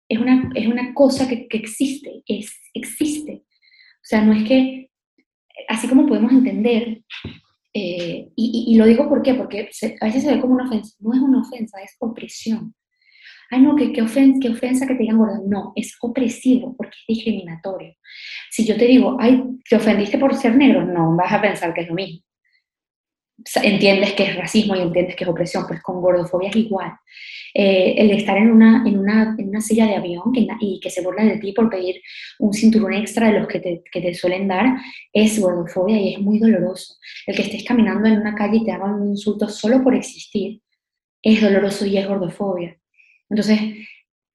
Es 0.10 0.18
una, 0.18 0.50
es 0.56 0.66
una 0.66 0.96
cosa 0.96 1.28
que, 1.28 1.48
existe, 1.52 2.24
es, 2.26 2.60
existe. 2.74 3.44
O 3.44 4.06
sea, 4.10 4.24
no 4.24 4.34
es 4.34 4.46
que, 4.46 4.90
así 5.68 5.88
como 5.88 6.08
podemos 6.08 6.32
entender, 6.32 7.04
eh, 7.76 8.30
y, 8.36 8.76
lo 8.78 8.88
digo 8.88 9.08
¿por 9.08 9.22
qué? 9.22 9.36
porque 9.36 9.70
a 10.02 10.06
veces 10.06 10.24
se 10.24 10.34
ve 10.34 10.42
como 10.42 10.56
una 10.56 10.66
ofensa, 10.66 10.96
no 11.02 11.14
es 11.14 11.20
una 11.20 11.42
ofensa, 11.42 11.80
es 11.84 11.96
opresión 12.00 12.74
ay 13.50 13.62
no, 13.62 13.76
qué, 13.76 13.92
qué, 13.94 14.02
ofensa, 14.02 14.40
qué 14.42 14.50
ofensa 14.50 14.88
que 14.88 14.96
te 14.96 15.04
digan 15.04 15.18
gorda. 15.18 15.40
No, 15.46 15.74
es 15.76 15.96
opresivo 16.02 16.76
porque 16.76 16.98
es 17.08 17.16
discriminatorio. 17.18 17.96
Si 18.52 18.66
yo 18.66 18.78
te 18.78 18.86
digo, 18.86 19.18
ay, 19.20 19.44
te 19.70 19.76
ofendiste 19.76 20.18
por 20.18 20.36
ser 20.36 20.56
negro, 20.56 20.86
no, 20.86 21.16
vas 21.16 21.32
a 21.32 21.42
pensar 21.42 21.74
que 21.74 21.82
es 21.82 21.88
lo 21.88 21.96
mismo. 21.96 22.22
entiendes 23.64 24.14
que 24.14 24.24
es 24.24 24.36
racismo 24.36 24.76
y 24.76 24.82
entiendes 24.82 25.16
que 25.16 25.24
es 25.24 25.30
opresión, 25.30 25.66
pues 25.68 25.82
con 25.82 26.02
gordofobia 26.02 26.50
es 26.50 26.56
igual. 26.56 26.92
Eh, 27.54 27.96
el 27.98 28.12
estar 28.12 28.38
en 28.38 28.52
una, 28.52 28.84
en, 28.86 29.00
una, 29.00 29.36
en 29.38 29.50
una 29.50 29.62
silla 29.62 29.88
de 29.88 29.96
avión 29.96 30.32
y 30.60 30.80
que 30.80 30.90
se 30.90 31.02
burlan 31.02 31.28
de 31.28 31.38
ti 31.38 31.54
por 31.54 31.70
pedir 31.70 32.02
un 32.40 32.54
cinturón 32.54 32.94
extra 32.94 33.32
de 33.32 33.40
los 33.40 33.48
que 33.48 33.60
te, 33.60 33.84
que 33.92 34.02
te 34.02 34.14
suelen 34.14 34.48
dar 34.48 34.78
es 35.14 35.40
gordofobia 35.40 36.00
y 36.00 36.14
es 36.14 36.20
muy 36.20 36.40
doloroso. 36.40 36.96
El 37.26 37.36
que 37.36 37.44
estés 37.44 37.64
caminando 37.64 38.08
en 38.08 38.20
una 38.20 38.36
calle 38.36 38.58
y 38.58 38.66
te 38.66 38.72
hagan 38.72 39.02
un 39.02 39.10
insulto 39.10 39.48
solo 39.50 39.84
por 39.84 39.96
existir 39.96 40.62
es 41.24 41.42
doloroso 41.42 41.86
y 41.86 41.98
es 41.98 42.08
gordofobia. 42.08 42.78
Entonces, 43.30 43.60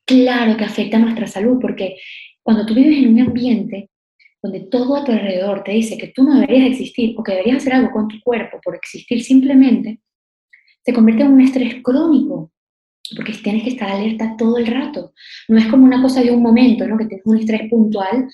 claro 0.07 0.57
que 0.57 0.65
afecta 0.65 0.97
a 0.97 1.01
nuestra 1.01 1.27
salud, 1.27 1.59
porque 1.61 1.97
cuando 2.43 2.67
tú 2.67 2.75
vives 2.75 2.99
en 2.99 3.15
un 3.15 3.21
ambiente 3.21 3.91
donde 4.43 4.61
todo 4.61 4.97
a 4.97 5.05
tu 5.05 5.13
alrededor 5.13 5.63
te 5.63 5.73
dice 5.73 5.97
que 5.97 6.09
tú 6.09 6.25
no 6.25 6.35
deberías 6.35 6.71
existir 6.71 7.15
o 7.17 7.23
que 7.23 7.33
deberías 7.33 7.59
hacer 7.59 7.75
algo 7.75 7.93
con 7.93 8.09
tu 8.09 8.21
cuerpo 8.21 8.61
por 8.63 8.75
existir 8.75 9.23
simplemente, 9.23 10.01
se 10.85 10.93
convierte 10.93 11.23
en 11.23 11.33
un 11.33 11.41
estrés 11.41 11.77
crónico, 11.83 12.52
porque 13.15 13.33
tienes 13.33 13.63
que 13.65 13.71
estar 13.71 13.91
alerta 13.91 14.37
todo 14.37 14.59
el 14.59 14.67
rato. 14.67 15.13
No 15.49 15.59
es 15.59 15.67
como 15.67 15.85
una 15.85 16.01
cosa 16.03 16.23
de 16.23 16.31
un 16.31 16.43
momento, 16.43 16.87
¿no? 16.87 16.97
que 16.97 17.07
tienes 17.07 17.27
un 17.27 17.39
estrés 17.39 17.69
puntual 17.71 18.29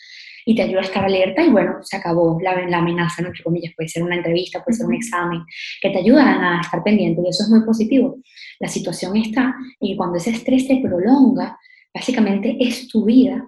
y 0.47 0.55
te 0.55 0.63
ayuda 0.63 0.81
a 0.81 0.85
estar 0.85 1.05
alerta 1.05 1.45
y 1.45 1.51
bueno, 1.51 1.79
se 1.83 1.97
acabó 1.97 2.39
la, 2.41 2.67
la 2.69 2.79
amenaza, 2.79 3.23
¿no? 3.23 3.29
entre 3.29 3.45
comillas, 3.45 3.75
puede 3.77 3.89
ser 3.89 4.03
una 4.03 4.17
entrevista, 4.17 4.65
puede 4.65 4.79
ser 4.79 4.87
un 4.87 4.95
examen, 4.95 5.43
que 5.83 5.91
te 5.91 5.99
ayudan 5.99 6.43
a 6.43 6.61
estar 6.61 6.83
pendiente 6.83 7.21
y 7.25 7.29
eso 7.29 7.45
es 7.45 7.51
muy 7.51 7.65
positivo. 7.65 8.19
La 8.61 8.69
situación 8.69 9.17
está 9.17 9.55
y 9.81 9.97
cuando 9.97 10.17
ese 10.17 10.31
estrés 10.31 10.67
se 10.67 10.77
prolonga, 10.77 11.59
básicamente 11.93 12.57
es 12.61 12.89
tu 12.89 13.05
vida, 13.05 13.47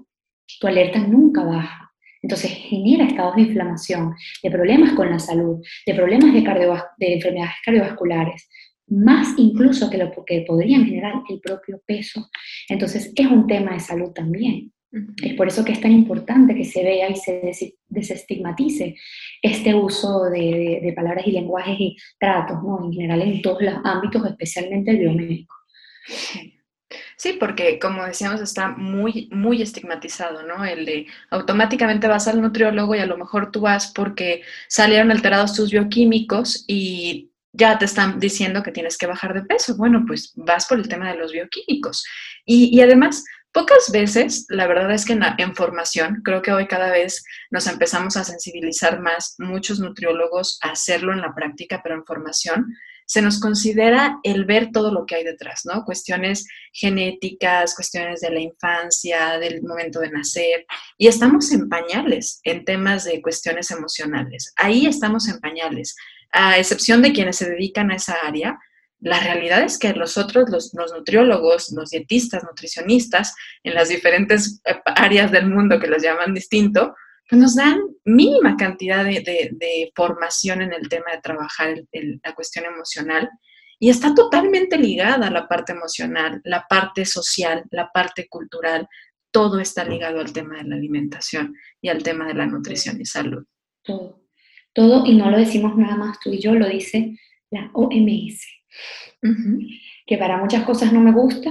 tu 0.60 0.66
alerta 0.66 0.98
nunca 0.98 1.42
baja. 1.44 1.90
Entonces 2.22 2.50
genera 2.50 3.06
estados 3.06 3.36
de 3.36 3.42
inflamación, 3.42 4.14
de 4.42 4.50
problemas 4.50 4.92
con 4.92 5.10
la 5.10 5.18
salud, 5.18 5.64
de 5.86 5.94
problemas 5.94 6.34
de, 6.34 6.42
de 6.98 7.14
enfermedades 7.14 7.54
cardiovasculares, 7.64 8.48
más 8.90 9.34
incluso 9.38 9.88
que 9.88 9.98
lo 9.98 10.12
que 10.24 10.44
podrían 10.46 10.84
generar 10.84 11.14
el 11.28 11.40
propio 11.40 11.80
peso. 11.86 12.28
Entonces 12.68 13.12
es 13.14 13.26
un 13.26 13.46
tema 13.46 13.72
de 13.72 13.80
salud 13.80 14.10
también. 14.12 14.72
Es 15.22 15.34
por 15.34 15.46
eso 15.46 15.64
que 15.64 15.72
es 15.72 15.80
tan 15.80 15.92
importante 15.92 16.54
que 16.54 16.64
se 16.64 16.82
vea 16.82 17.08
y 17.08 17.14
se 17.14 17.52
desestigmatice 17.88 18.96
este 19.40 19.72
uso 19.72 20.24
de, 20.24 20.92
palabras 20.96 21.26
y 21.28 21.32
lenguajes 21.32 21.76
y 21.78 21.96
tratos, 22.18 22.60
¿no? 22.62 22.84
En 22.84 22.92
general 22.92 23.22
en 23.22 23.40
todos 23.40 23.62
los 23.62 23.74
ámbitos, 23.84 24.26
especialmente 24.26 24.90
el 24.90 24.98
biomédico. 24.98 25.54
Sí, 27.16 27.36
porque 27.38 27.78
como 27.78 28.04
decíamos, 28.04 28.40
está 28.40 28.70
muy, 28.70 29.28
muy 29.30 29.62
estigmatizado, 29.62 30.42
¿no? 30.42 30.64
El 30.64 30.84
de 30.86 31.06
automáticamente 31.30 32.08
vas 32.08 32.26
al 32.26 32.40
nutriólogo 32.40 32.94
y 32.96 32.98
a 32.98 33.06
lo 33.06 33.16
mejor 33.16 33.52
tú 33.52 33.60
vas 33.60 33.92
porque 33.94 34.42
salieron 34.68 35.12
alterados 35.12 35.54
tus 35.54 35.70
bioquímicos 35.70 36.64
y 36.66 37.29
ya 37.52 37.78
te 37.78 37.84
están 37.84 38.20
diciendo 38.20 38.62
que 38.62 38.72
tienes 38.72 38.96
que 38.96 39.06
bajar 39.06 39.34
de 39.34 39.42
peso. 39.42 39.76
Bueno, 39.76 40.04
pues 40.06 40.32
vas 40.36 40.66
por 40.66 40.78
el 40.78 40.88
tema 40.88 41.10
de 41.10 41.18
los 41.18 41.32
bioquímicos. 41.32 42.04
Y, 42.44 42.80
además, 42.80 43.24
Pocas 43.52 43.90
veces, 43.90 44.46
la 44.48 44.68
verdad 44.68 44.92
es 44.92 45.04
que 45.04 45.12
en, 45.12 45.56
formación, 45.56 46.22
creo 46.24 46.40
que 46.40 46.52
hoy 46.52 46.68
cada 46.68 46.92
vez 46.92 47.24
nos 47.50 47.66
empezamos 47.66 48.16
a 48.16 48.22
sensibilizar 48.22 49.00
más, 49.00 49.34
muchos 49.38 49.80
nutriólogos, 49.80 50.60
a 50.62 50.70
hacerlo 50.70 51.12
en 51.12 51.20
la 51.20 51.34
práctica, 51.34 51.80
pero 51.82 51.96
en 51.96 52.04
formación, 52.04 52.72
se 53.06 53.22
nos 53.22 53.40
considera 53.40 54.20
el 54.22 54.44
ver 54.44 54.70
todo 54.70 54.92
lo 54.92 55.04
que 55.04 55.16
hay 55.16 55.24
detrás, 55.24 55.62
¿no? 55.64 55.84
Cuestiones 55.84 56.46
genéticas, 56.72 57.74
cuestiones 57.74 58.20
de 58.20 58.30
la 58.30 58.38
infancia, 58.38 59.36
del 59.40 59.64
momento 59.64 59.98
de 59.98 60.12
nacer, 60.12 60.64
y 60.96 61.08
estamos 61.08 61.50
en 61.50 61.68
pañales 61.68 62.40
en 62.44 62.64
temas 62.64 63.02
de 63.02 63.20
cuestiones 63.20 63.72
emocionales. 63.72 64.52
Ahí 64.54 64.86
estamos 64.86 65.26
en 65.26 65.40
pañales, 65.40 65.96
a 66.32 66.58
excepción 66.58 67.02
de 67.02 67.12
quienes 67.12 67.36
se 67.36 67.48
dedican 67.48 67.90
a 67.90 67.96
esa 67.96 68.14
área, 68.24 68.58
la 69.00 69.18
realidad 69.18 69.62
es 69.62 69.78
que 69.78 69.92
los 69.94 70.18
otros, 70.18 70.50
los, 70.50 70.92
nutriólogos, 70.92 71.72
los 71.72 71.90
dietistas, 71.90 72.44
nutricionistas, 72.44 73.34
en 73.62 73.74
las 73.74 73.88
diferentes 73.88 74.60
eh, 74.64 74.74
áreas 74.84 75.30
del 75.32 75.48
mundo 75.48 75.80
que 75.80 75.86
los 75.86 76.02
llaman 76.02 76.34
distinto, 76.34 76.94
pues 77.28 77.40
nos 77.40 77.54
dan 77.54 77.80
mínima 78.04 78.56
cantidad 78.56 79.04
de, 79.04 79.92
formación 79.94 80.62
en 80.62 80.72
el 80.72 80.88
tema 80.88 81.12
de 81.12 81.20
trabajar 81.20 81.74
la 81.92 82.34
cuestión 82.34 82.66
emocional. 82.66 83.30
Y 83.78 83.88
está 83.88 84.14
totalmente 84.14 84.76
ligada 84.76 85.28
a 85.28 85.30
la 85.30 85.48
parte 85.48 85.72
emocional, 85.72 86.40
la 86.44 86.66
parte 86.68 87.06
social, 87.06 87.64
la 87.70 87.90
parte 87.90 88.28
cultural, 88.28 88.86
todo 89.30 89.60
está 89.60 89.84
ligado 89.84 90.20
al 90.20 90.32
tema 90.32 90.58
de 90.58 90.64
la 90.64 90.74
alimentación 90.74 91.54
y 91.80 91.88
al 91.88 92.02
tema 92.02 92.26
de 92.26 92.34
la 92.34 92.46
nutrición 92.46 93.00
y 93.00 93.06
salud. 93.06 93.44
Todo, 93.82 94.20
todo, 94.72 95.06
y 95.06 95.14
no 95.14 95.30
lo 95.30 95.38
decimos 95.38 95.76
nada 95.76 95.96
más 95.96 96.18
tú 96.20 96.30
y 96.32 96.40
yo, 96.40 96.54
lo 96.54 96.68
dice 96.68 97.18
la 97.50 97.70
OMS 97.74 98.46
que 100.06 100.18
para 100.18 100.38
muchas 100.38 100.64
cosas 100.64 100.92
no 100.92 101.00
me 101.00 101.12
gusta, 101.12 101.50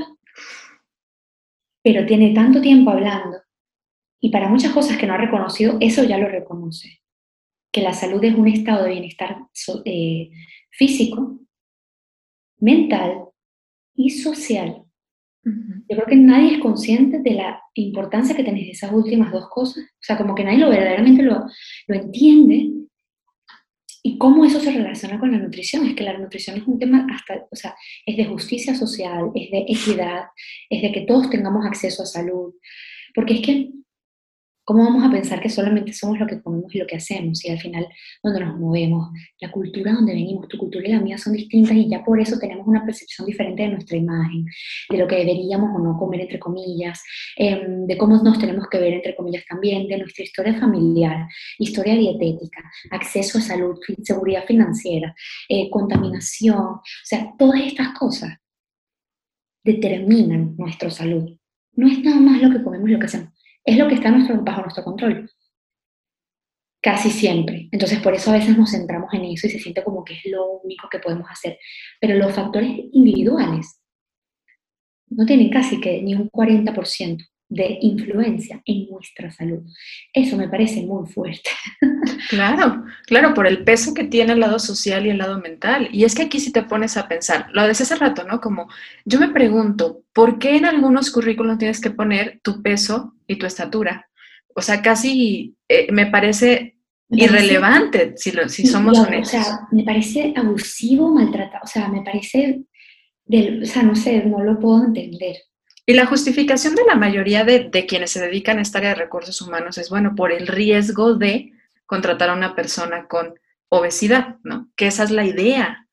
pero 1.83 2.05
tiene 2.05 2.33
tanto 2.33 2.61
tiempo 2.61 2.91
hablando 2.91 3.37
y 4.19 4.31
para 4.31 4.49
muchas 4.49 4.73
cosas 4.73 4.97
que 4.97 5.07
no 5.07 5.13
ha 5.13 5.17
reconocido, 5.17 5.77
eso 5.79 6.03
ya 6.03 6.17
lo 6.17 6.27
reconoce. 6.27 6.99
Que 7.71 7.81
la 7.81 7.93
salud 7.93 8.21
es 8.23 8.35
un 8.35 8.47
estado 8.47 8.83
de 8.83 8.91
bienestar 8.91 9.37
eh, 9.85 10.29
físico, 10.71 11.39
mental 12.57 13.29
y 13.95 14.09
social. 14.09 14.83
Yo 15.41 15.95
creo 15.95 16.05
que 16.05 16.17
nadie 16.17 16.55
es 16.55 16.59
consciente 16.59 17.19
de 17.19 17.31
la 17.31 17.61
importancia 17.73 18.35
que 18.35 18.43
tenés 18.43 18.65
de 18.65 18.71
esas 18.71 18.91
últimas 18.91 19.31
dos 19.31 19.47
cosas. 19.49 19.83
O 19.85 20.01
sea, 20.01 20.17
como 20.17 20.35
que 20.35 20.43
nadie 20.43 20.59
lo 20.59 20.69
verdaderamente 20.69 21.23
lo, 21.23 21.45
lo 21.87 21.95
entiende 21.95 22.71
¿Y 24.01 24.17
cómo 24.17 24.45
eso 24.45 24.59
se 24.59 24.71
relaciona 24.71 25.19
con 25.19 25.31
la 25.31 25.37
nutrición? 25.37 25.85
Es 25.85 25.95
que 25.95 26.03
la 26.03 26.17
nutrición 26.17 26.57
es 26.57 26.67
un 26.67 26.79
tema 26.79 27.05
hasta, 27.11 27.45
o 27.51 27.55
sea, 27.55 27.75
es 28.05 28.15
de 28.15 28.25
justicia 28.25 28.73
social, 28.73 29.31
es 29.35 29.51
de 29.51 29.65
equidad, 29.67 30.25
es 30.69 30.81
de 30.81 30.91
que 30.91 31.01
todos 31.01 31.29
tengamos 31.29 31.65
acceso 31.65 32.03
a 32.03 32.05
salud. 32.05 32.53
Porque 33.13 33.35
es 33.35 33.41
que 33.41 33.71
¿Cómo 34.69 34.83
vamos 34.83 35.03
a 35.03 35.09
pensar 35.09 35.41
que 35.41 35.49
solamente 35.49 35.93
somos 35.93 36.19
lo 36.19 36.27
que 36.27 36.43
comemos 36.43 36.75
y 36.75 36.77
lo 36.77 36.85
que 36.85 36.97
hacemos? 36.97 37.43
Y 37.43 37.49
al 37.49 37.59
final, 37.59 37.87
donde 38.21 38.41
nos 38.41 38.59
movemos, 38.59 39.09
la 39.39 39.49
cultura 39.49 39.93
donde 39.93 40.13
venimos, 40.13 40.47
tu 40.47 40.59
cultura 40.59 40.87
y 40.87 40.91
la 40.91 40.99
mía 40.99 41.17
son 41.17 41.33
distintas 41.33 41.75
y 41.75 41.89
ya 41.89 42.03
por 42.03 42.21
eso 42.21 42.37
tenemos 42.37 42.67
una 42.67 42.85
percepción 42.85 43.25
diferente 43.25 43.63
de 43.63 43.69
nuestra 43.69 43.97
imagen, 43.97 44.45
de 44.87 44.97
lo 44.99 45.07
que 45.07 45.15
deberíamos 45.15 45.71
o 45.75 45.79
no 45.79 45.97
comer, 45.97 46.21
entre 46.21 46.37
comillas, 46.37 47.01
em, 47.35 47.87
de 47.87 47.97
cómo 47.97 48.21
nos 48.21 48.37
tenemos 48.37 48.67
que 48.69 48.77
ver, 48.77 48.93
entre 48.93 49.15
comillas, 49.15 49.43
también, 49.49 49.87
de 49.87 49.97
nuestra 49.97 50.23
historia 50.23 50.53
familiar, 50.59 51.27
historia 51.57 51.95
dietética, 51.95 52.61
acceso 52.91 53.39
a 53.39 53.41
salud, 53.41 53.75
seguridad 54.03 54.45
financiera, 54.45 55.15
eh, 55.49 55.67
contaminación, 55.71 56.59
o 56.59 56.81
sea, 57.05 57.33
todas 57.39 57.59
estas 57.61 57.97
cosas 57.97 58.37
determinan 59.63 60.55
nuestra 60.57 60.91
salud. 60.91 61.27
No 61.71 61.87
es 61.87 62.03
nada 62.03 62.19
más 62.19 62.39
lo 62.39 62.51
que 62.51 62.63
comemos 62.63 62.87
y 62.87 62.93
lo 62.93 62.99
que 62.99 63.05
hacemos 63.07 63.38
es 63.69 63.77
lo 63.77 63.87
que 63.87 63.95
está 63.95 64.09
nuestro, 64.09 64.41
bajo 64.41 64.61
nuestro 64.61 64.83
control. 64.83 65.29
Casi 66.81 67.09
siempre. 67.11 67.67
Entonces, 67.71 67.99
por 67.99 68.13
eso 68.13 68.31
a 68.31 68.33
veces 68.33 68.57
nos 68.57 68.71
centramos 68.71 69.13
en 69.13 69.25
eso 69.25 69.47
y 69.47 69.51
se 69.51 69.59
siente 69.59 69.83
como 69.83 70.03
que 70.03 70.13
es 70.13 70.21
lo 70.25 70.59
único 70.63 70.87
que 70.89 70.99
podemos 70.99 71.27
hacer. 71.29 71.57
Pero 71.99 72.15
los 72.15 72.33
factores 72.33 72.71
individuales 72.93 73.81
no 75.07 75.25
tienen 75.25 75.49
casi 75.49 75.79
que 75.79 76.01
ni 76.01 76.15
un 76.15 76.29
40% 76.29 77.25
de 77.49 77.79
influencia 77.81 78.61
en 78.63 78.87
nuestra 78.89 79.31
salud. 79.31 79.63
Eso 80.13 80.37
me 80.37 80.47
parece 80.47 80.83
muy 80.83 81.07
fuerte. 81.07 81.49
Claro, 82.29 82.83
claro, 83.07 83.33
por 83.33 83.47
el 83.47 83.63
peso 83.63 83.93
que 83.93 84.03
tiene 84.03 84.33
el 84.33 84.39
lado 84.39 84.59
social 84.59 85.05
y 85.05 85.09
el 85.09 85.17
lado 85.17 85.39
mental. 85.39 85.89
Y 85.91 86.03
es 86.03 86.13
que 86.13 86.23
aquí 86.23 86.39
si 86.39 86.51
te 86.51 86.61
pones 86.61 86.95
a 86.95 87.07
pensar, 87.07 87.47
lo 87.53 87.65
decía 87.65 87.85
hace 87.85 87.95
rato, 87.95 88.23
¿no? 88.23 88.39
Como 88.39 88.69
yo 89.03 89.19
me 89.19 89.29
pregunto, 89.29 90.03
¿por 90.13 90.37
qué 90.37 90.55
en 90.57 90.65
algunos 90.65 91.09
currículos 91.11 91.57
tienes 91.57 91.81
que 91.81 91.89
poner 91.89 92.39
tu 92.43 92.61
peso 92.61 93.15
y 93.25 93.37
tu 93.37 93.47
estatura? 93.47 94.09
O 94.53 94.61
sea, 94.61 94.81
casi 94.81 95.55
eh, 95.67 95.91
me 95.91 96.05
parece 96.05 96.77
irrelevante 97.09 98.13
si, 98.15 98.31
lo, 98.31 98.47
si 98.47 98.67
somos 98.67 98.99
honestos. 98.99 99.39
O 99.39 99.43
sea, 99.43 99.59
me 99.71 99.83
parece 99.83 100.33
abusivo, 100.35 101.09
maltratado, 101.09 101.63
o 101.63 101.67
sea, 101.67 101.87
me 101.87 102.03
parece, 102.03 102.61
del, 103.25 103.63
o 103.63 103.65
sea, 103.65 103.81
no 103.81 103.95
sé, 103.95 104.23
no 104.25 104.43
lo 104.43 104.59
puedo 104.59 104.85
entender. 104.85 105.37
Y 105.89 105.93
la 105.93 106.05
justificación 106.05 106.75
de 106.75 106.85
la 106.85 106.93
mayoría 106.93 107.43
de, 107.43 107.71
quienes 107.87 108.11
se 108.11 108.21
dedican 108.21 108.59
a 108.59 108.61
esta 108.61 108.77
área 108.77 108.91
de 108.91 109.01
recursos 109.01 109.41
humanos 109.41 109.79
es, 109.79 109.89
bueno, 109.89 110.13
por 110.13 110.31
el 110.31 110.45
riesgo 110.45 111.15
de 111.15 111.51
contratar 111.87 112.29
a 112.29 112.35
una 112.35 112.55
persona 112.55 113.07
con 113.07 113.33
obesidad, 113.69 114.35
¿no? 114.43 114.69
Que 114.75 114.85
esa 114.85 115.03
es 115.03 115.09
la 115.09 115.25
idea, 115.25 115.87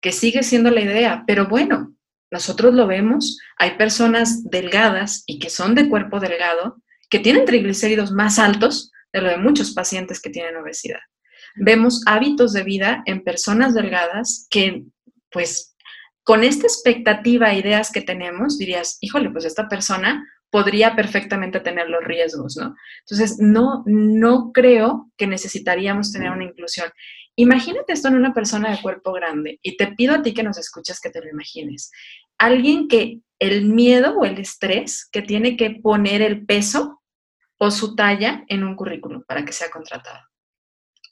que 0.00 0.12
sigue 0.12 0.44
siendo 0.44 0.70
la 0.70 0.82
idea, 0.82 1.24
pero 1.26 1.48
bueno, 1.48 1.96
nosotros 2.30 2.74
lo 2.74 2.86
vemos, 2.86 3.40
hay 3.56 3.72
personas 3.72 4.48
delgadas 4.48 5.24
y 5.26 5.40
que 5.40 5.50
son 5.50 5.74
de 5.74 5.88
cuerpo 5.88 6.20
delgado, 6.20 6.80
que 7.08 7.18
tienen 7.18 7.44
triglicéridos 7.44 8.12
más 8.12 8.38
altos 8.38 8.92
de 9.12 9.20
lo 9.20 9.30
de 9.30 9.38
muchos 9.38 9.72
pacientes 9.72 10.20
que 10.20 10.30
tienen 10.30 10.58
obesidad. 10.58 11.00
Vemos 11.56 12.04
hábitos 12.06 12.52
de 12.52 12.62
vida 12.62 13.02
en 13.04 13.24
personas 13.24 13.74
delgadas 13.74 14.46
que, 14.48 14.84
pues, 15.32 15.69
con 16.30 16.44
esta 16.44 16.68
expectativa, 16.68 17.54
ideas 17.54 17.90
que 17.90 18.02
tenemos, 18.02 18.56
dirías, 18.56 18.98
híjole, 19.00 19.30
pues 19.30 19.44
esta 19.44 19.68
persona 19.68 20.24
podría 20.48 20.94
perfectamente 20.94 21.58
tener 21.58 21.90
los 21.90 22.04
riesgos, 22.04 22.56
¿no? 22.56 22.76
Entonces, 23.00 23.40
no, 23.40 23.82
no 23.84 24.52
creo 24.52 25.10
que 25.16 25.26
necesitaríamos 25.26 26.12
tener 26.12 26.30
una 26.30 26.44
inclusión. 26.44 26.88
Imagínate 27.34 27.94
esto 27.94 28.06
en 28.06 28.14
una 28.14 28.32
persona 28.32 28.70
de 28.70 28.80
cuerpo 28.80 29.12
grande 29.12 29.58
y 29.60 29.76
te 29.76 29.88
pido 29.88 30.14
a 30.14 30.22
ti 30.22 30.32
que 30.32 30.44
nos 30.44 30.56
escuches 30.56 31.00
que 31.00 31.10
te 31.10 31.20
lo 31.20 31.28
imagines. 31.28 31.90
Alguien 32.38 32.86
que 32.86 33.18
el 33.40 33.64
miedo 33.64 34.16
o 34.16 34.24
el 34.24 34.38
estrés 34.38 35.08
que 35.10 35.22
tiene 35.22 35.56
que 35.56 35.80
poner 35.82 36.22
el 36.22 36.46
peso 36.46 37.02
o 37.58 37.72
su 37.72 37.96
talla 37.96 38.44
en 38.46 38.62
un 38.62 38.76
currículum 38.76 39.24
para 39.26 39.44
que 39.44 39.52
sea 39.52 39.68
contratado. 39.68 40.20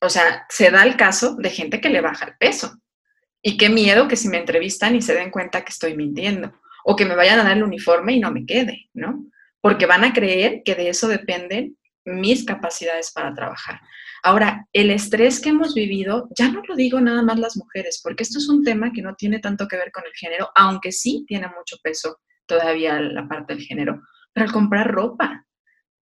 O 0.00 0.10
sea, 0.10 0.46
se 0.48 0.70
da 0.70 0.84
el 0.84 0.96
caso 0.96 1.34
de 1.34 1.50
gente 1.50 1.80
que 1.80 1.88
le 1.88 2.02
baja 2.02 2.24
el 2.24 2.36
peso 2.36 2.80
y 3.42 3.56
qué 3.56 3.68
miedo 3.68 4.08
que 4.08 4.16
si 4.16 4.28
me 4.28 4.38
entrevistan 4.38 4.96
y 4.96 5.02
se 5.02 5.14
den 5.14 5.30
cuenta 5.30 5.64
que 5.64 5.70
estoy 5.70 5.96
mintiendo 5.96 6.52
o 6.84 6.96
que 6.96 7.04
me 7.04 7.14
vayan 7.14 7.40
a 7.40 7.44
dar 7.44 7.56
el 7.56 7.62
uniforme 7.62 8.14
y 8.14 8.20
no 8.20 8.30
me 8.30 8.46
quede, 8.46 8.88
¿no? 8.94 9.26
Porque 9.60 9.86
van 9.86 10.04
a 10.04 10.12
creer 10.12 10.62
que 10.64 10.74
de 10.74 10.88
eso 10.88 11.08
dependen 11.08 11.76
mis 12.04 12.44
capacidades 12.44 13.12
para 13.12 13.34
trabajar. 13.34 13.80
Ahora, 14.22 14.66
el 14.72 14.90
estrés 14.90 15.40
que 15.40 15.50
hemos 15.50 15.74
vivido, 15.74 16.28
ya 16.36 16.48
no 16.48 16.62
lo 16.66 16.74
digo 16.74 17.00
nada 17.00 17.22
más 17.22 17.38
las 17.38 17.56
mujeres, 17.56 18.00
porque 18.02 18.22
esto 18.22 18.38
es 18.38 18.48
un 18.48 18.64
tema 18.64 18.92
que 18.92 19.02
no 19.02 19.14
tiene 19.14 19.38
tanto 19.38 19.68
que 19.68 19.76
ver 19.76 19.92
con 19.92 20.04
el 20.04 20.12
género, 20.12 20.50
aunque 20.54 20.92
sí 20.92 21.24
tiene 21.28 21.46
mucho 21.48 21.76
peso 21.82 22.18
todavía 22.46 22.98
la 23.00 23.28
parte 23.28 23.54
del 23.54 23.62
género, 23.62 24.02
pero 24.32 24.46
al 24.46 24.52
comprar 24.52 24.90
ropa. 24.90 25.44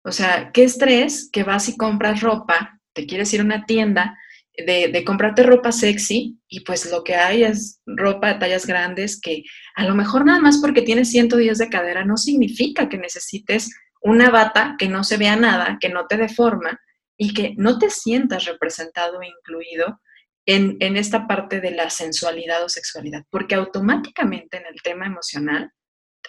O 0.05 0.13
sea, 0.13 0.53
qué 0.53 0.65
estrés 0.65 1.29
que 1.33 1.43
vas 1.43 1.69
y 1.69 1.77
compras 1.77 2.21
ropa, 2.21 2.81
te 2.93 3.07
quieres 3.07 3.33
ir 3.35 3.41
a 3.41 3.45
una 3.45 3.65
tienda 3.65 4.17
de, 4.57 5.05
comprarte 5.05 5.43
ropa 5.43 5.73
sexy 5.73 6.39
y 6.49 6.61
pues 6.61 6.91
lo 6.91 7.05
que 7.05 7.15
hay 7.15 7.45
es 7.45 7.81
ropa 7.87 8.29
de 8.29 8.41
tallas 8.41 8.67
grandes 8.67 9.21
que 9.21 9.43
a 9.75 9.85
lo 9.85 9.95
mejor 9.95 10.25
nada 10.25 10.41
más 10.41 10.59
porque 10.59 10.83
tienes 10.83 11.11
110 11.11 11.59
de 11.59 11.69
cadera 11.69 12.05
no 12.05 12.17
significa 12.17 12.89
que 12.89 12.99
necesites 12.99 13.71
una 14.01 14.31
bata 14.31 14.77
que 14.79 14.89
no 14.89 15.05
se 15.05 15.17
vea 15.17 15.37
nada, 15.37 15.79
que 15.81 15.89
no 15.89 16.07
te 16.07 16.17
deforma 16.17 16.81
y 17.19 17.35
que 17.35 17.55
no 17.57 17.79
te 17.79 17.91
sientas 17.91 18.45
representado 18.45 19.21
e 19.21 19.29
incluido 19.29 20.01
en, 20.47 20.77
en 20.81 20.97
esta 20.97 21.27
parte 21.27 21.61
de 21.61 21.73
la 21.73 21.91
sensualidad 21.91 22.65
o 22.65 22.69
sexualidad, 22.69 23.25
porque 23.31 23.57
automáticamente 23.57 24.59
en 24.59 24.67
el 24.67 24.81
tema 24.83 25.07
emocional 25.07 25.73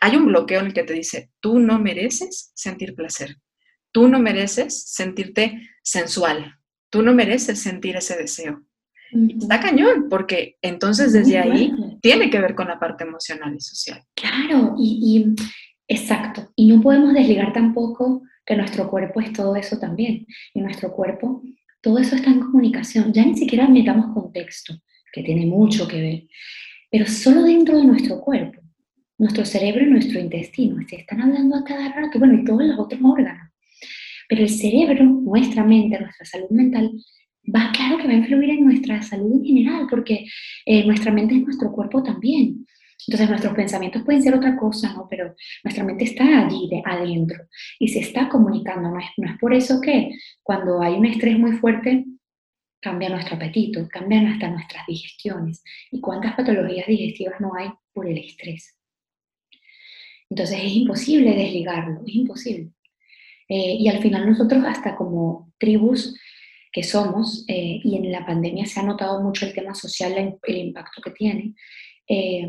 hay 0.01 0.15
un 0.15 0.25
bloqueo 0.25 0.59
en 0.59 0.67
el 0.67 0.73
que 0.73 0.83
te 0.83 0.93
dice, 0.93 1.31
tú 1.39 1.59
no 1.59 1.79
mereces 1.79 2.51
sentir 2.55 2.95
placer, 2.95 3.37
tú 3.91 4.07
no 4.07 4.19
mereces 4.19 4.91
sentirte 4.91 5.69
sensual, 5.83 6.57
tú 6.89 7.01
no 7.01 7.13
mereces 7.13 7.59
sentir 7.59 7.95
ese 7.95 8.17
deseo. 8.17 8.63
Está 9.11 9.61
cañón, 9.61 10.07
porque 10.09 10.57
entonces 10.61 11.13
desde 11.13 11.37
ahí 11.37 11.73
tiene 12.01 12.29
que 12.29 12.41
ver 12.41 12.55
con 12.55 12.67
la 12.67 12.77
parte 12.79 13.05
emocional 13.05 13.55
y 13.55 13.61
social. 13.61 14.03
Claro, 14.13 14.75
y, 14.77 15.33
exacto. 15.87 16.51
Y 16.55 16.67
no 16.67 16.81
podemos 16.81 17.13
desligar 17.13 17.53
tampoco 17.53 18.23
que 18.45 18.57
nuestro 18.57 18.89
cuerpo 18.89 19.21
es 19.21 19.31
todo 19.31 19.55
eso 19.55 19.79
también. 19.79 20.25
Y 20.53 20.59
nuestro 20.59 20.91
cuerpo, 20.91 21.41
todo 21.81 21.99
eso 21.99 22.15
está 22.15 22.29
en 22.29 22.41
comunicación. 22.41 23.13
Ya 23.13 23.23
ni 23.23 23.37
siquiera 23.37 23.67
metamos 23.69 24.13
contexto, 24.13 24.75
que 25.13 25.23
tiene 25.23 25.45
mucho 25.45 25.87
que 25.87 26.01
ver. 26.01 26.23
Pero 26.91 27.05
solo 27.05 27.43
dentro 27.43 27.77
de 27.77 27.85
nuestro 27.85 28.19
cuerpo 28.19 28.61
nuestro 29.17 29.45
cerebro 29.45 29.83
y 29.83 29.89
nuestro 29.89 30.19
intestino. 30.19 30.77
Se 30.87 30.97
están 30.97 31.21
hablando 31.21 31.55
a 31.55 31.63
cada 31.63 31.91
rato, 31.91 32.19
bueno, 32.19 32.35
y 32.35 32.43
todos 32.43 32.63
los 32.63 32.79
otros 32.79 33.01
órganos. 33.03 33.46
Pero 34.27 34.41
el 34.41 34.49
cerebro, 34.49 35.03
nuestra 35.03 35.63
mente, 35.63 35.99
nuestra 35.99 36.25
salud 36.25 36.49
mental, 36.49 36.91
va, 37.45 37.71
claro 37.73 37.97
que 37.97 38.07
va 38.07 38.13
a 38.13 38.17
influir 38.17 38.49
en 38.51 38.65
nuestra 38.65 39.01
salud 39.01 39.33
en 39.33 39.45
general, 39.45 39.87
porque 39.89 40.25
eh, 40.65 40.85
nuestra 40.85 41.11
mente 41.11 41.35
es 41.35 41.41
nuestro 41.41 41.71
cuerpo 41.71 42.03
también. 42.03 42.65
Entonces 43.07 43.29
nuestros 43.29 43.53
pensamientos 43.53 44.03
pueden 44.03 44.23
ser 44.23 44.33
otra 44.33 44.57
cosa, 44.57 44.93
¿no? 44.93 45.07
Pero 45.09 45.35
nuestra 45.63 45.83
mente 45.83 46.03
está 46.03 46.45
allí, 46.45 46.67
de, 46.69 46.81
adentro, 46.83 47.45
y 47.79 47.87
se 47.87 47.99
está 47.99 48.27
comunicando. 48.27 48.89
No 48.89 48.99
es, 48.99 49.05
no 49.17 49.31
es 49.31 49.37
por 49.39 49.53
eso 49.53 49.79
que 49.79 50.11
cuando 50.43 50.81
hay 50.81 50.95
un 50.95 51.05
estrés 51.05 51.37
muy 51.37 51.53
fuerte, 51.53 52.05
cambia 52.81 53.09
nuestro 53.09 53.35
apetito, 53.35 53.87
cambian 53.89 54.27
hasta 54.27 54.49
nuestras 54.49 54.85
digestiones. 54.87 55.63
¿Y 55.91 56.01
cuántas 56.01 56.35
patologías 56.35 56.87
digestivas 56.87 57.39
no 57.39 57.53
hay 57.55 57.69
por 57.93 58.07
el 58.07 58.17
estrés? 58.17 58.77
Entonces 60.29 60.59
es 60.61 60.71
imposible 60.73 61.35
desligarlo, 61.35 62.01
es 62.05 62.15
imposible. 62.15 62.71
Eh, 63.49 63.77
y 63.79 63.87
al 63.87 64.01
final 64.01 64.29
nosotros 64.29 64.63
hasta 64.65 64.95
como 64.95 65.53
tribus 65.57 66.19
que 66.71 66.83
somos, 66.83 67.45
eh, 67.47 67.79
y 67.83 67.95
en 67.95 68.11
la 68.11 68.25
pandemia 68.25 68.65
se 68.65 68.79
ha 68.79 68.83
notado 68.83 69.21
mucho 69.23 69.45
el 69.45 69.53
tema 69.53 69.73
social, 69.73 70.37
el, 70.43 70.57
impacto 70.57 71.01
que 71.01 71.11
tiene, 71.11 71.55
eh, 72.07 72.47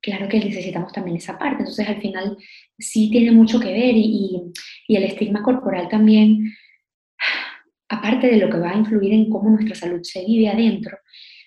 claro 0.00 0.28
que 0.28 0.40
necesitamos 0.40 0.92
también 0.92 1.18
esa 1.18 1.38
parte. 1.38 1.58
Entonces 1.60 1.88
al 1.88 2.00
final 2.00 2.36
sí 2.78 3.10
tiene 3.10 3.32
mucho 3.32 3.60
que 3.60 3.72
ver 3.72 3.94
y, 3.94 4.52
y 4.86 4.96
el 4.96 5.04
estigma 5.04 5.42
corporal 5.42 5.88
también, 5.88 6.52
aparte 7.88 8.28
de 8.28 8.38
lo 8.38 8.50
que 8.50 8.58
va 8.58 8.70
a 8.70 8.78
influir 8.78 9.12
en 9.12 9.30
cómo 9.30 9.50
nuestra 9.50 9.74
salud 9.74 10.00
se 10.02 10.24
vive 10.24 10.48
adentro, 10.48 10.96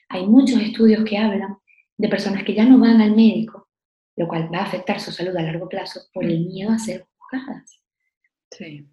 hay 0.09 0.27
muchos 0.27 0.61
estudios 0.61 1.03
que 1.03 1.17
hablan 1.17 1.57
de 1.97 2.09
personas 2.09 2.43
que 2.43 2.53
ya 2.53 2.65
no 2.65 2.79
van 2.79 3.01
al 3.01 3.15
médico, 3.15 3.69
lo 4.17 4.27
cual 4.27 4.53
va 4.53 4.59
a 4.59 4.63
afectar 4.63 4.99
su 4.99 5.11
salud 5.11 5.35
a 5.35 5.41
largo 5.41 5.69
plazo 5.69 6.01
por 6.13 6.25
el 6.25 6.45
miedo 6.45 6.71
a 6.71 6.79
ser 6.79 7.07
juzgadas. 7.17 7.80
Sí. 8.51 8.87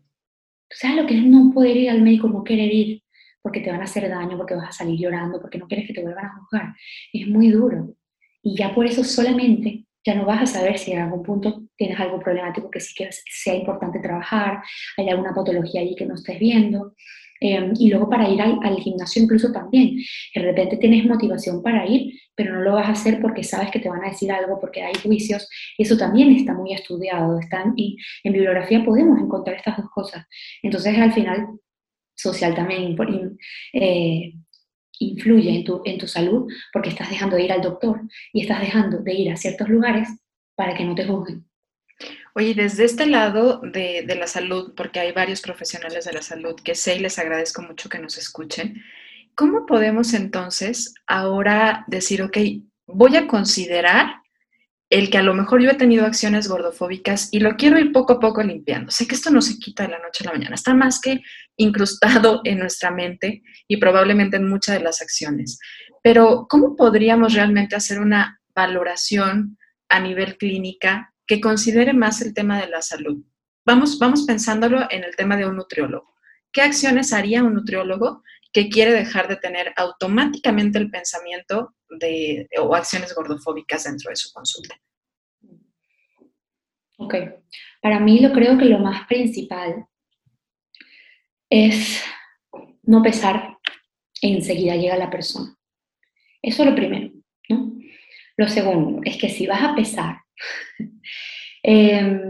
¿Sabes 0.70 0.96
lo 0.96 1.06
que 1.06 1.16
es 1.16 1.24
no 1.24 1.52
poder 1.52 1.76
ir 1.76 1.90
al 1.90 2.02
médico, 2.02 2.28
no 2.28 2.44
querer 2.44 2.72
ir 2.72 3.02
porque 3.42 3.60
te 3.60 3.70
van 3.70 3.80
a 3.80 3.84
hacer 3.84 4.08
daño, 4.08 4.36
porque 4.36 4.54
vas 4.54 4.68
a 4.68 4.72
salir 4.72 4.98
llorando, 4.98 5.40
porque 5.40 5.58
no 5.58 5.66
quieres 5.66 5.86
que 5.86 5.94
te 5.94 6.02
vuelvan 6.02 6.26
a 6.26 6.34
juzgar? 6.38 6.74
Es 7.12 7.26
muy 7.26 7.48
duro. 7.50 7.94
Y 8.42 8.56
ya 8.56 8.74
por 8.74 8.86
eso 8.86 9.02
solamente 9.04 9.86
ya 10.04 10.14
no 10.14 10.26
vas 10.26 10.42
a 10.42 10.46
saber 10.46 10.78
si 10.78 10.92
en 10.92 11.00
algún 11.00 11.22
punto 11.22 11.62
tienes 11.76 11.98
algo 11.98 12.20
problemático 12.20 12.70
que 12.70 12.80
sí 12.80 12.94
que 12.94 13.08
sea 13.10 13.54
importante 13.54 14.00
trabajar, 14.00 14.62
hay 14.96 15.08
alguna 15.08 15.34
patología 15.34 15.80
ahí 15.80 15.94
que 15.94 16.06
no 16.06 16.14
estés 16.14 16.38
viendo. 16.38 16.94
Em, 17.40 17.72
y 17.78 17.90
luego 17.90 18.08
para 18.08 18.28
ir 18.28 18.40
al, 18.40 18.76
gimnasio 18.78 19.22
incluso 19.22 19.52
también. 19.52 19.98
De 20.34 20.42
repente 20.42 20.76
tienes 20.76 21.04
motivación 21.04 21.62
para 21.62 21.86
ir, 21.86 22.20
pero 22.34 22.54
no 22.54 22.62
lo 22.62 22.72
vas 22.74 22.88
a 22.88 22.92
hacer 22.92 23.20
porque 23.20 23.44
sabes 23.44 23.70
que 23.70 23.78
te 23.80 23.88
van 23.88 24.04
a 24.04 24.10
decir 24.10 24.30
algo, 24.32 24.58
porque 24.60 24.82
hay 24.82 24.94
juicios. 25.02 25.48
Eso 25.76 25.96
también 25.96 26.32
está 26.32 26.54
muy 26.54 26.72
estudiado. 26.72 27.38
Están, 27.38 27.74
y 27.76 27.96
en 28.24 28.32
bibliografía 28.32 28.84
podemos 28.84 29.20
encontrar 29.20 29.56
estas 29.56 29.76
dos 29.76 29.90
cosas. 29.90 30.26
Entonces 30.62 30.96
al 30.98 31.12
final, 31.12 31.46
social 32.14 32.54
también 32.54 32.96
eh, 33.72 34.32
influye 34.98 35.50
en 35.50 35.64
tu, 35.64 35.82
en 35.84 35.98
tu 35.98 36.08
salud 36.08 36.50
porque 36.72 36.90
estás 36.90 37.10
dejando 37.10 37.36
de 37.36 37.44
ir 37.44 37.52
al 37.52 37.62
doctor 37.62 38.00
y 38.32 38.42
estás 38.42 38.60
dejando 38.60 38.98
de 38.98 39.14
ir 39.14 39.30
a 39.30 39.36
ciertos 39.36 39.68
lugares 39.68 40.08
para 40.56 40.74
que 40.74 40.84
no 40.84 40.94
te 40.94 41.06
juzguen. 41.06 41.47
Oye, 42.38 42.54
desde 42.54 42.84
este 42.84 43.06
lado 43.06 43.60
de, 43.64 44.04
la 44.16 44.28
salud, 44.28 44.72
porque 44.76 45.00
hay 45.00 45.10
varios 45.10 45.40
profesionales 45.40 46.04
de 46.04 46.12
la 46.12 46.22
salud 46.22 46.54
que 46.62 46.76
sé 46.76 46.94
y 46.94 47.00
les 47.00 47.18
agradezco 47.18 47.62
mucho 47.62 47.88
que 47.88 47.98
nos 47.98 48.16
escuchen, 48.16 48.80
¿cómo 49.34 49.66
podemos 49.66 50.14
entonces 50.14 50.94
ahora 51.08 51.84
decir, 51.88 52.22
ok, 52.22 52.36
voy 52.86 53.16
a 53.16 53.26
considerar 53.26 54.22
el 54.88 55.10
que 55.10 55.18
a 55.18 55.24
lo 55.24 55.34
mejor 55.34 55.60
yo 55.60 55.70
he 55.70 55.74
tenido 55.74 56.06
acciones 56.06 56.46
gordofóbicas 56.46 57.28
y 57.32 57.40
lo 57.40 57.56
quiero 57.56 57.76
ir 57.76 57.90
poco 57.90 58.12
a 58.12 58.20
poco 58.20 58.40
limpiando. 58.40 58.92
Sé 58.92 59.08
que 59.08 59.16
esto 59.16 59.32
no 59.32 59.42
se 59.42 59.58
quita 59.58 59.82
de 59.82 59.88
la 59.88 59.98
noche 59.98 60.22
a 60.22 60.26
la 60.28 60.38
mañana, 60.38 60.54
está 60.54 60.74
más 60.74 61.00
que 61.00 61.20
incrustado 61.56 62.40
en 62.44 62.60
nuestra 62.60 62.92
mente 62.92 63.42
y 63.66 63.78
probablemente 63.78 64.36
en 64.36 64.48
muchas 64.48 64.78
de 64.78 64.84
las 64.84 65.02
acciones. 65.02 65.58
Pero 66.04 66.46
¿cómo 66.48 66.76
podríamos 66.76 67.34
realmente 67.34 67.74
hacer 67.74 67.98
una 67.98 68.40
valoración 68.54 69.58
a 69.88 69.98
nivel 69.98 70.36
clínica 70.36 71.12
que 71.28 71.40
considere 71.40 71.92
más 71.92 72.22
el 72.22 72.34
tema 72.34 72.58
de 72.60 72.68
la 72.68 72.80
salud. 72.80 73.22
Vamos, 73.64 73.98
vamos 73.98 74.24
pensándolo 74.24 74.90
en 74.90 75.04
el 75.04 75.14
tema 75.14 75.36
de 75.36 75.46
un 75.46 75.56
nutriólogo. 75.56 76.14
¿Qué 76.50 76.62
acciones 76.62 77.12
haría 77.12 77.44
un 77.44 77.52
nutriólogo 77.52 78.24
que 78.50 78.70
quiere 78.70 78.92
dejar 78.92 79.28
de 79.28 79.36
tener 79.36 79.74
automáticamente 79.76 80.78
el 80.78 80.90
pensamiento 80.90 81.74
de, 81.90 82.48
o 82.58 82.74
acciones 82.74 83.14
gordofóbicas 83.14 83.84
dentro 83.84 84.08
de 84.08 84.16
su 84.16 84.32
consulta? 84.32 84.74
Ok, 86.96 87.14
para 87.82 88.00
mí 88.00 88.20
lo 88.20 88.32
creo 88.32 88.56
que 88.56 88.64
lo 88.64 88.78
más 88.78 89.06
principal 89.06 89.86
es 91.50 92.02
no 92.82 93.02
pesar 93.02 93.58
e 94.22 94.28
enseguida 94.28 94.76
llega 94.76 94.96
la 94.96 95.10
persona. 95.10 95.54
Eso 96.40 96.62
es 96.62 96.70
lo 96.70 96.74
primero, 96.74 97.12
¿no? 97.50 97.78
Lo 98.36 98.48
segundo 98.48 99.02
es 99.04 99.18
que 99.18 99.28
si 99.28 99.46
vas 99.46 99.62
a 99.62 99.74
pesar 99.74 100.22
Em, 101.60 102.20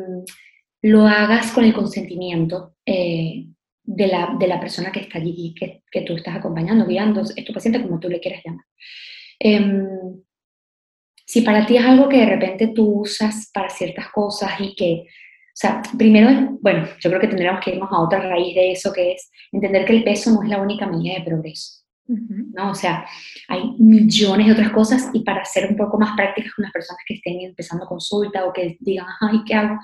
lo 0.83 1.07
hagas 1.07 1.53
con 1.53 1.63
el 1.63 1.75
consentimiento 1.75 2.77
eh, 2.85 3.47
de, 3.85 4.07
la, 4.07 4.35
de, 4.39 4.47
la, 4.47 4.59
persona 4.59 4.91
que 4.91 5.01
está 5.01 5.19
allí, 5.19 5.55
que, 5.55 5.83
que 5.93 6.01
tú 6.01 6.17
estás 6.17 6.37
acompañando, 6.37 6.87
guiando, 6.87 7.21
es 7.21 7.45
tu 7.45 7.53
paciente 7.53 7.83
como 7.83 8.01
tú 8.01 8.09
le 8.09 8.21
quieras 8.21 8.43
llamar. 8.45 8.65
Em, 9.39 9.87
si 11.29 11.43
para 11.43 11.67
ti 11.67 11.77
es 11.77 11.85
algo 11.85 12.09
que 12.09 12.17
de 12.17 12.27
repente 12.27 12.69
tú 12.75 13.03
usas 13.03 13.51
para 13.53 13.69
ciertas 13.69 14.09
cosas 14.11 14.51
y 14.61 14.75
que, 14.75 15.05
o 15.05 15.55
sea, 15.55 15.83
primero, 15.97 16.59
bueno, 16.63 16.89
yo 17.01 17.11
creo 17.11 17.21
que 17.21 17.29
tendríamos 17.29 17.63
que 17.63 17.73
irnos 17.73 17.91
a 17.93 18.01
otra 18.01 18.21
raíz 18.21 18.55
de 18.55 18.73
eso, 18.73 18.93
que 18.93 19.13
es 19.13 19.31
entender 19.53 19.85
que 19.85 19.93
el 19.93 20.05
peso 20.05 20.31
no 20.31 20.43
es 20.43 20.49
la 20.49 20.61
única 20.61 20.87
medida 20.87 21.19
de 21.19 21.25
progreso. 21.25 21.78
¿No? 22.09 22.71
O 22.71 22.75
sea, 22.75 23.07
hay 23.49 23.75
millones 23.79 24.47
de 24.47 24.53
otras 24.53 24.71
cosas 24.71 25.11
y 25.13 25.21
para 25.21 25.45
ser 25.45 25.71
un 25.71 25.77
poco 25.77 25.99
más 25.99 26.17
prácticas 26.17 26.53
con 26.55 26.65
las 26.65 26.73
personas 26.73 27.03
que 27.07 27.15
estén 27.15 27.41
empezando 27.41 27.87
consulta 27.87 28.45
o 28.45 28.53
que 28.53 28.77
digan, 28.81 29.07
ay, 29.21 29.43
¿qué 29.47 29.55
hago? 29.55 29.79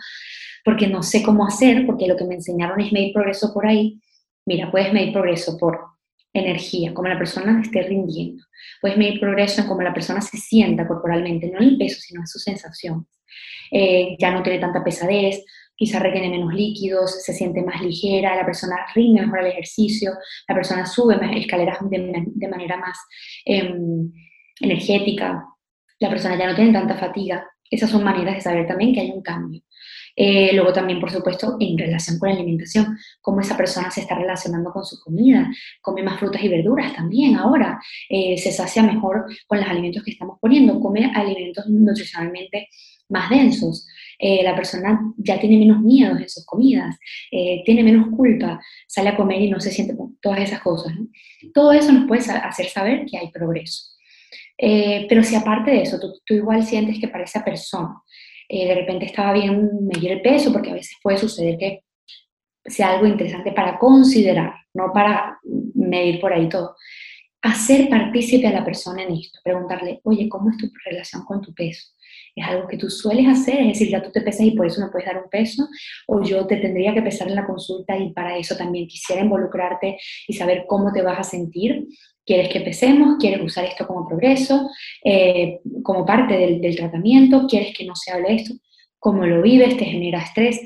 Porque 0.64 0.88
no 0.88 1.02
sé 1.02 1.22
cómo 1.22 1.46
hacer, 1.46 1.84
porque 1.86 2.06
lo 2.06 2.16
que 2.16 2.24
me 2.24 2.36
enseñaron 2.36 2.80
es 2.80 2.92
medir 2.92 3.12
progreso 3.12 3.52
por 3.52 3.66
ahí. 3.66 4.00
Mira, 4.46 4.70
puedes 4.70 4.92
medir 4.92 5.12
progreso 5.12 5.58
por 5.58 5.78
energía, 6.32 6.94
como 6.94 7.08
la 7.08 7.18
persona 7.18 7.60
esté 7.60 7.82
rindiendo. 7.82 8.42
Puedes 8.80 8.96
medir 8.96 9.20
progreso 9.20 9.60
en 9.60 9.68
cómo 9.68 9.82
la 9.82 9.94
persona 9.94 10.20
se 10.20 10.38
sienta 10.38 10.86
corporalmente, 10.88 11.50
no 11.50 11.58
en 11.58 11.68
el 11.68 11.78
peso, 11.78 12.00
sino 12.00 12.20
en 12.20 12.26
sus 12.26 12.42
sensaciones. 12.42 13.06
Eh, 13.70 14.16
ya 14.18 14.30
no 14.30 14.42
tiene 14.42 14.58
tanta 14.58 14.82
pesadez, 14.82 15.44
quizá 15.76 15.98
retiene 15.98 16.30
menos 16.30 16.54
líquidos, 16.54 17.22
se 17.24 17.32
siente 17.32 17.62
más 17.62 17.80
ligera, 17.82 18.36
la 18.36 18.46
persona 18.46 18.76
rinde 18.94 19.22
mejor 19.22 19.40
el 19.40 19.46
ejercicio, 19.46 20.12
la 20.48 20.54
persona 20.54 20.86
sube 20.86 21.16
escaleras 21.38 21.78
de, 21.90 22.48
manera 22.48 22.76
más 22.76 22.98
em, 23.44 24.12
energética, 24.60 25.44
la 25.98 26.10
persona 26.10 26.38
ya 26.38 26.48
no 26.48 26.54
tiene 26.54 26.72
tanta 26.72 26.96
fatiga. 26.96 27.46
Esas 27.70 27.90
son 27.90 28.04
maneras 28.04 28.34
de 28.36 28.40
saber 28.40 28.66
también 28.66 28.94
que 28.94 29.00
hay 29.00 29.10
un 29.10 29.22
cambio. 29.22 29.62
Eh, 30.16 30.52
luego 30.54 30.72
también, 30.72 31.00
por 31.00 31.10
supuesto, 31.10 31.56
en 31.58 31.76
relación 31.76 32.18
con 32.18 32.28
la 32.28 32.36
alimentación, 32.36 32.96
cómo 33.20 33.40
esa 33.40 33.56
persona 33.56 33.90
se 33.90 34.02
está 34.02 34.14
relacionando 34.14 34.70
con 34.70 34.84
su 34.84 35.00
comida, 35.00 35.50
come 35.80 36.02
más 36.02 36.20
frutas 36.20 36.42
y 36.42 36.48
verduras 36.48 36.94
también 36.94 37.36
ahora, 37.36 37.80
eh, 38.08 38.38
se 38.38 38.52
sacia 38.52 38.82
mejor 38.82 39.24
con 39.46 39.58
los 39.58 39.68
alimentos 39.68 40.04
que 40.04 40.12
estamos 40.12 40.38
poniendo, 40.40 40.78
come 40.78 41.10
alimentos 41.14 41.66
nutricionalmente 41.66 42.68
más 43.08 43.30
densos. 43.30 43.86
Eh, 44.18 44.42
la 44.42 44.54
persona 44.54 45.00
ya 45.16 45.38
tiene 45.38 45.58
menos 45.58 45.80
miedos 45.80 46.20
en 46.20 46.28
sus 46.28 46.46
comidas, 46.46 46.96
eh, 47.30 47.62
tiene 47.64 47.82
menos 47.82 48.08
culpa, 48.16 48.60
sale 48.86 49.10
a 49.10 49.16
comer 49.16 49.42
y 49.42 49.50
no 49.50 49.60
se 49.60 49.70
siente 49.70 49.96
todas 50.20 50.40
esas 50.40 50.60
cosas. 50.60 50.92
Todo 51.52 51.72
eso 51.72 51.92
nos 51.92 52.06
puede 52.06 52.22
hacer 52.22 52.66
saber 52.66 53.06
que 53.06 53.18
hay 53.18 53.30
progreso. 53.30 53.92
Eh, 54.56 55.06
pero 55.08 55.22
si 55.22 55.34
aparte 55.34 55.72
de 55.72 55.82
eso, 55.82 55.98
tú, 55.98 56.34
igual 56.34 56.64
sientes 56.64 57.00
que 57.00 57.08
para 57.08 57.24
esa 57.24 57.44
persona 57.44 58.00
de 58.46 58.74
repente 58.74 59.06
estaba 59.06 59.32
bien 59.32 59.68
medir 59.86 60.12
el 60.12 60.22
peso, 60.22 60.52
porque 60.52 60.70
a 60.70 60.74
veces 60.74 60.96
puede 61.02 61.16
suceder 61.16 61.58
que 61.58 61.80
sea 62.64 62.92
algo 62.92 63.06
interesante 63.06 63.50
para 63.50 63.78
considerar, 63.78 64.54
no 64.74 64.92
para 64.92 65.38
medir 65.74 66.20
por 66.20 66.32
ahí 66.32 66.48
todo. 66.48 66.76
Hacer 67.42 67.88
partícipe 67.88 68.46
a 68.46 68.52
la 68.52 68.64
persona 68.64 69.02
en 69.02 69.14
esto, 69.14 69.40
preguntarle, 69.42 70.00
oye, 70.04 70.28
¿cómo 70.28 70.50
es 70.50 70.56
tu 70.58 70.70
relación 70.84 71.24
con 71.24 71.40
tu 71.40 71.52
peso? 71.52 71.94
Es 72.34 72.46
algo 72.46 72.66
que 72.66 72.76
tú 72.76 72.90
sueles 72.90 73.26
hacer, 73.28 73.60
es 73.60 73.78
decir, 73.78 73.88
ya 73.90 74.02
tú 74.02 74.10
te 74.10 74.20
pesas 74.20 74.46
y 74.46 74.50
por 74.52 74.66
eso 74.66 74.80
no 74.80 74.90
puedes 74.90 75.06
dar 75.06 75.22
un 75.22 75.30
peso, 75.30 75.68
o 76.06 76.22
yo 76.22 76.46
te 76.46 76.56
tendría 76.56 76.92
que 76.92 77.02
pesar 77.02 77.28
en 77.28 77.36
la 77.36 77.46
consulta 77.46 77.96
y 77.96 78.12
para 78.12 78.36
eso 78.36 78.56
también 78.56 78.86
quisiera 78.88 79.22
involucrarte 79.22 79.98
y 80.26 80.32
saber 80.32 80.64
cómo 80.66 80.92
te 80.92 81.02
vas 81.02 81.18
a 81.18 81.22
sentir. 81.22 81.86
¿Quieres 82.26 82.48
que 82.48 82.60
pesemos? 82.60 83.16
¿Quieres 83.20 83.42
usar 83.42 83.66
esto 83.66 83.86
como 83.86 84.08
progreso, 84.08 84.68
eh, 85.04 85.60
como 85.82 86.06
parte 86.06 86.38
del, 86.38 86.74
tratamiento? 86.74 87.46
¿Quieres 87.46 87.76
que 87.76 87.84
no 87.84 87.94
se 87.94 88.12
hable 88.12 88.34
esto? 88.34 88.54
¿Cómo 88.98 89.26
lo 89.26 89.42
vives? 89.42 89.76
¿Te 89.76 89.84
genera 89.84 90.22
estrés? 90.22 90.60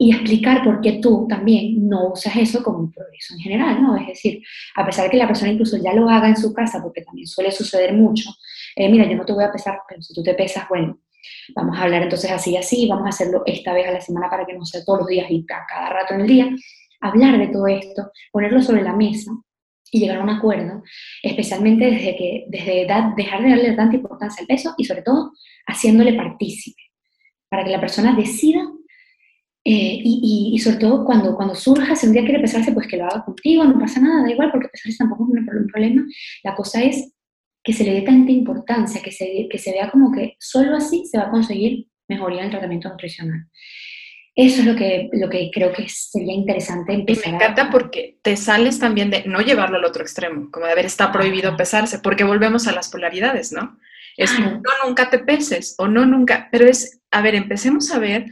y 0.00 0.12
explicar 0.12 0.62
por 0.62 0.80
qué 0.80 1.00
tú 1.02 1.26
también 1.28 1.88
no 1.88 2.12
usas 2.12 2.36
eso 2.36 2.62
como 2.62 2.78
un 2.78 2.92
progreso 2.92 3.34
en 3.34 3.40
general, 3.40 3.82
¿no? 3.82 3.96
Es 3.96 4.06
decir, 4.06 4.40
a 4.76 4.86
pesar 4.86 5.06
de 5.06 5.10
que 5.10 5.16
la 5.16 5.26
persona 5.26 5.50
incluso 5.50 5.76
ya 5.76 5.92
lo 5.92 6.08
haga 6.08 6.28
en 6.28 6.36
su 6.36 6.54
casa, 6.54 6.80
porque 6.80 7.02
también 7.02 7.26
suele 7.26 7.50
suceder 7.50 7.92
mucho, 7.94 8.30
eh, 8.78 8.88
mira, 8.88 9.08
yo 9.08 9.16
no 9.16 9.24
te 9.24 9.32
voy 9.32 9.42
a 9.42 9.50
pesar, 9.50 9.80
pero 9.88 10.00
si 10.00 10.14
tú 10.14 10.22
te 10.22 10.34
pesas, 10.34 10.68
bueno, 10.68 11.00
vamos 11.56 11.76
a 11.76 11.82
hablar 11.82 12.02
entonces 12.02 12.30
así 12.30 12.52
y 12.52 12.56
así, 12.56 12.86
vamos 12.88 13.06
a 13.06 13.08
hacerlo 13.08 13.42
esta 13.44 13.72
vez 13.72 13.88
a 13.88 13.90
la 13.90 14.00
semana 14.00 14.30
para 14.30 14.46
que 14.46 14.54
no 14.54 14.64
sea 14.64 14.84
todos 14.84 15.00
los 15.00 15.08
días 15.08 15.26
y 15.30 15.44
cada 15.44 15.90
rato 15.90 16.14
en 16.14 16.20
el 16.20 16.26
día, 16.28 16.48
hablar 17.00 17.38
de 17.38 17.48
todo 17.48 17.66
esto, 17.66 18.12
ponerlo 18.30 18.62
sobre 18.62 18.82
la 18.82 18.94
mesa 18.94 19.32
y 19.90 19.98
llegar 19.98 20.18
a 20.18 20.22
un 20.22 20.30
acuerdo, 20.30 20.82
especialmente 21.24 21.86
desde 21.86 22.16
que 22.16 22.44
desde 22.48 22.86
dejar 23.16 23.42
de 23.42 23.48
darle 23.48 23.72
tanta 23.72 23.96
importancia 23.96 24.42
al 24.42 24.46
peso 24.46 24.74
y 24.78 24.84
sobre 24.84 25.02
todo 25.02 25.32
haciéndole 25.66 26.12
partícipe, 26.12 26.80
para 27.48 27.64
que 27.64 27.70
la 27.70 27.80
persona 27.80 28.14
decida 28.14 28.60
eh, 29.64 30.00
y, 30.04 30.52
y, 30.54 30.58
sobre 30.60 30.76
todo 30.76 31.04
cuando, 31.04 31.34
cuando 31.34 31.54
surja, 31.56 31.96
si 31.96 32.06
un 32.06 32.12
día 32.12 32.22
quiere 32.22 32.38
pesarse, 32.38 32.72
pues 32.72 32.86
que 32.86 32.96
lo 32.96 33.04
haga 33.06 33.24
contigo, 33.24 33.64
no 33.64 33.78
pasa 33.78 34.00
nada, 34.00 34.22
da 34.22 34.30
igual, 34.30 34.50
porque 34.52 34.68
pesarse 34.68 34.96
tampoco 34.98 35.26
es 35.34 35.40
un 35.40 35.66
problema. 35.66 36.06
La 36.44 36.54
cosa 36.54 36.82
es 36.82 37.12
que 37.68 37.74
se 37.74 37.84
le 37.84 37.92
dé 37.92 38.00
tanta 38.00 38.32
importancia, 38.32 39.02
que 39.02 39.12
se, 39.12 39.46
que 39.46 39.58
se 39.58 39.72
vea 39.72 39.90
como 39.90 40.10
que 40.10 40.36
solo 40.40 40.74
así 40.74 41.04
se 41.04 41.18
va 41.18 41.24
a 41.24 41.30
conseguir 41.30 41.86
mejoría 42.08 42.38
en 42.38 42.44
el 42.46 42.50
tratamiento 42.50 42.88
nutricional. 42.88 43.46
Eso 44.34 44.62
es 44.62 44.66
lo 44.66 44.74
que, 44.74 45.10
lo 45.12 45.28
que 45.28 45.50
creo 45.52 45.70
que 45.70 45.86
sería 45.86 46.32
interesante 46.32 46.94
empezar. 46.94 47.26
Y 47.26 47.30
me 47.32 47.36
encanta 47.36 47.68
porque 47.70 48.20
te 48.22 48.38
sales 48.38 48.78
también 48.78 49.10
de 49.10 49.24
no 49.26 49.42
llevarlo 49.42 49.76
al 49.76 49.84
otro 49.84 50.00
extremo, 50.00 50.50
como 50.50 50.64
de 50.64 50.74
ver 50.76 50.86
está 50.86 51.12
prohibido 51.12 51.58
pesarse, 51.58 51.98
porque 51.98 52.24
volvemos 52.24 52.66
a 52.66 52.72
las 52.72 52.88
polaridades, 52.88 53.52
¿no? 53.52 53.78
Es 54.16 54.32
no 54.40 54.62
nunca 54.86 55.10
te 55.10 55.18
peses 55.18 55.74
o 55.76 55.88
no 55.88 56.06
nunca, 56.06 56.48
pero 56.50 56.64
es, 56.64 57.02
a 57.10 57.20
ver, 57.20 57.34
empecemos 57.34 57.92
a 57.92 57.98
ver 57.98 58.24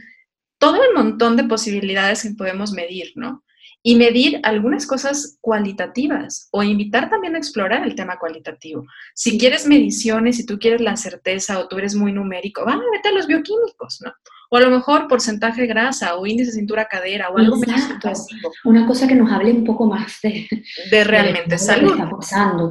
todo 0.57 0.83
el 0.83 0.95
montón 0.95 1.37
de 1.37 1.43
posibilidades 1.43 2.23
que 2.23 2.31
podemos 2.31 2.71
medir, 2.71 3.11
¿no? 3.13 3.43
Y 3.87 3.95
medir 3.95 4.41
algunas 4.43 4.85
cosas 4.85 5.37
cualitativas 5.39 6.49
o 6.51 6.61
invitar 6.61 7.09
también 7.09 7.35
a 7.35 7.37
explorar 7.37 7.87
el 7.87 7.95
tema 7.95 8.19
cualitativo. 8.19 8.83
Si 9.15 9.37
quieres 9.37 9.65
mediciones, 9.65 10.35
si 10.35 10.45
tú 10.45 10.59
quieres 10.59 10.81
la 10.81 10.97
certeza 10.97 11.57
o 11.57 11.69
tú 11.69 11.77
eres 11.77 11.95
muy 11.95 12.11
numérico, 12.11 12.65
van 12.65 12.79
a 12.79 12.91
meter 12.91 13.13
los 13.13 13.27
bioquímicos, 13.27 14.01
¿no? 14.03 14.11
O 14.49 14.57
a 14.57 14.59
lo 14.59 14.69
mejor 14.71 15.07
porcentaje 15.07 15.61
de 15.61 15.67
grasa 15.67 16.15
o 16.17 16.25
índice 16.25 16.51
cintura-cadera 16.51 17.29
o 17.29 17.37
algo 17.37 17.55
menos 17.55 17.81
Una 18.65 18.85
cosa 18.85 19.07
que 19.07 19.15
nos 19.15 19.31
hable 19.31 19.53
un 19.53 19.63
poco 19.63 19.85
más 19.85 20.19
de, 20.21 20.49
de 20.91 21.03
realmente 21.05 21.51
de 21.51 21.57
salud. 21.57 21.97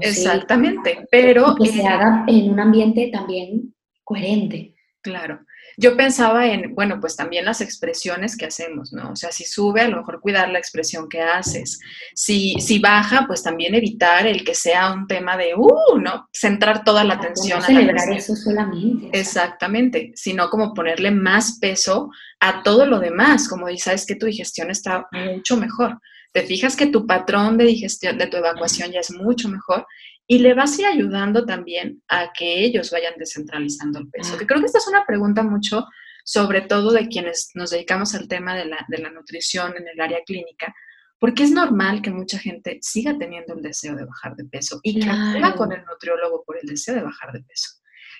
Exactamente, 0.02 1.06
pero... 1.10 1.54
que 1.54 1.72
se 1.72 1.86
haga 1.86 2.24
en 2.26 2.52
un 2.52 2.60
ambiente 2.60 3.08
también 3.10 3.74
coherente. 4.04 4.74
Claro. 5.00 5.45
Yo 5.76 5.96
pensaba 5.96 6.46
en, 6.46 6.74
bueno, 6.74 7.00
pues 7.00 7.16
también 7.16 7.44
las 7.44 7.60
expresiones 7.60 8.36
que 8.36 8.46
hacemos, 8.46 8.92
¿no? 8.92 9.10
O 9.12 9.16
sea, 9.16 9.30
si 9.30 9.44
sube, 9.44 9.82
a 9.82 9.88
lo 9.88 9.98
mejor 9.98 10.20
cuidar 10.20 10.48
la 10.48 10.58
expresión 10.58 11.08
que 11.08 11.20
haces. 11.20 11.80
Si, 12.14 12.54
si 12.60 12.78
baja, 12.78 13.26
pues 13.26 13.42
también 13.42 13.74
evitar 13.74 14.26
el 14.26 14.44
que 14.44 14.54
sea 14.54 14.92
un 14.92 15.06
tema 15.06 15.36
de, 15.36 15.54
uh, 15.54 15.98
¿no? 15.98 16.28
Centrar 16.32 16.84
toda 16.84 17.04
la 17.04 17.14
atención. 17.14 17.60
No 17.60 17.66
celebrar 17.66 18.10
eso 18.10 18.34
solamente. 18.34 19.18
Exactamente, 19.18 20.12
sino 20.14 20.48
como 20.48 20.72
ponerle 20.72 21.10
más 21.10 21.58
peso 21.58 22.10
a 22.40 22.62
todo 22.62 22.86
lo 22.86 22.98
demás, 22.98 23.48
como 23.48 23.68
dices, 23.68 23.84
sabes 23.84 24.06
que 24.06 24.16
tu 24.16 24.26
digestión 24.26 24.70
está 24.70 25.06
mucho 25.12 25.56
mejor. 25.56 26.00
Te 26.32 26.42
fijas 26.42 26.76
que 26.76 26.86
tu 26.86 27.06
patrón 27.06 27.56
de 27.56 27.64
digestión, 27.64 28.18
de 28.18 28.26
tu 28.26 28.36
evacuación 28.36 28.92
ya 28.92 29.00
es 29.00 29.10
mucho 29.10 29.48
mejor 29.48 29.86
y 30.26 30.38
le 30.40 30.54
vas 30.54 30.76
a 30.76 30.82
ir 30.82 30.86
ayudando 30.86 31.44
también 31.44 32.02
a 32.08 32.32
que 32.32 32.64
ellos 32.64 32.90
vayan 32.90 33.14
descentralizando 33.16 34.00
el 34.00 34.08
peso. 34.08 34.36
Que 34.36 34.46
creo 34.46 34.60
que 34.60 34.66
esta 34.66 34.78
es 34.78 34.88
una 34.88 35.04
pregunta 35.06 35.42
mucho, 35.42 35.86
sobre 36.24 36.62
todo 36.62 36.90
de 36.90 37.06
quienes 37.08 37.50
nos 37.54 37.70
dedicamos 37.70 38.14
al 38.14 38.26
tema 38.26 38.56
de 38.56 38.64
la, 38.64 38.84
de 38.88 38.98
la 38.98 39.10
nutrición 39.10 39.76
en 39.76 39.86
el 39.86 40.00
área 40.00 40.22
clínica, 40.26 40.74
porque 41.18 41.44
es 41.44 41.52
normal 41.52 42.02
que 42.02 42.10
mucha 42.10 42.38
gente 42.38 42.78
siga 42.82 43.16
teniendo 43.16 43.54
el 43.54 43.62
deseo 43.62 43.94
de 43.94 44.04
bajar 44.04 44.34
de 44.36 44.44
peso 44.44 44.80
y 44.82 45.00
que 45.00 45.08
acuda 45.08 45.54
con 45.54 45.72
el 45.72 45.84
nutriólogo 45.84 46.42
por 46.44 46.58
el 46.60 46.68
deseo 46.68 46.96
de 46.96 47.02
bajar 47.02 47.32
de 47.32 47.42
peso. 47.42 47.70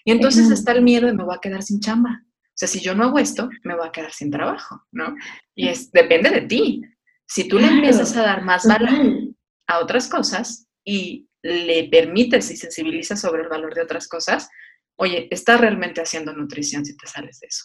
Y 0.04 0.12
entonces 0.12 0.50
está 0.50 0.72
el 0.72 0.82
miedo 0.82 1.06
de 1.06 1.12
me 1.14 1.24
voy 1.24 1.34
a 1.34 1.40
quedar 1.40 1.62
sin 1.62 1.80
chamba. 1.80 2.22
O 2.22 2.58
sea, 2.58 2.68
si 2.68 2.80
yo 2.80 2.94
no 2.94 3.04
hago 3.04 3.18
esto, 3.18 3.50
me 3.64 3.74
voy 3.74 3.86
a 3.86 3.92
quedar 3.92 4.12
sin 4.12 4.30
trabajo, 4.30 4.86
¿no? 4.92 5.14
Y 5.54 5.68
es, 5.68 5.90
depende 5.90 6.30
de 6.30 6.42
ti. 6.42 6.80
Si 7.26 7.48
tú 7.48 7.58
le 7.58 7.66
empiezas 7.66 8.16
a 8.16 8.22
dar 8.22 8.42
más 8.44 8.66
valor 8.66 9.34
a 9.66 9.80
otras 9.80 10.08
cosas 10.08 10.68
y 10.84 11.28
le 11.46 11.88
permites 11.88 12.50
y 12.50 12.56
sensibilizas 12.56 13.20
sobre 13.20 13.42
el 13.42 13.48
valor 13.48 13.74
de 13.74 13.82
otras 13.82 14.08
cosas, 14.08 14.48
oye, 14.96 15.28
estás 15.30 15.60
realmente 15.60 16.00
haciendo 16.00 16.32
nutrición 16.32 16.84
si 16.84 16.96
te 16.96 17.06
sales 17.06 17.40
de 17.40 17.46
eso. 17.46 17.64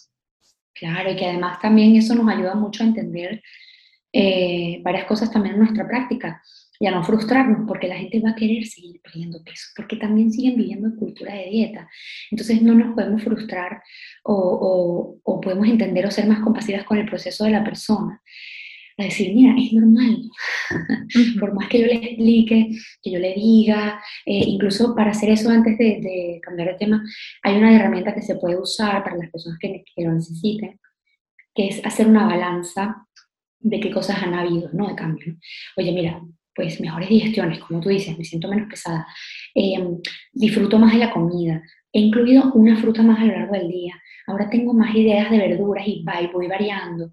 Claro, 0.74 1.10
y 1.10 1.16
que 1.16 1.26
además 1.26 1.60
también 1.60 1.96
eso 1.96 2.14
nos 2.14 2.28
ayuda 2.28 2.54
mucho 2.54 2.82
a 2.82 2.86
entender 2.86 3.42
eh, 4.12 4.80
varias 4.82 5.04
cosas 5.06 5.30
también 5.30 5.54
en 5.54 5.60
nuestra 5.60 5.86
práctica 5.86 6.42
y 6.78 6.86
a 6.86 6.90
no 6.90 7.04
frustrarnos, 7.04 7.66
porque 7.68 7.86
la 7.86 7.96
gente 7.96 8.20
va 8.20 8.30
a 8.30 8.34
querer 8.34 8.66
seguir 8.66 9.00
perdiendo 9.02 9.42
peso, 9.44 9.68
porque 9.76 9.96
también 9.96 10.32
siguen 10.32 10.56
viviendo 10.56 10.88
en 10.88 10.96
cultura 10.96 11.34
de 11.34 11.50
dieta. 11.50 11.88
Entonces 12.30 12.60
no 12.60 12.74
nos 12.74 12.94
podemos 12.94 13.22
frustrar 13.22 13.82
o, 14.24 15.18
o 15.22 15.40
podemos 15.40 15.68
entender 15.68 16.06
o 16.06 16.10
ser 16.10 16.26
más 16.26 16.40
compasivas 16.40 16.84
con 16.84 16.98
el 16.98 17.06
proceso 17.06 17.44
de 17.44 17.50
la 17.50 17.64
persona 17.64 18.20
a 18.98 19.04
decir, 19.04 19.34
mira, 19.34 19.54
es 19.58 19.72
normal, 19.72 20.30
por 21.40 21.54
más 21.54 21.68
que 21.68 21.80
yo 21.80 21.86
le 21.86 21.94
explique, 21.94 22.70
que 23.02 23.10
yo 23.10 23.18
le 23.18 23.34
diga, 23.34 24.00
eh, 24.26 24.44
incluso 24.46 24.94
para 24.94 25.10
hacer 25.10 25.30
eso 25.30 25.50
antes 25.50 25.78
de, 25.78 26.40
cambiar 26.42 26.68
de 26.68 26.74
tema, 26.74 27.02
hay 27.42 27.56
una 27.56 27.74
herramienta 27.74 28.14
que 28.14 28.22
se 28.22 28.36
puede 28.36 28.58
usar 28.58 29.02
para 29.02 29.16
las 29.16 29.30
personas 29.30 29.58
que, 29.58 29.84
lo 29.96 30.12
necesiten, 30.12 30.78
que 31.54 31.68
es 31.68 31.84
hacer 31.84 32.06
una 32.06 32.26
balanza 32.26 33.06
de 33.60 33.80
qué 33.80 33.90
cosas 33.90 34.22
han 34.22 34.34
habido, 34.34 34.70
¿no? 34.72 34.88
De 34.88 34.94
cambio. 34.94 35.36
Oye, 35.76 35.92
mira, 35.92 36.20
pues 36.54 36.80
mejores 36.80 37.08
digestiones, 37.08 37.60
como 37.60 37.80
tú 37.80 37.88
dices, 37.88 38.18
me 38.18 38.24
siento 38.24 38.48
menos 38.48 38.68
pesada, 38.68 39.06
em, 39.54 39.98
disfruto 40.32 40.78
más 40.78 40.92
de 40.92 40.98
la 40.98 41.10
comida, 41.10 41.62
he 41.92 42.00
incluido 42.00 42.52
una 42.54 42.76
fruta 42.76 43.02
más 43.02 43.20
a 43.20 43.24
lo 43.24 43.32
largo 43.32 43.54
del 43.54 43.68
día, 43.68 43.94
ahora 44.26 44.50
tengo 44.50 44.74
más 44.74 44.94
ideas 44.94 45.30
de 45.30 45.38
verduras 45.38 45.86
y 45.86 46.04
voy 46.32 46.48
variando 46.48 47.10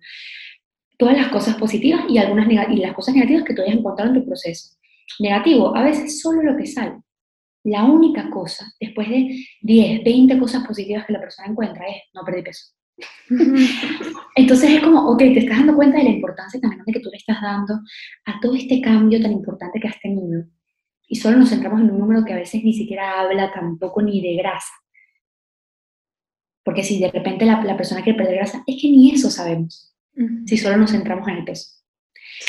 todas 0.99 1.15
las 1.15 1.29
cosas 1.29 1.55
positivas 1.55 2.01
y, 2.09 2.17
algunas 2.17 2.51
y 2.51 2.75
las 2.75 2.93
cosas 2.93 3.15
negativas 3.15 3.45
que 3.45 3.53
tú 3.53 3.61
hayas 3.61 3.77
encontrado 3.77 4.13
en 4.13 4.19
tu 4.19 4.25
proceso. 4.27 4.75
Negativo, 5.19 5.75
a 5.75 5.83
veces 5.83 6.21
solo 6.21 6.43
lo 6.43 6.57
que 6.57 6.67
sale. 6.67 7.01
La 7.63 7.85
única 7.85 8.29
cosa, 8.29 8.73
después 8.79 9.07
de 9.07 9.45
10, 9.61 10.03
20 10.03 10.37
cosas 10.37 10.67
positivas 10.67 11.05
que 11.05 11.13
la 11.13 11.21
persona 11.21 11.47
encuentra, 11.47 11.85
es 11.87 12.03
no 12.13 12.23
perder 12.25 12.43
peso. 12.43 12.73
Entonces 14.35 14.71
es 14.71 14.81
como, 14.81 15.09
ok, 15.09 15.19
te 15.19 15.39
estás 15.39 15.59
dando 15.59 15.75
cuenta 15.75 15.99
de 15.99 16.03
la 16.03 16.09
importancia 16.09 16.59
también 16.59 16.83
de 16.85 16.91
que 16.91 16.99
tú 16.99 17.09
le 17.09 17.17
estás 17.17 17.41
dando 17.41 17.75
a 18.25 18.39
todo 18.41 18.55
este 18.55 18.81
cambio 18.81 19.21
tan 19.21 19.31
importante 19.31 19.79
que 19.79 19.87
has 19.87 19.99
tenido. 20.01 20.43
Y 21.07 21.15
solo 21.15 21.37
nos 21.37 21.49
centramos 21.49 21.79
en 21.79 21.91
un 21.91 21.99
número 21.99 22.25
que 22.25 22.33
a 22.33 22.37
veces 22.37 22.61
ni 22.61 22.73
siquiera 22.73 23.21
habla 23.21 23.53
tampoco 23.53 24.01
ni 24.01 24.21
de 24.21 24.35
grasa. 24.35 24.73
Porque 26.61 26.83
si 26.83 26.99
de 26.99 27.09
repente 27.09 27.45
la, 27.45 27.63
la 27.63 27.77
persona 27.77 28.03
quiere 28.03 28.17
perder 28.17 28.35
grasa, 28.35 28.63
es 28.67 28.81
que 28.81 28.89
ni 28.89 29.11
eso 29.11 29.29
sabemos 29.31 29.89
si 30.45 30.57
solo 30.57 30.77
nos 30.77 30.91
centramos 30.91 31.27
en 31.27 31.37
el 31.37 31.45
peso. 31.45 31.79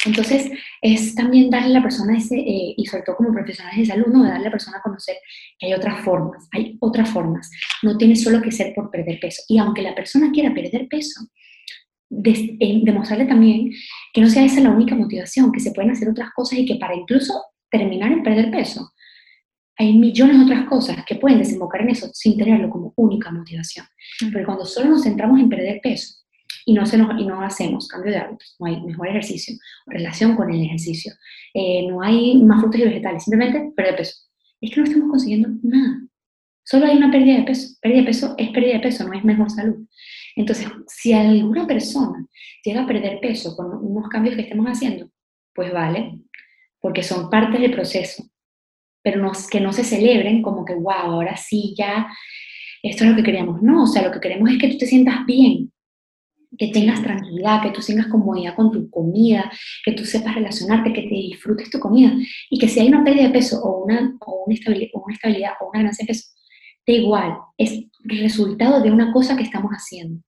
Entonces, 0.06 0.50
es 0.80 1.14
también 1.14 1.50
darle 1.50 1.68
a 1.68 1.80
la 1.80 1.82
persona 1.82 2.16
ese, 2.16 2.36
eh, 2.36 2.74
y 2.76 2.86
sobre 2.86 3.02
todo 3.02 3.16
como 3.16 3.32
profesionales 3.32 3.80
de 3.80 3.86
salud, 3.86 4.06
¿no? 4.06 4.22
De 4.22 4.30
darle 4.30 4.46
a 4.46 4.48
la 4.48 4.52
persona 4.52 4.78
a 4.78 4.82
conocer 4.82 5.16
que 5.58 5.66
hay 5.66 5.74
otras 5.74 6.04
formas, 6.04 6.48
hay 6.52 6.76
otras 6.80 7.10
formas. 7.10 7.50
No 7.82 7.96
tiene 7.96 8.16
solo 8.16 8.40
que 8.40 8.52
ser 8.52 8.72
por 8.74 8.90
perder 8.90 9.18
peso. 9.20 9.42
Y 9.48 9.58
aunque 9.58 9.82
la 9.82 9.94
persona 9.94 10.30
quiera 10.30 10.54
perder 10.54 10.86
peso, 10.88 11.28
eh, 12.10 12.80
demostrarle 12.82 13.26
también 13.26 13.70
que 14.12 14.20
no 14.20 14.28
sea 14.28 14.44
esa 14.44 14.60
la 14.60 14.70
única 14.70 14.94
motivación, 14.94 15.52
que 15.52 15.60
se 15.60 15.72
pueden 15.72 15.90
hacer 15.90 16.08
otras 16.08 16.30
cosas 16.34 16.58
y 16.58 16.66
que 16.66 16.76
para 16.76 16.94
incluso 16.94 17.34
terminar 17.70 18.10
en 18.12 18.22
perder 18.22 18.50
peso, 18.50 18.92
hay 19.76 19.96
millones 19.96 20.38
de 20.38 20.44
otras 20.44 20.68
cosas 20.68 21.04
que 21.06 21.14
pueden 21.14 21.38
desembocar 21.38 21.82
en 21.82 21.90
eso 21.90 22.10
sin 22.12 22.36
tenerlo 22.36 22.68
como 22.68 22.92
única 22.96 23.30
motivación. 23.30 23.86
Pero 24.32 24.44
cuando 24.44 24.66
solo 24.66 24.90
nos 24.90 25.04
centramos 25.04 25.40
en 25.40 25.48
perder 25.48 25.80
peso, 25.82 26.19
y 26.64 26.72
no, 26.72 26.86
se 26.86 26.98
nos, 26.98 27.20
y 27.20 27.26
no 27.26 27.42
hacemos 27.42 27.88
cambio 27.88 28.12
de 28.12 28.18
hábitos, 28.18 28.56
no 28.58 28.66
hay 28.66 28.80
mejor 28.82 29.08
ejercicio, 29.08 29.56
relación 29.86 30.36
con 30.36 30.52
el 30.52 30.62
ejercicio, 30.62 31.12
eh, 31.54 31.86
no 31.88 32.02
hay 32.02 32.42
más 32.42 32.60
frutas 32.60 32.80
y 32.80 32.84
vegetales, 32.84 33.24
simplemente 33.24 33.72
perder 33.74 33.96
peso. 33.96 34.14
Es 34.60 34.70
que 34.70 34.80
no 34.80 34.84
estamos 34.84 35.10
consiguiendo 35.10 35.48
nada. 35.62 36.00
Solo 36.64 36.86
hay 36.86 36.96
una 36.96 37.10
pérdida 37.10 37.38
de 37.38 37.42
peso. 37.44 37.76
Pérdida 37.80 38.00
de 38.00 38.06
peso 38.06 38.34
es 38.38 38.50
pérdida 38.50 38.74
de 38.74 38.80
peso, 38.80 39.08
no 39.08 39.14
es 39.14 39.24
mejor 39.24 39.50
salud. 39.50 39.86
Entonces, 40.36 40.68
si 40.86 41.12
alguna 41.12 41.66
persona 41.66 42.26
llega 42.64 42.82
a 42.82 42.86
perder 42.86 43.20
peso 43.20 43.56
con 43.56 43.72
unos 43.84 44.08
cambios 44.08 44.36
que 44.36 44.42
estemos 44.42 44.66
haciendo, 44.66 45.10
pues 45.54 45.72
vale, 45.72 46.20
porque 46.80 47.02
son 47.02 47.28
parte 47.28 47.58
del 47.58 47.72
proceso. 47.72 48.24
Pero 49.02 49.20
no, 49.20 49.32
que 49.50 49.60
no 49.60 49.72
se 49.72 49.82
celebren 49.82 50.42
como 50.42 50.64
que, 50.64 50.74
wow, 50.74 50.92
ahora 50.92 51.36
sí 51.36 51.74
ya, 51.76 52.06
esto 52.82 53.04
es 53.04 53.10
lo 53.10 53.16
que 53.16 53.22
queríamos. 53.22 53.62
No, 53.62 53.84
o 53.84 53.86
sea, 53.86 54.02
lo 54.02 54.12
que 54.12 54.20
queremos 54.20 54.50
es 54.50 54.58
que 54.58 54.68
tú 54.68 54.78
te 54.78 54.86
sientas 54.86 55.24
bien, 55.26 55.72
que 56.58 56.68
tengas 56.68 57.02
tranquilidad, 57.02 57.62
que 57.62 57.70
tú 57.70 57.80
tengas 57.80 58.08
comodidad 58.08 58.54
con 58.54 58.70
tu 58.70 58.90
comida, 58.90 59.50
que 59.84 59.92
tú 59.92 60.04
sepas 60.04 60.34
relacionarte, 60.34 60.92
que 60.92 61.02
te 61.02 61.08
disfrutes 61.08 61.70
tu 61.70 61.78
comida 61.78 62.12
y 62.50 62.58
que 62.58 62.68
si 62.68 62.80
hay 62.80 62.88
una 62.88 63.04
pérdida 63.04 63.24
de 63.24 63.30
peso 63.30 63.62
o 63.62 63.84
una, 63.84 64.16
o 64.20 64.44
una, 64.46 64.54
estabilidad, 64.54 64.90
o 64.94 65.04
una 65.04 65.14
estabilidad 65.14 65.52
o 65.60 65.68
una 65.68 65.78
ganancia 65.80 66.04
de 66.04 66.08
peso, 66.08 66.28
da 66.86 66.92
igual, 66.92 67.36
es 67.56 67.84
resultado 68.04 68.82
de 68.82 68.90
una 68.90 69.12
cosa 69.12 69.36
que 69.36 69.42
estamos 69.42 69.70
haciendo. 69.72 70.22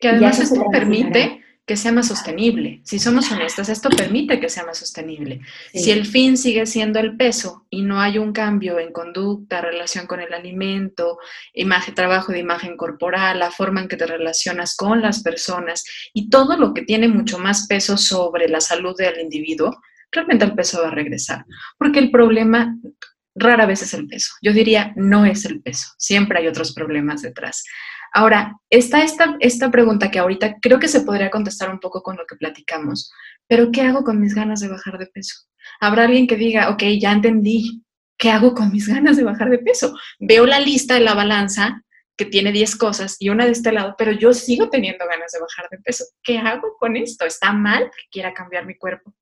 Que 0.00 0.08
además 0.08 0.38
esto 0.38 0.64
permite 0.70 1.42
que 1.68 1.76
sea 1.76 1.92
más 1.92 2.08
sostenible. 2.08 2.80
Si 2.82 2.98
somos 2.98 3.30
honestas, 3.30 3.68
esto 3.68 3.90
permite 3.90 4.40
que 4.40 4.48
sea 4.48 4.64
más 4.64 4.78
sostenible. 4.78 5.42
Si 5.74 5.90
el 5.90 6.06
fin 6.06 6.38
sigue 6.38 6.64
siendo 6.64 6.98
el 6.98 7.16
peso 7.16 7.66
y 7.68 7.82
no 7.82 8.00
hay 8.00 8.16
un 8.16 8.32
cambio 8.32 8.78
en 8.80 8.90
conducta, 8.90 9.60
relación 9.60 10.06
con 10.06 10.20
el 10.20 10.32
alimento, 10.32 11.18
imagen, 11.52 11.94
trabajo 11.94 12.32
de 12.32 12.38
imagen 12.38 12.76
corporal, 12.78 13.38
la 13.38 13.50
forma 13.50 13.82
en 13.82 13.88
que 13.88 13.98
te 13.98 14.06
relacionas 14.06 14.74
con 14.74 15.02
las 15.02 15.22
personas 15.22 15.84
y 16.14 16.30
todo 16.30 16.56
lo 16.56 16.72
que 16.72 16.82
tiene 16.82 17.06
mucho 17.06 17.38
más 17.38 17.66
peso 17.66 17.98
sobre 17.98 18.48
la 18.48 18.62
salud 18.62 18.96
del 18.96 19.20
individuo, 19.20 19.78
realmente 20.10 20.46
el 20.46 20.54
peso 20.54 20.80
va 20.80 20.88
a 20.88 20.92
regresar. 20.92 21.44
Porque 21.76 21.98
el 21.98 22.10
problema 22.10 22.74
rara 23.34 23.66
vez 23.66 23.82
es 23.82 23.92
el 23.92 24.06
peso. 24.06 24.32
Yo 24.40 24.54
diría, 24.54 24.94
no 24.96 25.26
es 25.26 25.44
el 25.44 25.60
peso. 25.60 25.88
Siempre 25.98 26.38
hay 26.38 26.46
otros 26.46 26.72
problemas 26.72 27.20
detrás. 27.20 27.62
Ahora, 28.12 28.56
está 28.70 29.02
esta, 29.02 29.36
esta 29.40 29.70
pregunta 29.70 30.10
que 30.10 30.18
ahorita 30.18 30.56
creo 30.60 30.78
que 30.78 30.88
se 30.88 31.02
podría 31.02 31.30
contestar 31.30 31.70
un 31.70 31.80
poco 31.80 32.02
con 32.02 32.16
lo 32.16 32.26
que 32.26 32.36
platicamos, 32.36 33.12
pero 33.46 33.70
¿qué 33.70 33.82
hago 33.82 34.04
con 34.04 34.20
mis 34.20 34.34
ganas 34.34 34.60
de 34.60 34.68
bajar 34.68 34.98
de 34.98 35.06
peso? 35.06 35.46
Habrá 35.80 36.04
alguien 36.04 36.26
que 36.26 36.36
diga, 36.36 36.70
ok, 36.70 36.82
ya 36.98 37.12
entendí, 37.12 37.82
¿qué 38.16 38.30
hago 38.30 38.54
con 38.54 38.72
mis 38.72 38.88
ganas 38.88 39.16
de 39.16 39.24
bajar 39.24 39.50
de 39.50 39.58
peso? 39.58 39.94
Veo 40.18 40.46
la 40.46 40.60
lista 40.60 40.94
de 40.94 41.00
la 41.00 41.14
balanza 41.14 41.82
que 42.16 42.24
tiene 42.24 42.50
10 42.50 42.76
cosas 42.76 43.16
y 43.20 43.28
una 43.28 43.44
de 43.44 43.52
este 43.52 43.70
lado, 43.70 43.94
pero 43.96 44.10
yo 44.10 44.32
sigo 44.32 44.68
teniendo 44.68 45.06
ganas 45.06 45.30
de 45.32 45.40
bajar 45.40 45.68
de 45.70 45.78
peso. 45.78 46.04
¿Qué 46.22 46.38
hago 46.38 46.76
con 46.78 46.96
esto? 46.96 47.24
¿Está 47.24 47.52
mal 47.52 47.84
que 47.84 48.08
quiera 48.10 48.34
cambiar 48.34 48.66
mi 48.66 48.76
cuerpo? 48.76 49.14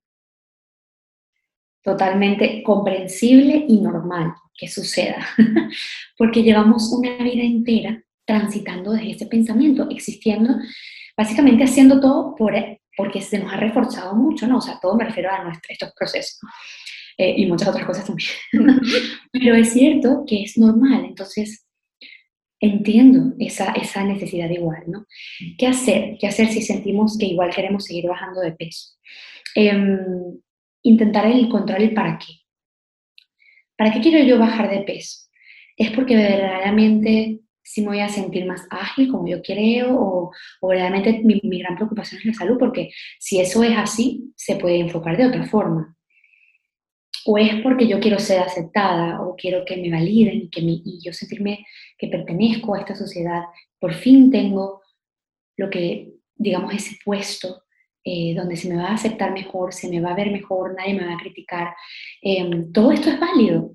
Totalmente 1.83 2.63
comprensible 2.63 3.65
y 3.69 3.81
normal 3.81 4.33
que 4.57 4.69
suceda, 4.69 5.27
porque 6.17 6.43
llevamos 6.43 6.91
una 6.91 7.17
vida 7.19 7.43
entera 7.43 8.03
transitando 8.27 8.93
desde 8.93 9.13
ese 9.13 9.27
pensamiento, 9.27 9.89
existiendo, 9.91 10.57
básicamente 11.17 11.65
haciendo 11.65 12.01
todo 12.01 12.35
por, 12.35 12.55
porque 12.97 13.23
se 13.23 13.39
nos 13.39 13.53
ha 13.53 13.57
reforzado 13.57 14.15
mucho, 14.15 14.47
¿no? 14.47 14.59
O 14.59 14.61
sea, 14.61 14.79
todo 14.81 14.97
me 14.97 15.05
refiero 15.05 15.31
a 15.31 15.45
nuestro, 15.45 15.73
estos 15.73 15.93
procesos 15.99 16.39
eh, 17.17 17.35
y 17.37 17.47
muchas 17.47 17.69
otras 17.69 17.87
cosas 17.87 18.07
también. 18.07 18.29
Pero 19.33 19.55
es 19.55 19.73
cierto 19.73 20.25
que 20.27 20.43
es 20.43 20.59
normal, 20.59 21.05
entonces 21.05 21.67
entiendo 22.61 23.35
esa, 23.39 23.73
esa 23.73 24.03
necesidad 24.05 24.51
igual, 24.51 24.85
¿no? 24.89 25.07
¿Qué 25.59 25.67
hacer? 25.67 26.17
¿Qué 26.19 26.27
hacer 26.27 26.49
si 26.49 26.63
sentimos 26.63 27.17
que 27.19 27.27
igual 27.27 27.55
queremos 27.55 27.85
seguir 27.85 28.07
bajando 28.09 28.41
de 28.41 28.53
peso? 28.53 28.97
Em, 29.55 29.99
intentar 30.83 31.27
encontrar 31.27 31.81
el 31.81 31.95
para 31.95 32.19
qué. 32.19 32.33
¿Para 33.77 33.93
qué 33.93 34.01
quiero 34.01 34.25
yo 34.27 34.39
bajar 34.39 34.71
de 34.71 34.81
peso? 34.81 35.29
¿Es 35.77 35.91
porque 35.91 36.17
verdaderamente 36.17 37.41
si 37.67 37.83
me 37.83 37.89
voy 37.89 38.01
a 38.01 38.09
sentir 38.09 38.47
más 38.47 38.67
ágil 38.71 39.11
como 39.11 39.27
yo 39.27 39.43
creo 39.43 40.01
o, 40.01 40.31
o 40.61 40.71
realmente 40.71 41.21
mi, 41.25 41.41
mi, 41.43 41.59
gran 41.59 41.75
preocupación 41.75 42.21
es 42.21 42.27
la 42.27 42.33
salud, 42.33 42.59
porque 42.59 42.91
si 43.19 43.41
eso 43.41 43.63
es 43.65 43.77
así, 43.77 44.33
se 44.37 44.55
puede 44.55 44.79
enfocar 44.79 45.17
de 45.17 45.27
otra 45.27 45.45
forma. 45.47 45.97
O 47.27 47.37
es 47.37 47.61
porque 47.63 47.89
yo 47.89 47.99
quiero 47.99 48.21
ser 48.21 48.39
aceptada 48.39 49.21
o 49.21 49.35
quiero 49.35 49.65
que 49.65 49.77
me 49.79 49.91
validen 49.91 50.49
que 50.49 50.61
y 50.61 51.01
yo 51.05 51.13
sentirme 51.13 51.67
que 51.99 52.07
pertenezco 52.07 52.75
a 52.75 52.81
esta 52.81 52.95
sociedad. 52.95 53.43
Por 53.81 53.95
fin 53.95 54.31
tengo 54.31 54.83
lo 55.57 55.69
que, 55.69 56.13
digamos, 56.37 56.73
ese 56.73 56.97
puesto 57.05 57.65
eh, 58.05 58.33
donde 58.37 58.57
se 58.57 58.69
me 58.69 58.77
va 58.77 58.91
a 58.91 58.95
aceptar 58.95 59.33
mejor, 59.33 59.75
se 59.75 59.89
me 59.89 60.01
va 60.01 60.13
a 60.13 60.17
ver 60.17 60.31
mejor, 60.31 60.77
nadie 60.77 60.95
me 60.95 61.05
va 61.05 61.15
a 61.15 61.19
criticar. 61.19 61.75
Eh, 62.23 62.49
todo 62.73 62.93
esto 62.93 63.11
es 63.11 63.19
válido 63.19 63.73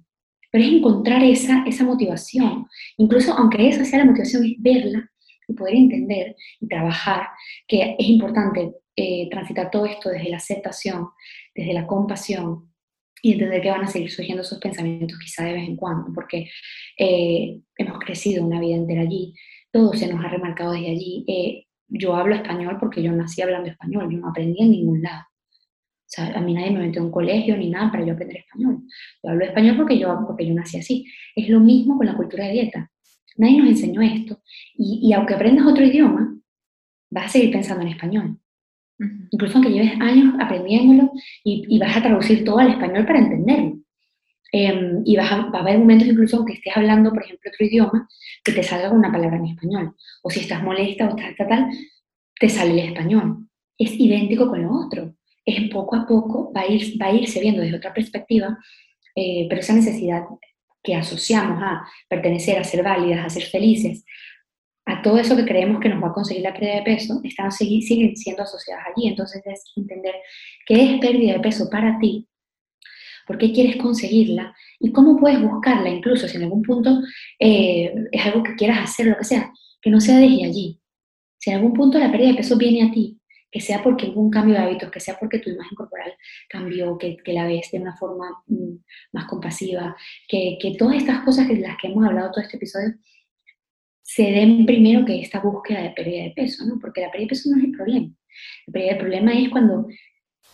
pero 0.51 0.63
es 0.63 0.71
encontrar 0.71 1.23
esa, 1.23 1.63
esa 1.65 1.83
motivación. 1.83 2.67
Incluso 2.97 3.33
aunque 3.33 3.69
esa 3.69 3.85
sea 3.85 3.99
la 3.99 4.05
motivación, 4.05 4.45
es 4.45 4.55
verla 4.59 5.09
y 5.47 5.53
poder 5.53 5.75
entender 5.75 6.35
y 6.59 6.67
trabajar, 6.67 7.27
que 7.67 7.95
es 7.97 8.09
importante 8.09 8.73
eh, 8.95 9.29
transitar 9.29 9.71
todo 9.71 9.85
esto 9.85 10.09
desde 10.09 10.29
la 10.29 10.37
aceptación, 10.37 11.07
desde 11.55 11.73
la 11.73 11.87
compasión 11.87 12.71
y 13.21 13.33
entender 13.33 13.61
que 13.61 13.71
van 13.71 13.83
a 13.83 13.87
seguir 13.87 14.11
surgiendo 14.11 14.41
esos 14.41 14.59
pensamientos 14.59 15.17
quizá 15.19 15.45
de 15.45 15.53
vez 15.53 15.67
en 15.67 15.75
cuando, 15.75 16.11
porque 16.13 16.49
eh, 16.97 17.61
hemos 17.77 17.99
crecido 17.99 18.45
una 18.45 18.59
vida 18.59 18.75
entera 18.75 19.01
allí, 19.01 19.33
todo 19.71 19.93
se 19.93 20.11
nos 20.11 20.23
ha 20.23 20.29
remarcado 20.29 20.73
desde 20.73 20.89
allí. 20.89 21.23
Eh, 21.27 21.65
yo 21.87 22.15
hablo 22.15 22.35
español 22.35 22.77
porque 22.79 23.03
yo 23.03 23.11
nací 23.11 23.41
hablando 23.41 23.69
español, 23.69 24.09
yo 24.11 24.17
no 24.17 24.29
aprendí 24.29 24.61
en 24.61 24.71
ningún 24.71 25.01
lado. 25.01 25.23
O 26.11 26.13
sea, 26.13 26.25
a 26.35 26.41
mí 26.41 26.53
nadie 26.53 26.71
me 26.71 26.79
metió 26.79 26.99
en 26.99 27.05
un 27.05 27.11
colegio 27.11 27.55
ni 27.55 27.69
nada 27.69 27.89
para 27.89 28.05
yo 28.05 28.11
aprender 28.11 28.39
español. 28.39 28.79
Yo 29.23 29.29
hablo 29.29 29.45
español 29.45 29.77
porque 29.77 29.97
yo, 29.97 30.13
porque 30.27 30.45
yo 30.45 30.53
nací 30.53 30.77
así. 30.77 31.05
Es 31.37 31.47
lo 31.47 31.61
mismo 31.61 31.95
con 31.95 32.05
la 32.05 32.17
cultura 32.17 32.47
de 32.47 32.51
dieta. 32.51 32.91
Nadie 33.37 33.59
nos 33.59 33.69
enseñó 33.69 34.01
esto. 34.01 34.41
Y, 34.75 34.99
y 35.03 35.13
aunque 35.13 35.35
aprendas 35.35 35.65
otro 35.65 35.85
idioma, 35.85 36.37
vas 37.09 37.27
a 37.27 37.29
seguir 37.29 37.51
pensando 37.51 37.83
en 37.83 37.93
español. 37.93 38.37
Incluso 39.29 39.57
aunque 39.57 39.71
lleves 39.71 39.93
años 40.01 40.35
aprendiéndolo 40.37 41.13
y, 41.45 41.65
y, 41.69 41.79
vas 41.79 41.95
a 41.95 42.03
traducir 42.03 42.43
todo 42.43 42.59
al 42.59 42.71
español 42.71 43.05
para 43.05 43.19
entenderlo. 43.19 43.79
Eh, 44.51 45.01
y 45.05 45.15
vas 45.15 45.31
a, 45.31 45.45
va 45.49 45.59
a 45.59 45.61
haber 45.61 45.79
momentos 45.79 46.09
incluso 46.09 46.37
aunque 46.37 46.53
estés 46.53 46.75
hablando, 46.75 47.11
por 47.11 47.23
ejemplo, 47.23 47.49
otro 47.49 47.65
idioma, 47.65 48.09
que 48.43 48.51
te 48.51 48.63
salga 48.63 48.91
una 48.91 49.13
palabra 49.13 49.37
en 49.37 49.45
español. 49.45 49.95
O 50.23 50.29
si 50.29 50.41
estás 50.41 50.61
molesta 50.61 51.07
o 51.07 51.17
estás 51.17 51.47
tal, 51.47 51.71
te 52.37 52.49
sale 52.49 52.73
el 52.73 52.89
español. 52.89 53.47
Es 53.77 53.97
idéntico 53.97 54.49
con 54.49 54.61
lo 54.61 54.71
otro 54.73 55.15
es 55.45 55.69
poco 55.69 55.95
a 55.95 56.05
poco, 56.05 56.51
va 56.53 56.61
a, 56.61 56.67
ir, 56.67 57.01
va 57.01 57.07
a 57.07 57.13
irse 57.13 57.39
viendo 57.39 57.61
desde 57.61 57.77
otra 57.77 57.93
perspectiva, 57.93 58.57
eh, 59.15 59.47
pero 59.49 59.61
esa 59.61 59.73
necesidad 59.73 60.23
que 60.83 60.95
asociamos 60.95 61.61
a 61.61 61.85
pertenecer, 62.07 62.57
a 62.57 62.63
ser 62.63 62.83
válidas, 62.83 63.25
a 63.25 63.29
ser 63.29 63.43
felices, 63.43 64.03
a 64.85 65.01
todo 65.01 65.17
eso 65.17 65.35
que 65.35 65.45
creemos 65.45 65.79
que 65.79 65.89
nos 65.89 66.03
va 66.03 66.07
a 66.07 66.13
conseguir 66.13 66.43
la 66.43 66.53
pérdida 66.53 66.75
de 66.75 66.81
peso, 66.81 67.21
están, 67.23 67.51
siguen 67.51 68.15
siendo 68.15 68.43
asociadas 68.43 68.85
allí. 68.87 69.07
Entonces 69.07 69.41
es 69.45 69.63
entender 69.75 70.15
qué 70.65 70.95
es 70.95 70.99
pérdida 70.99 71.33
de 71.33 71.39
peso 71.39 71.69
para 71.69 71.99
ti, 71.99 72.27
por 73.27 73.37
qué 73.37 73.51
quieres 73.53 73.77
conseguirla 73.77 74.55
y 74.79 74.91
cómo 74.91 75.17
puedes 75.17 75.41
buscarla, 75.41 75.89
incluso 75.89 76.27
si 76.27 76.37
en 76.37 76.43
algún 76.43 76.63
punto 76.63 76.99
eh, 77.39 77.93
es 78.11 78.25
algo 78.25 78.43
que 78.43 78.55
quieras 78.55 78.79
hacer, 78.79 79.07
lo 79.07 79.17
que 79.17 79.23
sea, 79.23 79.51
que 79.81 79.91
no 79.91 80.01
sea 80.01 80.17
desde 80.17 80.45
allí. 80.45 80.79
Si 81.37 81.51
en 81.51 81.57
algún 81.57 81.73
punto 81.73 81.99
la 81.99 82.11
pérdida 82.11 82.29
de 82.29 82.35
peso 82.35 82.57
viene 82.57 82.83
a 82.83 82.91
ti 82.91 83.20
que 83.51 83.59
sea 83.59 83.83
porque 83.83 84.07
hubo 84.07 84.21
un 84.21 84.31
cambio 84.31 84.55
de 84.55 84.61
hábitos, 84.61 84.89
que 84.89 85.01
sea 85.01 85.17
porque 85.19 85.39
tu 85.39 85.49
imagen 85.49 85.75
corporal 85.75 86.13
cambió, 86.47 86.97
que, 86.97 87.17
que 87.17 87.33
la 87.33 87.45
ves 87.45 87.69
de 87.71 87.79
una 87.79 87.95
forma 87.97 88.43
mm, 88.47 88.75
más 89.11 89.25
compasiva, 89.25 89.95
que, 90.27 90.57
que, 90.59 90.75
todas 90.75 90.95
estas 90.95 91.23
cosas 91.23 91.47
de 91.49 91.57
las 91.57 91.77
que 91.77 91.87
hemos 91.87 92.05
hablado 92.05 92.31
todo 92.31 92.43
este 92.43 92.55
episodio 92.55 92.93
se 94.01 94.23
den 94.23 94.65
primero 94.65 95.05
que 95.05 95.21
esta 95.21 95.39
búsqueda 95.39 95.81
de 95.81 95.91
pérdida 95.91 96.23
de 96.23 96.31
peso, 96.31 96.65
¿no? 96.65 96.79
Porque 96.79 97.01
la 97.01 97.11
pérdida 97.11 97.25
de 97.25 97.29
peso 97.29 97.49
no 97.49 97.57
es 97.57 97.65
el 97.65 97.71
problema. 97.71 98.13
La 98.67 98.73
pérdida 98.73 98.93
de 98.93 98.99
problema 98.99 99.33
es 99.33 99.49
cuando 99.49 99.87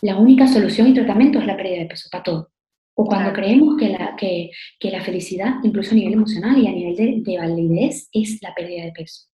la 0.02 0.16
única 0.16 0.46
solución 0.46 0.88
y 0.88 0.94
tratamiento 0.94 1.38
es 1.38 1.46
la 1.46 1.56
pérdida 1.56 1.78
de 1.78 1.86
peso 1.86 2.08
para 2.10 2.24
todo. 2.24 2.52
O 2.94 3.04
cuando 3.04 3.32
creemos 3.32 3.76
que 3.76 3.90
la, 3.90 4.16
que, 4.16 4.50
que 4.78 4.90
la 4.90 5.02
felicidad, 5.02 5.54
incluso 5.62 5.92
a 5.92 5.94
nivel 5.94 6.14
emocional 6.14 6.58
y 6.58 6.66
a 6.66 6.72
nivel 6.72 6.96
de, 6.96 7.30
de 7.30 7.38
validez, 7.38 8.08
es 8.12 8.40
la 8.42 8.54
pérdida 8.54 8.84
de 8.84 8.92
peso. 8.92 9.28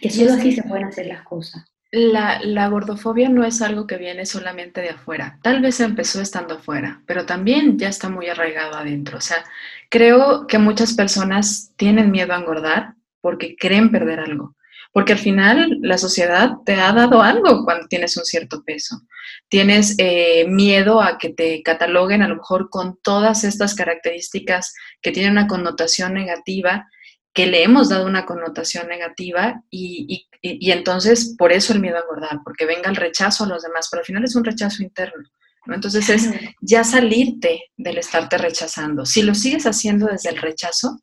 Que 0.00 0.10
solo 0.10 0.32
así 0.32 0.52
se 0.52 0.62
pueden 0.62 0.86
hacer 0.86 1.06
las 1.06 1.22
cosas 1.22 1.64
la, 1.92 2.68
gordofobia 2.68 3.28
no 3.28 3.44
es 3.44 3.62
algo 3.62 3.86
que 3.86 3.96
viene 3.96 4.26
solamente 4.26 4.80
de 4.80 4.90
afuera. 4.90 5.38
Tal 5.42 5.60
vez 5.60 5.80
empezó 5.80 6.20
estando 6.20 6.54
afuera, 6.54 7.02
pero 7.06 7.26
también 7.26 7.78
ya 7.78 7.88
está 7.88 8.08
muy 8.08 8.28
arraigado 8.28 8.76
adentro. 8.76 9.18
O 9.18 9.20
sea, 9.20 9.44
creo 9.88 10.46
que 10.46 10.58
muchas 10.58 10.94
personas 10.94 11.72
tienen 11.76 12.10
miedo 12.10 12.32
a 12.32 12.38
engordar 12.38 12.94
porque 13.20 13.56
creen 13.56 13.90
perder 13.90 14.20
algo. 14.20 14.56
Porque 14.92 15.12
al 15.12 15.18
final 15.18 15.78
la 15.82 15.98
sociedad 15.98 16.52
te 16.64 16.74
ha 16.74 16.92
dado 16.92 17.22
algo 17.22 17.64
cuando 17.64 17.86
tienes 17.86 18.16
un 18.16 18.24
cierto 18.24 18.62
peso. 18.64 19.02
Tienes 19.48 19.94
eh, 19.98 20.46
miedo 20.48 21.02
a 21.02 21.18
que 21.18 21.28
te 21.30 21.62
cataloguen 21.62 22.22
a 22.22 22.28
lo 22.28 22.36
mejor 22.36 22.70
con 22.70 22.98
todas 23.02 23.44
estas 23.44 23.74
características 23.74 24.74
que 25.02 25.12
tienen 25.12 25.32
una 25.32 25.48
connotación 25.48 26.14
negativa 26.14 26.88
que 27.36 27.46
le 27.46 27.62
hemos 27.62 27.90
dado 27.90 28.06
una 28.06 28.24
connotación 28.24 28.88
negativa 28.88 29.62
y, 29.70 30.26
entonces 30.42 31.34
por 31.36 31.52
eso 31.52 31.74
el 31.74 31.80
miedo 31.80 31.98
a 31.98 32.00
engordar, 32.00 32.40
porque 32.42 32.64
venga 32.64 32.88
el 32.88 32.96
rechazo 32.96 33.44
a 33.44 33.48
los 33.48 33.62
demás, 33.62 33.88
pero 33.90 34.00
al 34.00 34.06
final 34.06 34.24
es 34.24 34.34
un 34.34 34.44
rechazo 34.44 34.82
interno. 34.82 35.22
¿no? 35.66 35.74
Entonces 35.74 36.08
es 36.08 36.30
ya 36.62 36.82
salirte 36.82 37.64
del 37.76 37.98
estarte 37.98 38.38
rechazando. 38.38 39.04
Si 39.04 39.20
lo 39.20 39.34
sigues 39.34 39.66
haciendo 39.66 40.06
desde 40.06 40.30
el 40.30 40.38
rechazo, 40.38 41.02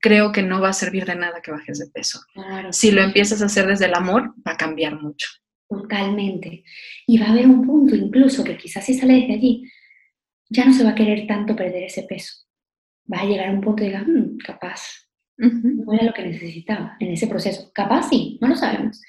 creo 0.00 0.32
que 0.32 0.42
no 0.42 0.60
va 0.60 0.70
a 0.70 0.72
servir 0.72 1.04
de 1.04 1.14
nada 1.14 1.40
que 1.40 1.52
bajes 1.52 1.78
de 1.78 1.86
peso. 1.86 2.18
Si 2.72 2.90
lo 2.90 3.02
empiezas 3.02 3.40
a 3.40 3.46
hacer 3.46 3.68
desde 3.68 3.84
el 3.84 3.94
amor, 3.94 4.34
va 4.44 4.52
a 4.52 4.56
cambiar 4.56 5.00
mucho. 5.00 5.28
Totalmente. 5.68 6.64
Y 7.06 7.18
va 7.18 7.26
a 7.26 7.30
haber 7.30 7.46
un 7.46 7.64
punto 7.64 7.94
incluso 7.94 8.42
que 8.42 8.56
quizás 8.56 8.84
si 8.84 8.94
sale 8.94 9.20
desde 9.20 9.34
allí, 9.34 9.70
ya 10.48 10.64
no 10.64 10.72
se 10.72 10.82
va 10.82 10.90
a 10.90 10.94
querer 10.96 11.28
tanto 11.28 11.54
perder 11.54 11.84
ese 11.84 12.02
peso. 12.02 12.34
Va 13.12 13.20
a 13.20 13.24
llegar 13.24 13.50
a 13.50 13.52
un 13.52 13.60
punto 13.60 13.84
y 13.84 13.86
digas, 13.86 14.04
mm, 14.04 14.38
capaz, 14.44 15.09
no 15.40 15.92
era 15.94 16.04
lo 16.04 16.12
que 16.12 16.22
necesitaba 16.22 16.96
en 17.00 17.12
ese 17.12 17.26
proceso. 17.26 17.70
Capaz 17.72 18.08
sí, 18.10 18.38
no 18.40 18.48
lo 18.48 18.56
sabemos. 18.56 19.00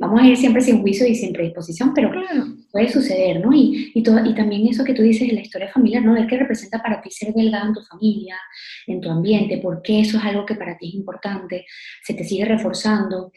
Vamos 0.00 0.20
a 0.20 0.26
ir 0.26 0.36
siempre 0.36 0.60
sin 0.60 0.80
juicio 0.80 1.06
y 1.06 1.14
sin 1.14 1.32
predisposición, 1.32 1.92
pero 1.94 2.10
puede 2.72 2.88
suceder, 2.88 3.40
¿no? 3.40 3.52
Y, 3.52 3.92
y, 3.94 4.02
todo, 4.02 4.24
y 4.24 4.34
también 4.34 4.66
eso 4.66 4.84
que 4.84 4.94
tú 4.94 5.02
dices 5.02 5.28
en 5.28 5.36
la 5.36 5.42
historia 5.42 5.68
familiar, 5.68 6.04
¿no? 6.04 6.14
Ver 6.14 6.26
qué 6.26 6.38
representa 6.38 6.82
para 6.82 7.00
ti 7.00 7.10
ser 7.10 7.32
delgado 7.32 7.68
en 7.68 7.74
tu 7.74 7.82
familia, 7.82 8.36
en 8.86 9.00
tu 9.00 9.10
ambiente, 9.10 9.58
por 9.58 9.80
qué 9.82 10.00
eso 10.00 10.18
es 10.18 10.24
algo 10.24 10.44
que 10.44 10.56
para 10.56 10.76
ti 10.76 10.88
es 10.88 10.94
importante, 10.94 11.64
se 12.02 12.14
te 12.14 12.24
sigue 12.24 12.44
reforzando, 12.44 13.30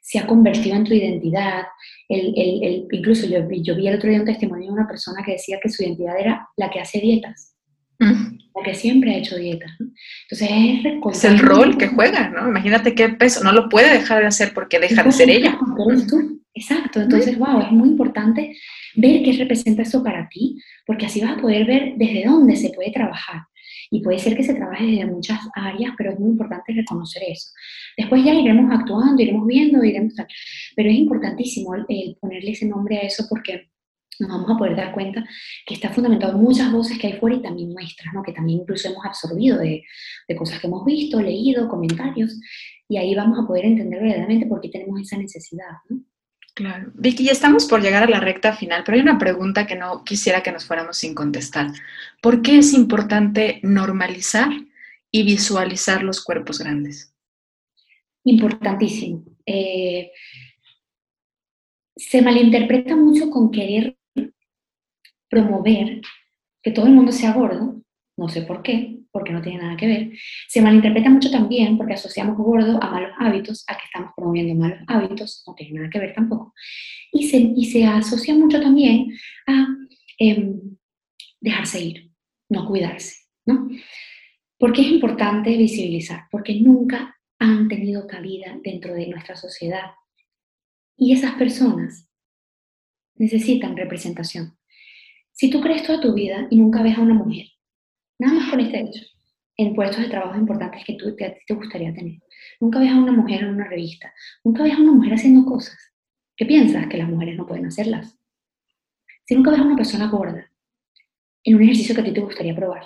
se 0.00 0.20
ha 0.20 0.26
convertido 0.26 0.76
en 0.76 0.84
tu 0.84 0.94
identidad. 0.94 1.64
El, 2.08 2.32
el, 2.36 2.86
incluso 2.92 3.26
yo, 3.26 3.40
yo, 3.50 3.74
vi 3.74 3.88
el 3.88 3.96
otro 3.96 4.08
día 4.08 4.20
un 4.20 4.26
testimonio 4.26 4.68
de 4.68 4.72
una 4.72 4.86
persona 4.86 5.22
que 5.24 5.32
decía 5.32 5.58
que 5.60 5.68
su 5.68 5.82
identidad 5.82 6.20
era 6.20 6.48
la 6.56 6.70
que 6.70 6.78
hace 6.78 7.00
dietas, 7.00 7.56
mm. 7.98 8.38
La 8.56 8.62
que 8.62 8.74
siempre 8.74 9.14
ha 9.14 9.18
hecho 9.18 9.36
dietas. 9.36 9.70
Entonces 9.78 10.48
es, 10.50 11.16
es 11.16 11.24
el 11.24 11.38
rol 11.38 11.76
que 11.76 11.88
juega, 11.88 12.30
¿no? 12.30 12.48
Imagínate 12.48 12.94
qué 12.94 13.10
peso, 13.10 13.44
no 13.44 13.52
lo 13.52 13.68
puede 13.68 13.92
dejar 13.92 14.22
de 14.22 14.28
hacer 14.28 14.52
porque 14.54 14.78
deja 14.78 15.02
de 15.02 15.12
ser 15.12 15.30
ella. 15.30 15.58
Tú. 16.08 16.42
Exacto, 16.54 17.02
entonces, 17.02 17.38
wow, 17.38 17.60
es 17.60 17.70
muy 17.70 17.90
importante 17.90 18.56
ver 18.94 19.22
qué 19.22 19.32
representa 19.32 19.82
eso 19.82 20.02
para 20.02 20.26
ti, 20.30 20.58
porque 20.86 21.04
así 21.04 21.20
vas 21.20 21.36
a 21.36 21.40
poder 21.40 21.66
ver 21.66 21.94
desde 21.96 22.24
dónde 22.24 22.56
se 22.56 22.70
puede 22.70 22.90
trabajar. 22.90 23.42
Y 23.90 24.02
puede 24.02 24.18
ser 24.18 24.34
que 24.34 24.42
se 24.42 24.54
trabaje 24.54 24.84
desde 24.84 25.06
muchas 25.06 25.38
áreas, 25.54 25.92
pero 25.98 26.12
es 26.12 26.18
muy 26.18 26.30
importante 26.30 26.72
reconocer 26.72 27.22
eso. 27.28 27.50
Después 27.96 28.24
ya 28.24 28.34
iremos 28.34 28.72
actuando, 28.72 29.22
iremos 29.22 29.46
viendo, 29.46 29.84
iremos 29.84 30.14
tal. 30.14 30.26
Pero 30.74 30.90
es 30.90 30.96
importantísimo 30.96 31.74
el, 31.74 32.16
ponerle 32.20 32.50
ese 32.52 32.66
nombre 32.66 32.98
a 32.98 33.02
eso 33.02 33.26
porque 33.28 33.68
nos 34.18 34.30
vamos 34.30 34.50
a 34.50 34.56
poder 34.56 34.76
dar 34.76 34.92
cuenta 34.92 35.24
que 35.66 35.74
está 35.74 35.90
fundamentado 35.90 36.36
en 36.36 36.42
muchas 36.42 36.70
voces 36.72 36.98
que 36.98 37.08
hay 37.08 37.12
fuera 37.14 37.36
y 37.36 37.42
también 37.42 37.72
nuestras, 37.72 38.12
¿no? 38.14 38.22
que 38.22 38.32
también 38.32 38.60
incluso 38.60 38.88
hemos 38.88 39.04
absorbido 39.04 39.58
de, 39.58 39.82
de, 40.28 40.36
cosas 40.36 40.60
que 40.60 40.66
hemos 40.66 40.84
visto, 40.84 41.20
leído, 41.20 41.68
comentarios, 41.68 42.38
y 42.88 42.98
ahí 42.98 43.14
vamos 43.14 43.38
a 43.38 43.46
poder 43.46 43.64
entender 43.64 44.00
verdaderamente 44.00 44.46
por 44.46 44.60
qué 44.60 44.68
tenemos 44.68 45.00
esa 45.00 45.16
necesidad. 45.16 45.66
¿no? 45.88 46.00
Claro. 46.56 46.90
Vicky, 46.94 47.24
ya 47.24 47.32
estamos 47.32 47.66
por 47.66 47.82
llegar 47.82 48.02
a 48.02 48.08
la 48.08 48.18
recta 48.18 48.54
final, 48.54 48.82
pero 48.82 48.96
hay 48.96 49.02
una 49.02 49.18
pregunta 49.18 49.66
que 49.66 49.76
no 49.76 50.04
quisiera 50.04 50.42
que 50.42 50.52
nos 50.52 50.64
fuéramos 50.64 50.96
sin 50.96 51.14
contestar. 51.14 51.70
¿Por 52.22 52.40
qué 52.40 52.56
es 52.56 52.72
importante 52.72 53.60
normalizar 53.62 54.48
y 55.10 55.22
visualizar 55.22 56.02
los 56.02 56.24
cuerpos 56.24 56.58
grandes? 56.58 57.12
Importantísimo. 58.24 59.22
Eh, 59.44 60.12
se 61.94 62.22
malinterpreta 62.22 62.96
mucho 62.96 63.28
con 63.28 63.50
querer 63.50 63.98
promover 65.28 66.00
que 66.62 66.70
todo 66.72 66.86
el 66.86 66.92
mundo 66.92 67.12
sea 67.12 67.32
gordo, 67.32 67.82
no 68.16 68.28
sé 68.28 68.42
por 68.42 68.62
qué, 68.62 68.96
porque 69.12 69.32
no 69.32 69.40
tiene 69.40 69.62
nada 69.62 69.76
que 69.76 69.86
ver. 69.86 70.12
Se 70.48 70.60
malinterpreta 70.60 71.08
mucho 71.08 71.30
también 71.30 71.78
porque 71.78 71.94
asociamos 71.94 72.36
gordo 72.36 72.82
a 72.82 72.90
malos 72.90 73.12
hábitos, 73.18 73.64
a 73.66 73.76
que 73.76 73.84
estamos 73.84 74.12
promoviendo 74.14 74.54
malos 74.54 74.80
hábitos, 74.86 75.42
no 75.46 75.54
tiene 75.54 75.78
nada 75.78 75.90
que 75.90 75.98
ver 75.98 76.14
tampoco. 76.14 76.52
Y 77.12 77.28
se, 77.28 77.38
y 77.38 77.64
se 77.66 77.86
asocia 77.86 78.34
mucho 78.34 78.60
también 78.60 79.12
a 79.46 79.66
em, 80.18 80.76
dejarse 81.40 81.80
ir, 81.80 82.10
no 82.50 82.66
cuidarse, 82.66 83.14
¿no? 83.46 83.68
Porque 84.58 84.82
es 84.82 84.88
importante 84.88 85.56
visibilizar, 85.56 86.24
porque 86.30 86.60
nunca 86.60 87.16
han 87.38 87.68
tenido 87.68 88.06
cabida 88.06 88.58
dentro 88.62 88.94
de 88.94 89.06
nuestra 89.08 89.36
sociedad. 89.36 89.92
Y 90.96 91.12
esas 91.12 91.34
personas 91.34 92.10
necesitan 93.14 93.76
representación. 93.76 94.55
Si 95.36 95.50
tú 95.50 95.60
crees 95.60 95.84
toda 95.84 96.00
tu 96.00 96.14
vida 96.14 96.48
y 96.50 96.56
nunca 96.56 96.82
ves 96.82 96.96
a 96.98 97.02
una 97.02 97.14
mujer 97.14 97.46
Nada 98.18 98.34
más 98.34 98.50
con 98.50 98.60
este 98.60 98.80
hecho. 98.80 99.04
En 99.58 99.74
puestos 99.74 100.02
de 100.02 100.08
trabajo 100.08 100.38
importantes 100.38 100.84
que, 100.84 100.94
tú, 100.94 101.14
te 101.16 101.54
gustaría 101.54 101.92
tener. 101.94 102.20
Nunca 102.60 102.78
ves 102.78 102.90
a 102.90 102.98
una 102.98 103.12
mujer 103.12 103.42
en 103.42 103.50
una 103.50 103.68
revista. 103.68 104.12
Nunca 104.44 104.62
ves 104.62 104.74
a 104.74 104.80
una 104.80 104.92
mujer 104.92 105.14
haciendo 105.14 105.44
cosas. 105.46 105.76
¿Qué 106.36 106.44
piensas? 106.44 106.86
Que 106.88 106.98
las 106.98 107.08
mujeres 107.08 107.36
no 107.36 107.46
pueden 107.46 107.66
hacerlas. 107.66 108.18
Si 109.24 109.34
nunca 109.34 109.50
ves 109.50 109.60
a 109.60 109.64
una 109.64 109.76
persona 109.76 110.08
gorda 110.08 110.50
en 111.44 111.54
un 111.54 111.62
ejercicio 111.62 111.94
que 111.94 112.00
a 112.00 112.04
ti 112.04 112.12
te 112.12 112.20
gustaría 112.20 112.54
probar, 112.54 112.84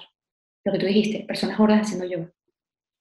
lo 0.65 0.73
que 0.73 0.79
tú 0.79 0.87
dijiste, 0.87 1.25
personas 1.27 1.59
gordas 1.59 1.83
haciendo 1.83 2.07
yoga. 2.09 2.33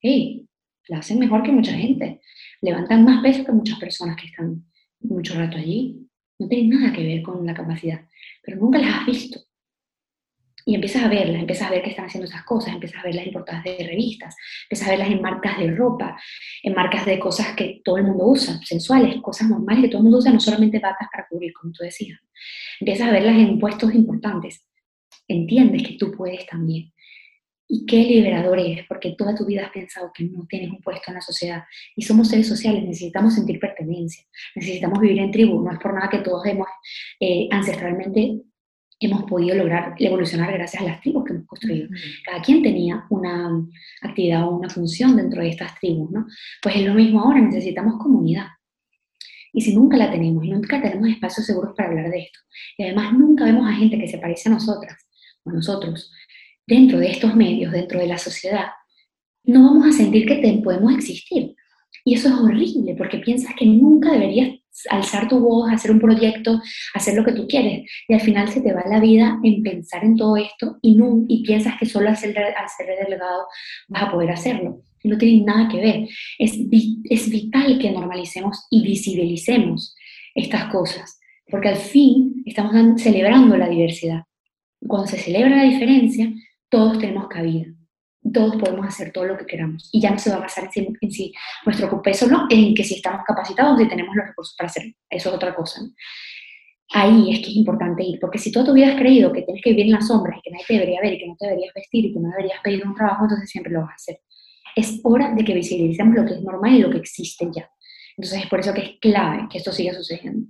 ¡Hey! 0.01 0.47
La 0.87 0.99
hacen 0.99 1.19
mejor 1.19 1.43
que 1.43 1.51
mucha 1.51 1.73
gente. 1.73 2.21
Levantan 2.61 3.03
más 3.03 3.21
peso 3.21 3.45
que 3.45 3.51
muchas 3.51 3.79
personas 3.79 4.15
que 4.15 4.27
están 4.27 4.65
mucho 5.01 5.35
rato 5.35 5.57
allí. 5.57 6.07
No 6.39 6.47
tienen 6.47 6.69
nada 6.69 6.93
que 6.93 7.03
ver 7.03 7.21
con 7.21 7.45
la 7.45 7.53
capacidad, 7.53 8.07
pero 8.43 8.57
nunca 8.57 8.79
las 8.79 8.99
has 8.99 9.05
visto 9.05 9.39
y 10.69 10.75
empiezas 10.75 11.03
a 11.03 11.07
verlas, 11.07 11.41
empiezas 11.41 11.67
a 11.67 11.71
ver 11.71 11.81
que 11.81 11.89
están 11.89 12.05
haciendo 12.05 12.27
esas 12.27 12.43
cosas, 12.43 12.75
empiezas 12.75 12.99
a 12.99 13.03
verlas 13.03 13.25
en 13.25 13.33
portadas 13.33 13.63
de 13.63 13.77
revistas, 13.79 14.35
empiezas 14.65 14.87
a 14.87 14.91
verlas 14.91 15.09
en 15.09 15.19
marcas 15.19 15.57
de 15.57 15.71
ropa, 15.71 16.15
en 16.61 16.73
marcas 16.75 17.07
de 17.07 17.17
cosas 17.17 17.55
que 17.55 17.81
todo 17.83 17.97
el 17.97 18.03
mundo 18.03 18.27
usa, 18.27 18.59
sensuales, 18.63 19.15
cosas 19.19 19.49
normales 19.49 19.85
que 19.85 19.89
todo 19.89 19.97
el 19.97 20.03
mundo 20.03 20.19
usa, 20.19 20.31
no 20.31 20.39
solamente 20.39 20.77
batas 20.77 21.07
para 21.11 21.25
cubrir, 21.27 21.53
como 21.53 21.73
tú 21.73 21.83
decías. 21.83 22.19
Empiezas 22.79 23.07
a 23.07 23.11
verlas 23.11 23.37
en 23.37 23.57
puestos 23.57 23.95
importantes. 23.95 24.63
Entiendes 25.27 25.87
que 25.87 25.97
tú 25.97 26.11
puedes 26.11 26.45
también. 26.45 26.93
Y 27.71 27.85
qué 27.85 27.97
liberador 27.97 28.57
es, 28.59 28.87
porque 28.87 29.13
toda 29.15 29.35
tu 29.35 29.45
vida 29.45 29.65
has 29.65 29.71
pensado 29.71 30.11
que 30.11 30.23
no 30.23 30.47
tienes 30.47 30.71
un 30.71 30.81
puesto 30.81 31.03
en 31.09 31.13
la 31.13 31.21
sociedad. 31.21 31.63
Y 31.95 32.01
somos 32.01 32.27
seres 32.27 32.47
sociales, 32.47 32.83
necesitamos 32.83 33.35
sentir 33.35 33.59
pertenencia, 33.59 34.25
necesitamos 34.55 34.99
vivir 34.99 35.19
en 35.19 35.29
tribu. 35.29 35.61
No 35.61 35.71
es 35.71 35.77
por 35.77 35.93
nada 35.93 36.09
que 36.09 36.17
todos 36.17 36.43
hemos 36.47 36.67
eh, 37.19 37.47
ancestralmente 37.51 38.41
hemos 38.99 39.23
podido 39.23 39.55
lograr 39.55 39.95
evolucionar 39.97 40.51
gracias 40.51 40.81
a 40.81 40.85
las 40.85 41.01
tribus 41.01 41.23
que 41.23 41.33
hemos 41.33 41.47
construido. 41.47 41.89
Cada 42.25 42.41
quien 42.41 42.61
tenía 42.61 43.05
una 43.09 43.49
actividad 44.01 44.43
o 44.45 44.57
una 44.57 44.69
función 44.69 45.15
dentro 45.15 45.41
de 45.41 45.49
estas 45.49 45.79
tribus, 45.79 46.11
¿no? 46.11 46.25
Pues 46.61 46.75
es 46.75 46.85
lo 46.85 46.93
mismo 46.93 47.21
ahora, 47.21 47.39
necesitamos 47.39 48.01
comunidad. 48.01 48.47
Y 49.53 49.61
si 49.61 49.73
nunca 49.73 49.97
la 49.97 50.11
tenemos 50.11 50.43
y 50.43 50.49
nunca 50.49 50.81
tenemos 50.81 51.09
espacios 51.09 51.45
seguros 51.45 51.73
para 51.75 51.89
hablar 51.89 52.09
de 52.09 52.19
esto, 52.19 52.39
y 52.77 52.83
además 52.83 53.13
nunca 53.13 53.45
vemos 53.45 53.67
a 53.69 53.73
gente 53.73 53.97
que 53.97 54.07
se 54.07 54.17
parece 54.17 54.49
a 54.49 54.53
nosotras 54.53 55.07
o 55.43 55.49
a 55.49 55.53
nosotros 55.53 56.11
dentro 56.69 56.99
de 56.99 57.09
estos 57.09 57.35
medios, 57.35 57.73
dentro 57.73 57.99
de 57.99 58.07
la 58.07 58.17
sociedad, 58.17 58.67
no 59.43 59.63
vamos 59.63 59.87
a 59.87 59.91
sentir 59.91 60.27
que 60.27 60.61
podemos 60.63 60.93
existir. 60.93 61.55
Y 62.05 62.13
eso 62.13 62.29
es 62.29 62.35
horrible 62.35 62.95
porque 62.95 63.17
piensas 63.17 63.53
que 63.57 63.65
nunca 63.65 64.11
deberías 64.11 64.59
alzar 64.89 65.27
tu 65.27 65.39
voz, 65.39 65.71
hacer 65.71 65.91
un 65.91 65.99
proyecto, 65.99 66.61
hacer 66.93 67.15
lo 67.15 67.25
que 67.25 67.33
tú 67.33 67.47
quieres. 67.47 67.89
Y 68.07 68.13
al 68.13 68.21
final 68.21 68.47
se 68.47 68.61
te 68.61 68.71
va 68.71 68.83
la 68.87 68.99
vida 68.99 69.39
en 69.43 69.63
pensar 69.63 70.05
en 70.05 70.15
todo 70.15 70.37
esto 70.37 70.77
y, 70.81 70.95
no, 70.95 71.25
y 71.27 71.43
piensas 71.43 71.77
que 71.79 71.85
solo 71.85 72.09
al 72.09 72.17
ser, 72.17 72.37
al 72.37 73.05
delegado 73.05 73.47
vas 73.87 74.03
a 74.03 74.11
poder 74.11 74.31
hacerlo. 74.31 74.83
No 75.03 75.17
tiene 75.17 75.43
nada 75.43 75.67
que 75.69 75.81
ver. 75.81 76.07
Es, 76.37 76.57
es 77.09 77.29
vital 77.29 77.79
que 77.79 77.91
normalicemos 77.91 78.67
y 78.69 78.83
visibilicemos 78.83 79.95
estas 80.35 80.65
cosas, 80.71 81.19
porque 81.49 81.69
al 81.69 81.77
fin 81.77 82.43
estamos 82.45 83.01
celebrando 83.01 83.57
la 83.57 83.67
diversidad. 83.67 84.23
Cuando 84.79 85.07
se 85.07 85.17
celebra 85.17 85.57
la 85.57 85.63
diferencia, 85.63 86.31
todos 86.69 86.99
tenemos 86.99 87.27
cabida 87.27 87.67
todos 88.33 88.55
podemos 88.57 88.85
hacer 88.85 89.11
todo 89.11 89.25
lo 89.25 89.37
que 89.37 89.45
queramos. 89.45 89.89
Y 89.91 90.01
ya 90.01 90.11
no 90.11 90.19
se 90.19 90.29
va 90.29 90.37
a 90.37 90.41
basar 90.41 90.69
en 90.75 91.11
si, 91.11 91.33
nuestro 91.65 92.01
peso 92.01 92.27
no, 92.27 92.47
en 92.49 92.73
que 92.73 92.83
si 92.83 92.95
estamos 92.95 93.21
capacitados 93.25 93.79
y 93.81 93.87
tenemos 93.87 94.15
los 94.15 94.27
recursos 94.27 94.55
para 94.57 94.67
hacer 94.67 94.83
eso 95.09 95.29
es 95.29 95.35
otra 95.35 95.55
cosa. 95.55 95.81
Ahí 96.91 97.31
es 97.31 97.39
que 97.39 97.51
es 97.51 97.55
importante 97.55 98.03
ir, 98.03 98.19
porque 98.19 98.39
si 98.39 98.51
toda 98.51 98.65
tu 98.65 98.73
vida 98.73 98.89
has 98.89 98.95
creído 98.95 99.31
que 99.31 99.43
tienes 99.43 99.63
que 99.63 99.69
vivir 99.71 99.85
en 99.85 99.91
las 99.91 100.07
sombras 100.07 100.39
y 100.39 100.41
que 100.41 100.51
nadie 100.51 100.65
te 100.67 100.73
debería 100.73 101.01
ver 101.01 101.13
y 101.13 101.19
que 101.19 101.27
no 101.27 101.35
te 101.37 101.45
deberías 101.45 101.73
vestir 101.73 102.05
y 102.05 102.13
que 102.13 102.19
no 102.19 102.29
deberías 102.29 102.59
pedir 102.63 102.85
un 102.85 102.95
trabajo, 102.95 103.25
entonces 103.25 103.49
siempre 103.49 103.71
lo 103.71 103.81
vas 103.81 103.91
a 103.91 103.95
hacer. 103.95 104.19
Es 104.75 104.99
hora 105.03 105.33
de 105.35 105.43
que 105.43 105.53
visibilicemos 105.53 106.15
lo 106.15 106.25
que 106.25 106.33
es 106.33 106.41
normal 106.41 106.75
y 106.75 106.79
lo 106.79 106.89
que 106.89 106.97
existe 106.97 107.47
ya. 107.55 107.69
Entonces 108.17 108.41
es 108.43 108.49
por 108.49 108.59
eso 108.59 108.73
que 108.73 108.81
es 108.81 108.91
clave 108.99 109.47
que 109.51 109.59
esto 109.59 109.71
siga 109.71 109.93
sucediendo. 109.93 110.47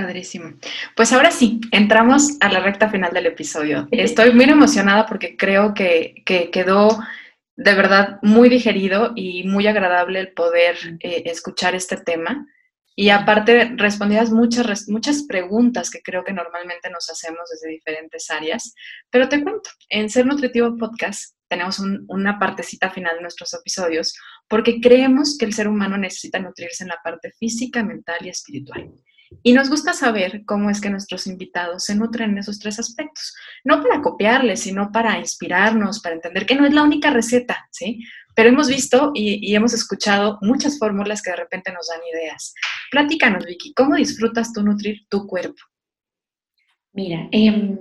Padrísimo. 0.00 0.54
Pues 0.96 1.12
ahora 1.12 1.30
sí, 1.30 1.60
entramos 1.72 2.38
a 2.40 2.50
la 2.50 2.60
recta 2.60 2.88
final 2.88 3.12
del 3.12 3.26
episodio. 3.26 3.86
Estoy 3.90 4.32
muy 4.32 4.44
emocionada 4.44 5.04
porque 5.04 5.36
creo 5.36 5.74
que, 5.74 6.22
quedó 6.24 6.98
de 7.54 7.74
verdad 7.74 8.18
muy 8.22 8.48
digerido 8.48 9.12
y 9.14 9.44
muy 9.44 9.66
agradable 9.66 10.20
el 10.20 10.32
poder 10.32 10.76
eh, 11.00 11.24
escuchar 11.26 11.74
este 11.74 11.98
tema. 11.98 12.46
Y 12.96 13.10
aparte, 13.10 13.72
respondías 13.76 14.30
muchas, 14.30 14.88
muchas 14.88 15.24
preguntas 15.24 15.90
que 15.90 16.00
creo 16.00 16.24
que 16.24 16.32
normalmente 16.32 16.88
nos 16.88 17.10
hacemos 17.10 17.50
desde 17.50 17.68
diferentes 17.68 18.30
áreas. 18.30 18.74
Pero 19.10 19.28
te 19.28 19.42
cuento, 19.42 19.68
en 19.90 20.08
Ser 20.08 20.24
Nutritivo 20.24 20.78
Podcast 20.78 21.36
tenemos 21.46 21.78
una 22.08 22.38
partecita 22.38 22.90
final 22.90 23.16
de 23.16 23.22
nuestros 23.22 23.52
episodios 23.52 24.14
porque 24.48 24.80
creemos 24.80 25.36
que 25.36 25.44
el 25.44 25.52
ser 25.52 25.68
humano 25.68 25.98
necesita 25.98 26.38
nutrirse 26.38 26.84
en 26.84 26.88
la 26.88 27.00
parte 27.04 27.32
física, 27.32 27.82
mental 27.82 28.18
y 28.24 28.30
espiritual. 28.30 28.90
Y 29.42 29.52
nos 29.52 29.70
gusta 29.70 29.92
saber 29.92 30.42
cómo 30.44 30.70
es 30.70 30.80
que 30.80 30.90
nuestros 30.90 31.26
invitados 31.26 31.84
se 31.84 31.94
nutren 31.94 32.30
en 32.30 32.38
esos 32.38 32.58
tres 32.58 32.78
aspectos, 32.78 33.34
no 33.64 33.82
para 33.82 34.02
copiarles, 34.02 34.60
sino 34.60 34.90
para 34.90 35.18
inspirarnos, 35.18 36.00
para 36.00 36.16
entender 36.16 36.46
que 36.46 36.56
no 36.56 36.66
es 36.66 36.74
la 36.74 36.82
única 36.82 37.10
receta, 37.10 37.68
¿sí? 37.70 38.04
Pero 38.34 38.48
hemos 38.50 38.68
visto 38.68 39.12
y, 39.14 39.54
hemos 39.54 39.72
escuchado 39.72 40.38
muchas 40.42 40.78
fórmulas 40.78 41.22
que 41.22 41.30
de 41.30 41.36
repente 41.36 41.72
nos 41.72 41.88
dan 41.88 42.00
ideas. 42.12 42.54
Platícanos, 42.90 43.44
Vicky, 43.44 43.72
¿cómo 43.74 43.94
disfrutas 43.96 44.52
tú 44.52 44.62
nutrir 44.62 45.06
tu 45.08 45.26
cuerpo? 45.26 45.62
Mira, 46.92 47.28
em, 47.30 47.78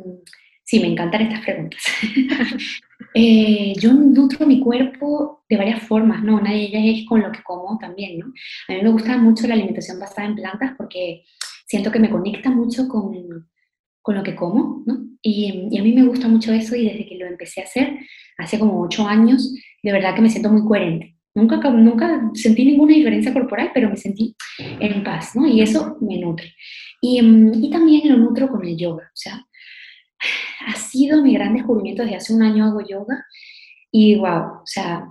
sí, 0.64 0.80
me 0.80 0.88
encantan 0.88 1.22
estas 1.22 1.42
preguntas. 1.42 1.82
Eh, 3.14 3.74
yo 3.80 3.94
nutro 3.94 4.46
mi 4.46 4.60
cuerpo 4.60 5.44
de 5.50 5.58
varias 5.58 5.82
formas, 5.84 6.24
¿no? 6.24 6.38
Una 6.38 6.52
de 6.52 6.62
ellas 6.62 6.82
es 6.86 7.08
con 7.08 7.22
lo 7.22 7.32
que 7.32 7.42
como 7.44 7.78
también, 7.80 8.20
¿no? 8.20 8.28
A 8.68 8.74
mí 8.74 8.82
me 8.84 8.90
gusta 8.90 9.18
mucho 9.18 9.48
la 9.48 9.56
alimentación 9.56 10.00
basada 10.00 10.28
en 10.28 10.36
plantas 10.36 10.74
porque 10.78 11.24
siento 11.66 11.92
que 11.92 12.00
me 12.00 12.10
conecta 12.10 12.50
mucho 12.52 12.88
con, 12.88 13.50
con 14.02 14.16
lo 14.16 14.24
que 14.24 14.36
como, 14.36 14.84
¿no? 14.86 15.00
Y, 15.22 15.68
y, 15.72 15.78
a 15.78 15.84
mí 15.84 15.94
me 15.94 16.06
gusta 16.06 16.28
mucho 16.28 16.54
eso 16.54 16.76
y 16.76 16.86
desde 16.86 17.06
que 17.06 17.18
lo 17.18 17.26
empecé 17.26 17.62
a 17.62 17.66
hacer, 17.66 17.98
hace 18.38 18.58
como 18.60 18.80
ocho 18.82 19.06
años, 19.08 19.54
de 19.84 19.92
verdad 19.92 20.16
que 20.16 20.22
me 20.22 20.30
siento 20.30 20.52
muy 20.52 20.64
coherente. 20.64 21.16
Nunca, 21.36 21.58
nunca 21.70 22.32
sentí 22.34 22.66
ninguna 22.66 22.94
diferencia 22.94 23.34
corporal, 23.34 23.72
pero 23.74 23.90
me 23.90 23.98
sentí 23.98 24.36
en 24.58 25.04
paz, 25.04 25.36
¿no? 25.36 25.48
Y 25.48 25.62
eso 25.62 25.98
me 26.02 26.18
nutre. 26.18 26.54
Y, 27.02 27.22
mm, 27.22 27.64
y 27.64 27.70
también 27.70 28.10
lo 28.10 28.18
nutro 28.18 28.50
con 28.50 28.66
el 28.66 28.78
yoga. 28.78 29.04
O 29.06 29.16
sea, 29.16 29.46
ha 30.66 30.76
sido 30.76 31.22
mi 31.22 31.34
gran 31.34 31.54
descubrimiento. 31.54 32.04
Desde 32.04 32.18
hace 32.18 32.34
un 32.34 32.44
año 32.44 32.66
hago 32.66 32.82
yoga 32.82 33.26
y 33.92 34.16
wow, 34.16 34.62
o 34.62 34.66
sea, 34.66 35.08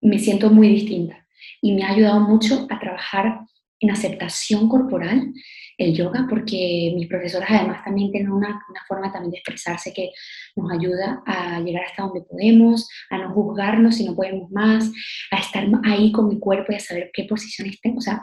me 0.00 0.18
siento 0.18 0.50
muy 0.50 0.68
distinta. 0.68 1.26
Y 1.60 1.72
me 1.72 1.84
ha 1.84 1.90
ayudado 1.90 2.20
mucho 2.20 2.66
a 2.70 2.78
trabajar 2.78 3.40
en 3.80 3.90
aceptación 3.90 4.68
corporal 4.68 5.32
el 5.80 5.94
yoga, 5.94 6.26
porque 6.28 6.92
mis 6.94 7.08
profesoras 7.08 7.48
además 7.50 7.82
también 7.84 8.10
tienen 8.10 8.30
una, 8.30 8.48
una, 8.68 8.80
forma 8.86 9.10
también 9.10 9.32
de 9.32 9.38
expresarse 9.38 9.92
que 9.94 10.10
nos 10.54 10.70
ayuda 10.70 11.22
a 11.26 11.60
llegar 11.60 11.84
hasta 11.84 12.02
donde 12.02 12.20
podemos, 12.20 12.88
a 13.08 13.18
no 13.18 13.32
juzgarnos 13.32 13.96
si 13.96 14.04
no 14.04 14.14
podemos 14.14 14.50
más, 14.50 14.92
a 15.30 15.38
estar 15.38 15.66
ahí 15.84 16.12
con 16.12 16.28
mi 16.28 16.38
cuerpo 16.38 16.72
y 16.72 16.76
a 16.76 16.80
saber 16.80 17.10
qué 17.14 17.24
posiciones 17.24 17.80
tengo. 17.80 17.98
O 17.98 18.02
sea, 18.02 18.20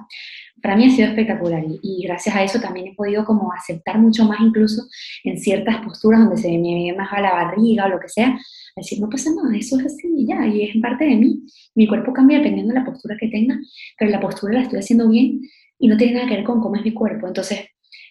para 0.61 0.75
mí 0.75 0.85
ha 0.85 0.91
sido 0.91 1.07
espectacular 1.07 1.63
y, 1.63 1.79
y 1.81 2.03
gracias 2.05 2.35
a 2.35 2.43
eso 2.43 2.59
también 2.59 2.87
he 2.87 2.95
podido 2.95 3.25
como 3.25 3.51
aceptar 3.51 3.97
mucho 3.97 4.25
más 4.25 4.39
incluso 4.39 4.83
en 5.23 5.37
ciertas 5.39 5.77
posturas 5.77 6.21
donde 6.21 6.37
se 6.37 6.49
me 6.49 6.91
ve 6.91 6.95
más 6.95 7.11
a 7.11 7.21
la 7.21 7.33
barriga 7.33 7.85
o 7.85 7.89
lo 7.89 7.99
que 7.99 8.09
sea, 8.09 8.37
decir, 8.75 8.99
no 8.99 9.09
pasa 9.09 9.31
nada, 9.35 9.57
eso 9.57 9.79
es 9.79 9.87
así 9.87 10.07
y 10.15 10.27
ya, 10.27 10.45
y 10.45 10.63
es 10.63 10.77
parte 10.81 11.05
de 11.05 11.15
mí. 11.15 11.41
Mi 11.75 11.87
cuerpo 11.87 12.13
cambia 12.13 12.37
dependiendo 12.37 12.73
de 12.73 12.79
la 12.79 12.85
postura 12.85 13.17
que 13.19 13.27
tenga, 13.27 13.59
pero 13.97 14.11
la 14.11 14.19
postura 14.19 14.53
la 14.53 14.61
estoy 14.61 14.79
haciendo 14.79 15.09
bien 15.09 15.41
y 15.79 15.87
no 15.87 15.97
tiene 15.97 16.13
nada 16.13 16.27
que 16.27 16.35
ver 16.35 16.43
con 16.43 16.61
cómo 16.61 16.75
es 16.75 16.83
mi 16.83 16.93
cuerpo. 16.93 17.27
Entonces, 17.27 17.67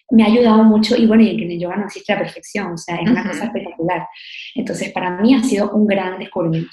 me 0.09 0.23
ha 0.23 0.27
ayudado 0.27 0.63
mucho 0.63 0.95
y 0.95 1.05
bueno, 1.05 1.23
y 1.23 1.29
en 1.29 1.51
el 1.51 1.59
yoga 1.59 1.75
no 1.77 1.85
existe 1.85 2.13
la 2.13 2.19
perfección, 2.19 2.73
o 2.73 2.77
sea, 2.77 2.95
es 2.95 3.09
una 3.09 3.27
cosa 3.27 3.45
espectacular. 3.45 4.07
Entonces, 4.55 4.91
para 4.91 5.21
mí 5.21 5.35
ha 5.35 5.43
sido 5.43 5.71
un 5.71 5.85
gran 5.85 6.17
descubrimiento. 6.19 6.71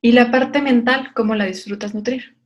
¿Y 0.00 0.12
la 0.12 0.30
parte 0.30 0.60
mental, 0.60 1.12
cómo 1.14 1.34
la 1.34 1.46
disfrutas 1.46 1.94
nutrir? 1.94 2.36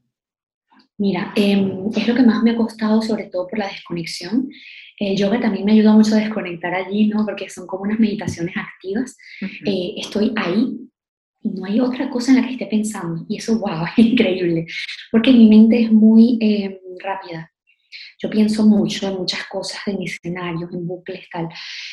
Mira, 0.99 1.33
eh, 1.37 1.73
es 1.95 2.09
lo 2.09 2.15
que 2.15 2.23
más 2.23 2.43
me 2.43 2.53
ha 2.53 2.57
costado, 2.57 3.03
sobre 3.03 3.25
todo 3.25 3.47
por 3.49 3.59
la 3.59 3.69
desconexión. 3.69 4.49
El 4.99 5.17
yoga 5.17 5.39
también 5.41 5.67
me 5.67 5.73
ayuda 5.73 5.93
mucho 5.93 6.15
a 6.15 6.19
desconectar 6.19 6.75
allí, 6.75 7.09
¿no? 7.09 7.25
Porque 7.27 7.51
son 7.51 7.67
como 7.67 7.83
unas 7.83 7.99
meditaciones 7.99 8.57
activas. 8.57 9.17
Uh 9.43 9.45
-huh. 9.45 9.69
eh, 9.69 9.95
estoy 9.99 10.33
ahí 10.37 10.89
y 11.43 11.51
no 11.51 11.67
hay 11.67 11.81
otra 11.81 12.09
cosa 12.09 12.33
en 12.33 12.39
la 12.41 12.47
que 12.47 12.55
esté 12.55 12.67
pensando. 12.67 13.27
Y 13.29 13.37
eso, 13.37 13.59
wow, 13.59 13.85
es 13.97 14.07
increíble. 14.07 14.67
Porque 15.13 15.33
mi 15.33 15.49
mente 15.49 15.83
es 15.83 15.93
muy 15.93 16.39
eh, 16.41 16.81
rápida. 17.03 17.53
Yo 18.19 18.31
pienso 18.31 18.67
mucho 18.67 19.09
en 19.09 19.17
muchas 19.17 19.45
cosas, 19.47 19.81
en 19.87 20.03
escenarios, 20.03 20.73
en 20.73 20.87
bucles, 20.87 21.27
tal. 21.31 21.49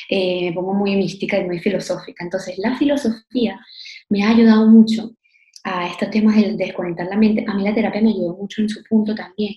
Eh, 0.09 0.49
me 0.49 0.53
pongo 0.53 0.73
muy 0.73 0.95
mística 0.95 1.37
y 1.37 1.45
muy 1.45 1.59
filosófica. 1.59 2.23
Entonces, 2.23 2.57
la 2.57 2.77
filosofía 2.77 3.59
me 4.09 4.23
ha 4.23 4.29
ayudado 4.29 4.67
mucho 4.67 5.15
a 5.63 5.87
estos 5.87 6.09
temas 6.11 6.35
de 6.35 6.55
desconectar 6.55 7.07
la 7.07 7.17
mente. 7.17 7.45
A 7.47 7.53
mí 7.53 7.63
la 7.63 7.73
terapia 7.73 8.01
me 8.01 8.09
ayudó 8.09 8.35
mucho 8.35 8.61
en 8.61 8.69
su 8.69 8.83
punto 8.83 9.15
también. 9.15 9.53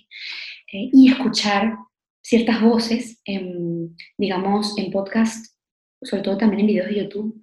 Eh, 0.72 0.90
y 0.92 1.10
escuchar 1.10 1.76
ciertas 2.22 2.60
voces, 2.60 3.20
en, 3.24 3.96
digamos, 4.18 4.76
en 4.78 4.90
podcast, 4.90 5.54
sobre 6.02 6.22
todo 6.22 6.36
también 6.36 6.60
en 6.60 6.66
videos 6.66 6.88
de 6.88 6.96
YouTube, 6.96 7.40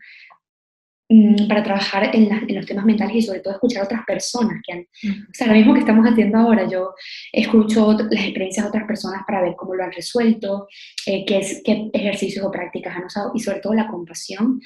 para 1.47 1.64
trabajar 1.64 2.16
en, 2.16 2.30
la, 2.30 2.41
en, 2.47 2.55
los 2.55 2.66
temas 2.66 2.86
mentales 2.86 3.16
y 3.16 3.22
sobre 3.22 3.41
todo 3.41 3.53
escuchar 3.53 3.84
a 3.84 3.86
otras 3.86 4.05
personas 4.05 4.61
que 4.66 4.74
han, 4.74 4.82
o 4.82 5.34
sea, 5.34 5.47
lo 5.47 5.53
mismo 5.53 5.74
que 5.74 5.82
estamos 5.82 6.05
haciendo 6.05 6.38
ahora, 6.38 6.68
yo 6.68 6.93
escucho 7.32 7.93
las 7.93 8.24
experiencias 8.24 8.66
de 8.66 8.70
otras 8.70 8.86
personas 8.86 9.22
para 9.28 9.41
ver 9.41 9.55
cómo 9.55 9.76
lo 9.76 9.84
han 9.84 9.91
resuelto, 9.91 10.68
eh, 11.05 11.26
qué, 11.26 11.39
es, 11.39 11.61
qué 11.64 11.89
ejercicios 11.93 12.45
o 12.45 12.51
prácticas 12.51 12.95
han 12.95 13.05
usado 13.05 13.32
y 13.36 13.39
sobre 13.39 13.59
todo 13.59 13.74
la 13.74 13.88
compasión 13.88 14.59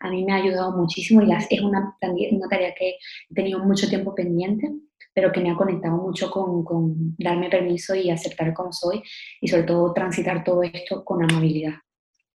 a 0.00 0.10
mí 0.10 0.24
me 0.24 0.32
ha 0.32 0.36
ayudado 0.36 0.76
muchísimo 0.76 1.22
y 1.22 1.26
las, 1.26 1.46
es 1.50 1.60
una, 1.60 1.96
tarea 2.00 2.74
que 2.74 2.96
he 3.30 3.34
tenido 3.34 3.60
mucho 3.60 3.88
tiempo 3.88 4.14
pendiente 4.14 4.70
pero 5.14 5.30
que 5.30 5.40
me 5.40 5.50
ha 5.50 5.56
conectado 5.56 5.96
mucho 5.96 6.28
con, 6.28 6.64
con 6.64 7.14
darme 7.16 7.48
permiso 7.48 7.94
y 7.94 8.10
aceptar 8.10 8.52
como 8.52 8.72
soy 8.72 9.00
y 9.40 9.46
sobre 9.46 9.62
todo 9.62 9.92
transitar 9.92 10.42
todo 10.42 10.64
esto 10.64 11.04
con 11.04 11.22
amabilidad. 11.22 11.74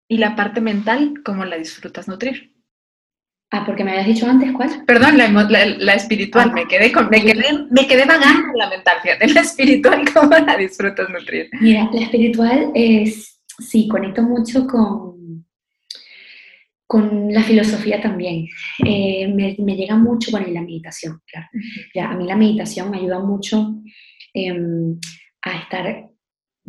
¿Y 0.06 0.18
la 0.18 0.36
parte 0.36 0.60
mental, 0.60 1.14
cómo 1.24 1.44
la 1.44 1.58
disfrutas 1.58 2.06
nutrir? 2.06 2.57
Ah, 3.50 3.64
porque 3.64 3.82
me 3.82 3.92
habías 3.92 4.06
dicho 4.06 4.26
antes, 4.28 4.52
¿cuál? 4.52 4.84
Perdón, 4.86 5.16
la, 5.16 5.28
la, 5.28 5.64
la 5.64 5.94
espiritual, 5.94 6.50
ah, 6.50 6.54
me 6.54 6.66
quedé 6.66 6.92
con, 6.92 7.08
me 7.08 7.22
quedé, 7.22 7.44
me 7.70 7.86
quedé 7.86 8.04
vagando 8.04 8.50
en 8.52 8.58
la 8.58 8.68
mental, 8.68 8.98
fíjate, 9.02 9.28
la 9.28 9.40
espiritual, 9.40 10.04
¿cómo 10.14 10.36
la 10.36 10.56
disfrutas 10.56 11.08
nutrir? 11.08 11.48
Mira, 11.60 11.88
la 11.90 12.02
espiritual 12.02 12.70
es, 12.74 13.40
sí, 13.58 13.88
conecto 13.88 14.22
mucho 14.22 14.66
con, 14.66 15.46
con 16.86 17.32
la 17.32 17.42
filosofía 17.42 18.02
también. 18.02 18.48
Eh, 18.84 19.26
me, 19.28 19.56
me, 19.60 19.76
llega 19.76 19.96
mucho, 19.96 20.30
bueno, 20.30 20.48
y 20.48 20.52
la 20.52 20.60
meditación, 20.60 21.18
claro. 21.26 21.48
Ya, 21.94 22.10
a 22.10 22.16
mí 22.16 22.26
la 22.26 22.36
meditación 22.36 22.90
me 22.90 22.98
ayuda 22.98 23.18
mucho 23.20 23.76
eh, 24.34 24.54
a 25.40 25.58
estar, 25.58 26.06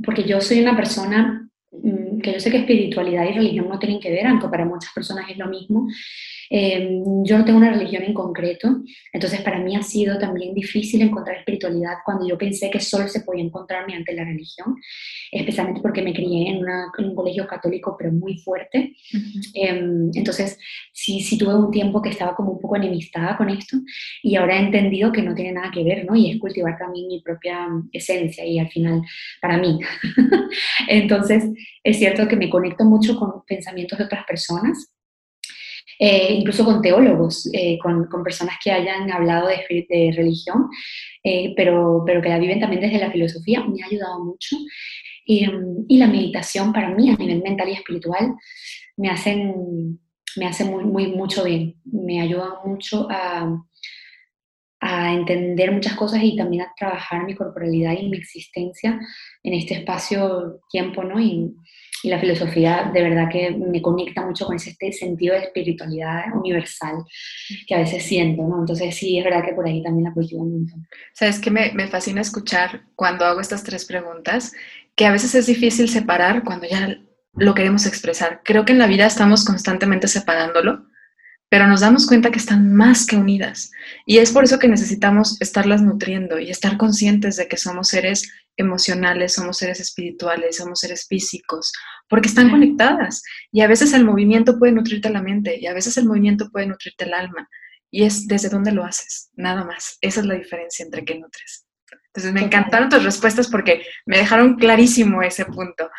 porque 0.02 0.24
yo 0.24 0.40
soy 0.40 0.62
una 0.62 0.78
persona 0.78 1.50
mm, 1.74 2.20
que 2.22 2.32
yo 2.32 2.40
sé 2.40 2.52
que 2.52 2.60
espiritualidad 2.60 3.26
y 3.26 3.34
religión 3.34 3.68
no 3.68 3.80
tienen 3.80 4.00
que 4.00 4.12
ver, 4.12 4.28
aunque 4.28 4.48
para 4.48 4.64
muchas 4.64 4.94
personas 4.94 5.30
es 5.30 5.38
lo 5.38 5.48
mismo, 5.48 5.86
eh, 6.50 7.02
yo 7.24 7.38
no 7.38 7.46
tengo 7.46 7.60
una 7.60 7.72
religión 7.72 8.04
en 8.04 8.14
concreto, 8.14 8.82
entonces 9.14 9.42
para 9.42 9.60
mí 9.60 9.76
ha 9.76 9.84
sido 9.84 10.18
también 10.18 10.54
difícil 10.54 11.02
encontrar 11.02 11.38
espiritualidad 11.38 11.98
cuando 12.04 12.28
yo 12.28 12.38
pensé 12.38 12.70
que 12.70 12.80
solo 12.80 13.08
se 13.08 13.22
podía 13.22 13.44
encontrar 13.44 13.86
mediante 13.86 14.14
la 14.14 14.24
religión, 14.24 14.76
especialmente 15.32 15.82
porque 15.82 16.02
me 16.02 16.14
crié 16.14 16.50
en, 16.50 16.58
una, 16.58 16.92
en 16.98 17.06
un 17.06 17.16
colegio 17.16 17.46
católico 17.48 17.96
pero 17.98 18.12
muy 18.12 18.38
fuerte. 18.40 18.96
Uh 19.14 19.18
-huh. 19.18 19.52
eh, 19.54 20.10
entonces 20.16 20.58
sí, 20.92 21.22
sí 21.22 21.38
tuve 21.38 21.56
un 21.56 21.72
tiempo 21.72 22.02
que 22.02 22.10
estaba 22.10 22.36
como 22.36 22.52
un 22.52 22.60
poco 22.60 22.76
enemistada 22.76 23.38
con 23.38 23.50
esto 23.50 23.78
y 24.24 24.36
ahora 24.36 24.58
he 24.58 24.66
entendido 24.66 25.12
que 25.12 25.22
no 25.22 25.36
tiene 25.36 25.54
nada 25.54 25.72
que 25.72 25.84
ver, 25.84 26.06
¿no? 26.06 26.16
Y 26.16 26.32
es 26.32 26.40
cultivar 26.40 26.78
también 26.78 27.08
mi 27.08 27.22
propia 27.22 27.68
esencia 27.92 28.46
y 28.46 28.60
al 28.60 28.70
final 28.70 29.02
para 29.42 29.58
mí. 29.58 29.80
entonces 30.88 31.44
es 31.84 31.98
cierto 31.98 32.28
que 32.28 32.36
me 32.36 32.50
conecto 32.50 32.86
mucho 32.86 33.18
con 33.18 33.44
pensamientos 33.46 34.00
de 34.00 34.06
otras 34.06 34.26
personas 34.26 34.92
eh, 36.02 36.34
incluso 36.34 36.64
con 36.64 36.82
teólogos, 36.82 37.50
eh, 37.52 37.78
con, 37.78 38.06
con, 38.06 38.24
personas 38.24 38.56
que 38.64 38.72
hayan 38.72 39.12
hablado 39.12 39.50
de, 39.50 39.86
de 39.90 40.14
religión, 40.16 40.70
eh, 41.22 41.54
pero, 41.58 42.04
pero 42.06 42.22
que 42.22 42.30
la 42.30 42.40
viven 42.40 42.62
también 42.62 42.82
desde 42.82 43.00
la 43.00 43.12
filosofía, 43.12 43.66
me 43.66 43.84
ha 43.84 43.88
ayudado 43.88 44.24
mucho. 44.24 44.56
Y, 45.26 45.46
y, 45.90 45.98
la 45.98 46.08
meditación 46.08 46.72
para 46.72 46.90
mí 46.90 47.10
a 47.10 47.18
nivel 47.18 47.44
mental 47.44 47.68
y 47.68 47.74
espiritual 47.74 48.34
me 48.96 49.10
hacen, 49.10 50.00
me 50.38 50.46
hace 50.48 50.64
muy, 50.64 50.86
muy, 50.86 51.08
mucho 51.08 51.44
bien, 51.44 51.76
me 51.84 52.22
ayuda 52.22 52.62
mucho 52.64 53.06
a, 53.12 53.62
a 54.80 55.14
entender 55.14 55.74
muchas 55.74 55.96
cosas 55.96 56.24
y 56.24 56.38
también 56.38 56.64
a 56.64 56.74
trabajar 56.78 57.26
mi 57.26 57.36
corporalidad 57.36 57.92
y 58.00 58.08
mi 58.08 58.18
existencia 58.18 58.98
en 59.44 59.54
este 59.54 59.74
espacio-tiempo, 59.74 61.04
¿no? 61.04 61.20
Y, 61.20 61.54
y 62.04 62.10
la 62.10 62.20
filosofía 62.20 62.92
de 62.94 63.02
verdad 63.02 63.30
que 63.32 63.52
me 63.52 63.82
conecta 63.82 64.26
mucho 64.26 64.46
con 64.46 64.56
ese 64.56 64.76
sentido 64.92 65.36
de 65.36 65.42
espiritualidad 65.42 66.34
universal 66.34 67.04
que 67.68 67.76
a 67.76 67.80
veces 67.80 68.04
siento, 68.04 68.44
¿no? 68.44 68.60
Entonces 68.60 68.96
sí, 68.96 69.18
es 69.18 69.26
verdad 69.26 69.44
que 69.44 69.54
por 69.54 69.66
ahí 69.66 69.84
también 69.84 70.06
la 70.06 70.14
cultivo 70.14 70.44
un 70.44 70.60
montón. 70.60 70.88
Sabes 71.14 71.40
que 71.40 71.52
me, 71.52 71.72
me 71.74 71.88
fascina 71.88 72.22
escuchar 72.22 72.84
cuando 72.96 73.26
hago 73.26 73.42
estas 73.42 73.64
tres 73.64 73.86
preguntas, 73.86 74.54
que 74.96 75.06
a 75.06 75.12
veces 75.12 75.36
es 75.36 75.46
difícil 75.46 75.90
separar 75.90 76.44
cuando 76.44 76.68
ya 76.68 77.00
lo 77.34 77.56
queremos 77.56 77.86
expresar. 77.86 78.42
Creo 78.44 78.66
que 78.66 78.74
en 78.74 78.80
la 78.80 78.88
vida 78.88 79.06
estamos 79.06 79.46
constantemente 79.46 80.08
separándolo, 80.08 80.89
pero 81.50 81.68
nos 81.68 81.82
damos 81.82 82.06
cuenta 82.06 82.30
que 82.30 82.38
están 82.38 82.74
más 82.74 83.06
que 83.06 83.18
unidas. 83.18 83.72
Y 84.06 84.20
es 84.20 84.32
por 84.32 84.44
eso 84.44 84.60
que 84.60 84.68
necesitamos 84.68 85.42
estarlas 85.42 85.82
nutriendo 85.82 86.40
y 86.40 86.52
estar 86.52 86.78
conscientes 86.78 87.36
de 87.38 87.48
que 87.48 87.58
somos 87.58 87.90
seres 87.90 88.32
emocionales, 88.56 89.34
somos 89.34 89.58
seres 89.58 89.80
espirituales, 89.80 90.58
somos 90.58 90.80
seres 90.80 91.08
físicos, 91.08 91.72
porque 92.08 92.28
están 92.28 92.50
conectadas. 92.50 93.24
Y 93.52 93.62
a 93.62 93.68
veces 93.68 93.94
el 93.94 94.06
movimiento 94.06 94.60
puede 94.60 94.74
nutrirte 94.74 95.10
la 95.10 95.24
mente 95.24 95.58
y 95.60 95.66
a 95.66 95.74
veces 95.74 95.98
el 95.98 96.06
movimiento 96.06 96.50
puede 96.52 96.68
nutrirte 96.68 97.06
el 97.06 97.14
alma. 97.14 97.50
Y 97.90 98.04
es 98.04 98.28
desde 98.28 98.50
dónde 98.50 98.72
lo 98.72 98.86
haces, 98.86 99.32
nada 99.34 99.64
más. 99.64 99.98
Esa 100.02 100.20
es 100.20 100.26
la 100.28 100.36
diferencia 100.36 100.86
entre 100.86 101.04
qué 101.04 101.18
nutres. 101.18 101.66
Entonces 102.08 102.34
me 102.34 102.42
encantaron 102.42 102.90
tus 102.90 103.04
respuestas 103.04 103.48
porque 103.48 103.84
me 104.06 104.18
dejaron 104.18 104.56
clarísimo 104.56 105.24
ese 105.24 105.46
punto. 105.46 105.90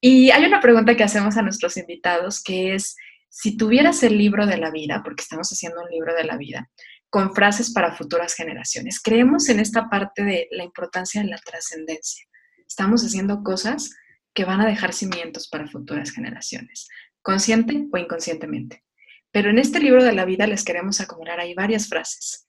Y 0.00 0.30
hay 0.30 0.44
una 0.44 0.60
pregunta 0.60 0.96
que 0.96 1.04
hacemos 1.04 1.36
a 1.36 1.42
nuestros 1.42 1.76
invitados 1.76 2.42
que 2.42 2.74
es, 2.74 2.96
si 3.30 3.56
tuvieras 3.56 4.02
el 4.02 4.18
libro 4.18 4.46
de 4.46 4.58
la 4.58 4.70
vida, 4.70 5.02
porque 5.04 5.22
estamos 5.22 5.48
haciendo 5.50 5.82
un 5.82 5.88
libro 5.88 6.14
de 6.14 6.24
la 6.24 6.36
vida, 6.36 6.68
con 7.08 7.34
frases 7.34 7.72
para 7.72 7.94
futuras 7.94 8.34
generaciones. 8.34 9.00
Creemos 9.00 9.48
en 9.48 9.60
esta 9.60 9.88
parte 9.88 10.24
de 10.24 10.48
la 10.50 10.64
importancia 10.64 11.22
de 11.22 11.28
la 11.28 11.38
trascendencia. 11.38 12.26
Estamos 12.66 13.02
haciendo 13.04 13.42
cosas 13.42 13.90
que 14.34 14.44
van 14.44 14.60
a 14.60 14.66
dejar 14.66 14.92
cimientos 14.92 15.48
para 15.48 15.66
futuras 15.68 16.10
generaciones, 16.10 16.88
consciente 17.22 17.86
o 17.92 17.98
inconscientemente. 17.98 18.84
Pero 19.32 19.50
en 19.50 19.58
este 19.58 19.80
libro 19.80 20.02
de 20.04 20.12
la 20.12 20.24
vida 20.24 20.46
les 20.46 20.64
queremos 20.64 21.00
acumular 21.00 21.38
ahí 21.40 21.54
varias 21.54 21.88
frases. 21.88 22.48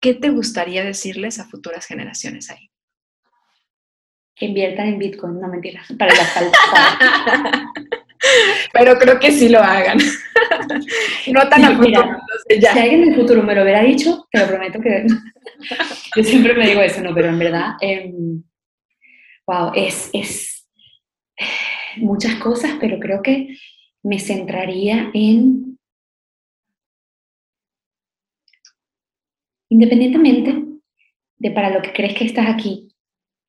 ¿Qué 0.00 0.14
te 0.14 0.30
gustaría 0.30 0.84
decirles 0.84 1.38
a 1.40 1.48
futuras 1.48 1.86
generaciones 1.86 2.50
ahí? 2.50 2.70
Que 4.34 4.46
inviertan 4.46 4.88
en 4.88 4.98
Bitcoin, 4.98 5.40
no 5.40 5.48
mentiras, 5.48 5.86
para 5.98 6.14
la 6.14 6.24
falta. 6.24 7.72
Pero 8.72 8.98
creo 8.98 9.18
que 9.18 9.32
sí 9.32 9.48
lo 9.48 9.60
hagan. 9.60 9.98
no 11.32 11.48
tan 11.48 11.64
al 11.64 11.76
futuro. 11.76 12.18
Mira, 12.48 12.72
si 12.72 12.78
alguien 12.78 13.06
del 13.06 13.14
futuro 13.14 13.42
me 13.42 13.54
lo 13.54 13.62
hubiera 13.62 13.82
dicho, 13.82 14.26
te 14.30 14.40
lo 14.40 14.46
prometo 14.46 14.80
que... 14.80 15.06
Yo 16.16 16.24
siempre 16.24 16.54
me 16.54 16.66
digo 16.66 16.80
eso, 16.80 17.00
no, 17.00 17.14
pero 17.14 17.28
en 17.28 17.38
verdad, 17.38 17.72
wow, 19.46 19.72
em, 19.74 19.86
es, 19.86 20.10
es 20.12 20.68
muchas 21.96 22.36
cosas, 22.36 22.72
pero 22.80 22.98
creo 22.98 23.22
que 23.22 23.56
me 24.02 24.18
centraría 24.18 25.10
en, 25.12 25.78
independientemente 29.68 30.64
de 31.38 31.50
para 31.50 31.70
lo 31.70 31.82
que 31.82 31.92
crees 31.92 32.14
que 32.14 32.24
estás 32.24 32.46
aquí, 32.48 32.88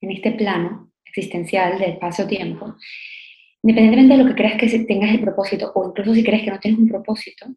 en 0.01 0.11
este 0.11 0.31
plano 0.31 0.91
existencial 1.05 1.77
de 1.77 1.91
espacio-tiempo, 1.91 2.75
independientemente 3.63 4.17
de 4.17 4.23
lo 4.23 4.29
que 4.29 4.35
creas 4.35 4.59
que 4.59 4.79
tengas 4.79 5.11
el 5.11 5.21
propósito, 5.21 5.71
o 5.75 5.89
incluso 5.89 6.13
si 6.13 6.23
crees 6.23 6.43
que 6.43 6.51
no 6.51 6.59
tienes 6.59 6.79
un 6.79 6.87
propósito, 6.87 7.47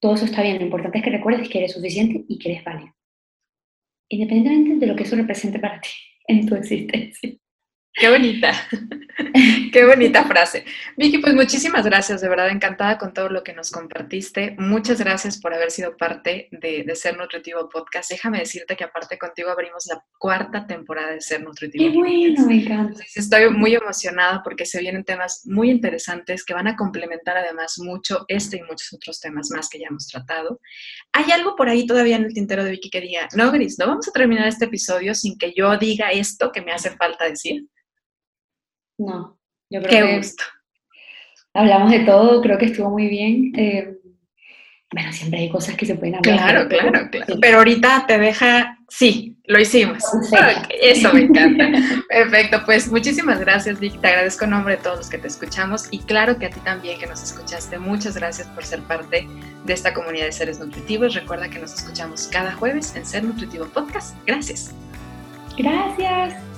todo 0.00 0.14
eso 0.14 0.24
está 0.24 0.42
bien. 0.42 0.58
Lo 0.58 0.64
importante 0.64 0.98
es 0.98 1.04
que 1.04 1.10
recuerdes 1.10 1.48
que 1.48 1.58
eres 1.58 1.72
suficiente 1.72 2.24
y 2.26 2.38
que 2.38 2.52
eres 2.52 2.64
válido. 2.64 2.94
Independientemente 4.08 4.84
de 4.84 4.86
lo 4.90 4.96
que 4.96 5.04
eso 5.04 5.16
represente 5.16 5.58
para 5.58 5.80
ti 5.80 5.90
en 6.26 6.46
tu 6.46 6.54
existencia. 6.54 7.30
Qué 7.92 8.08
bonita, 8.08 8.52
qué 9.72 9.84
bonita 9.84 10.24
frase. 10.24 10.64
Vicky, 10.96 11.18
pues 11.18 11.34
muchísimas 11.34 11.84
gracias, 11.84 12.20
de 12.20 12.28
verdad 12.28 12.48
encantada 12.48 12.96
con 12.98 13.12
todo 13.12 13.28
lo 13.28 13.42
que 13.42 13.52
nos 13.52 13.72
compartiste. 13.72 14.54
Muchas 14.58 15.00
gracias 15.00 15.38
por 15.38 15.52
haber 15.52 15.72
sido 15.72 15.96
parte 15.96 16.48
de, 16.52 16.84
Ser 16.94 17.16
Nutritivo 17.16 17.68
Podcast. 17.68 18.10
Déjame 18.10 18.38
decirte 18.38 18.76
que 18.76 18.84
aparte 18.84 19.18
contigo 19.18 19.50
abrimos 19.50 19.86
la 19.86 20.02
cuarta 20.18 20.66
temporada 20.66 21.10
de 21.12 21.20
Ser 21.20 21.42
Nutritivo. 21.42 21.90
Qué 21.90 21.98
bueno, 21.98 22.46
me 22.46 22.62
encanta. 22.62 23.04
Estoy 23.14 23.50
muy 23.50 23.74
emocionada 23.74 24.40
porque 24.44 24.66
se 24.66 24.80
vienen 24.80 25.04
temas 25.04 25.42
muy 25.44 25.68
interesantes 25.68 26.44
que 26.44 26.54
van 26.54 26.68
a 26.68 26.76
complementar 26.76 27.36
además 27.36 27.74
mucho 27.78 28.24
este 28.28 28.58
y 28.58 28.62
muchos 28.62 28.92
otros 28.92 29.20
temas 29.20 29.50
más 29.50 29.68
que 29.68 29.80
ya 29.80 29.88
hemos 29.88 30.06
tratado. 30.06 30.60
¿Hay 31.12 31.32
algo 31.32 31.56
por 31.56 31.68
ahí 31.68 31.86
todavía 31.86 32.16
en 32.16 32.24
el 32.24 32.34
tintero 32.34 32.62
de 32.64 32.70
Vicky 32.70 32.88
que 32.88 33.00
diga, 33.00 33.28
no, 33.34 33.50
Gris, 33.50 33.78
no 33.80 33.88
vamos 33.88 34.06
a 34.06 34.12
terminar 34.12 34.46
este 34.46 34.66
episodio 34.66 35.12
sin 35.14 35.36
que 35.36 35.52
yo 35.56 35.76
diga 35.76 36.12
esto 36.12 36.52
que 36.52 36.62
me 36.62 36.72
hace 36.72 36.90
falta 36.90 37.24
decir? 37.24 37.66
No, 39.00 39.38
yo 39.70 39.80
creo 39.82 40.06
Qué 40.06 40.16
gusto. 40.18 40.44
hablamos 41.54 41.90
de 41.90 42.00
todo, 42.00 42.42
creo 42.42 42.58
que 42.58 42.66
estuvo 42.66 42.90
muy 42.90 43.08
bien. 43.08 43.52
Eh, 43.56 43.96
bueno, 44.92 45.12
siempre 45.12 45.40
hay 45.40 45.48
cosas 45.48 45.76
que 45.76 45.86
se 45.86 45.94
pueden 45.94 46.16
hablar. 46.16 46.36
Claro, 46.36 46.68
claro, 46.68 47.10
claro. 47.10 47.34
Pero 47.40 47.58
ahorita 47.58 48.04
te 48.06 48.18
deja, 48.18 48.76
sí, 48.88 49.38
lo 49.44 49.58
hicimos. 49.58 50.02
eso 50.82 51.14
me 51.14 51.22
encanta. 51.22 51.70
Perfecto, 52.08 52.62
pues 52.66 52.90
muchísimas 52.90 53.40
gracias, 53.40 53.80
Vic. 53.80 53.98
Te 54.00 54.08
agradezco 54.08 54.44
en 54.44 54.50
nombre 54.50 54.76
de 54.76 54.82
todos 54.82 54.98
los 54.98 55.08
que 55.08 55.16
te 55.16 55.28
escuchamos 55.28 55.86
y 55.90 56.00
claro 56.00 56.38
que 56.38 56.46
a 56.46 56.50
ti 56.50 56.60
también 56.60 56.98
que 56.98 57.06
nos 57.06 57.22
escuchaste. 57.22 57.78
Muchas 57.78 58.16
gracias 58.16 58.48
por 58.48 58.64
ser 58.64 58.80
parte 58.80 59.26
de 59.64 59.72
esta 59.72 59.94
comunidad 59.94 60.26
de 60.26 60.32
seres 60.32 60.58
nutritivos. 60.58 61.14
Recuerda 61.14 61.48
que 61.48 61.58
nos 61.60 61.72
escuchamos 61.72 62.28
cada 62.30 62.52
jueves 62.52 62.94
en 62.96 63.06
Ser 63.06 63.24
Nutritivo 63.24 63.66
Podcast. 63.66 64.16
Gracias. 64.26 64.74
Gracias. 65.56 66.49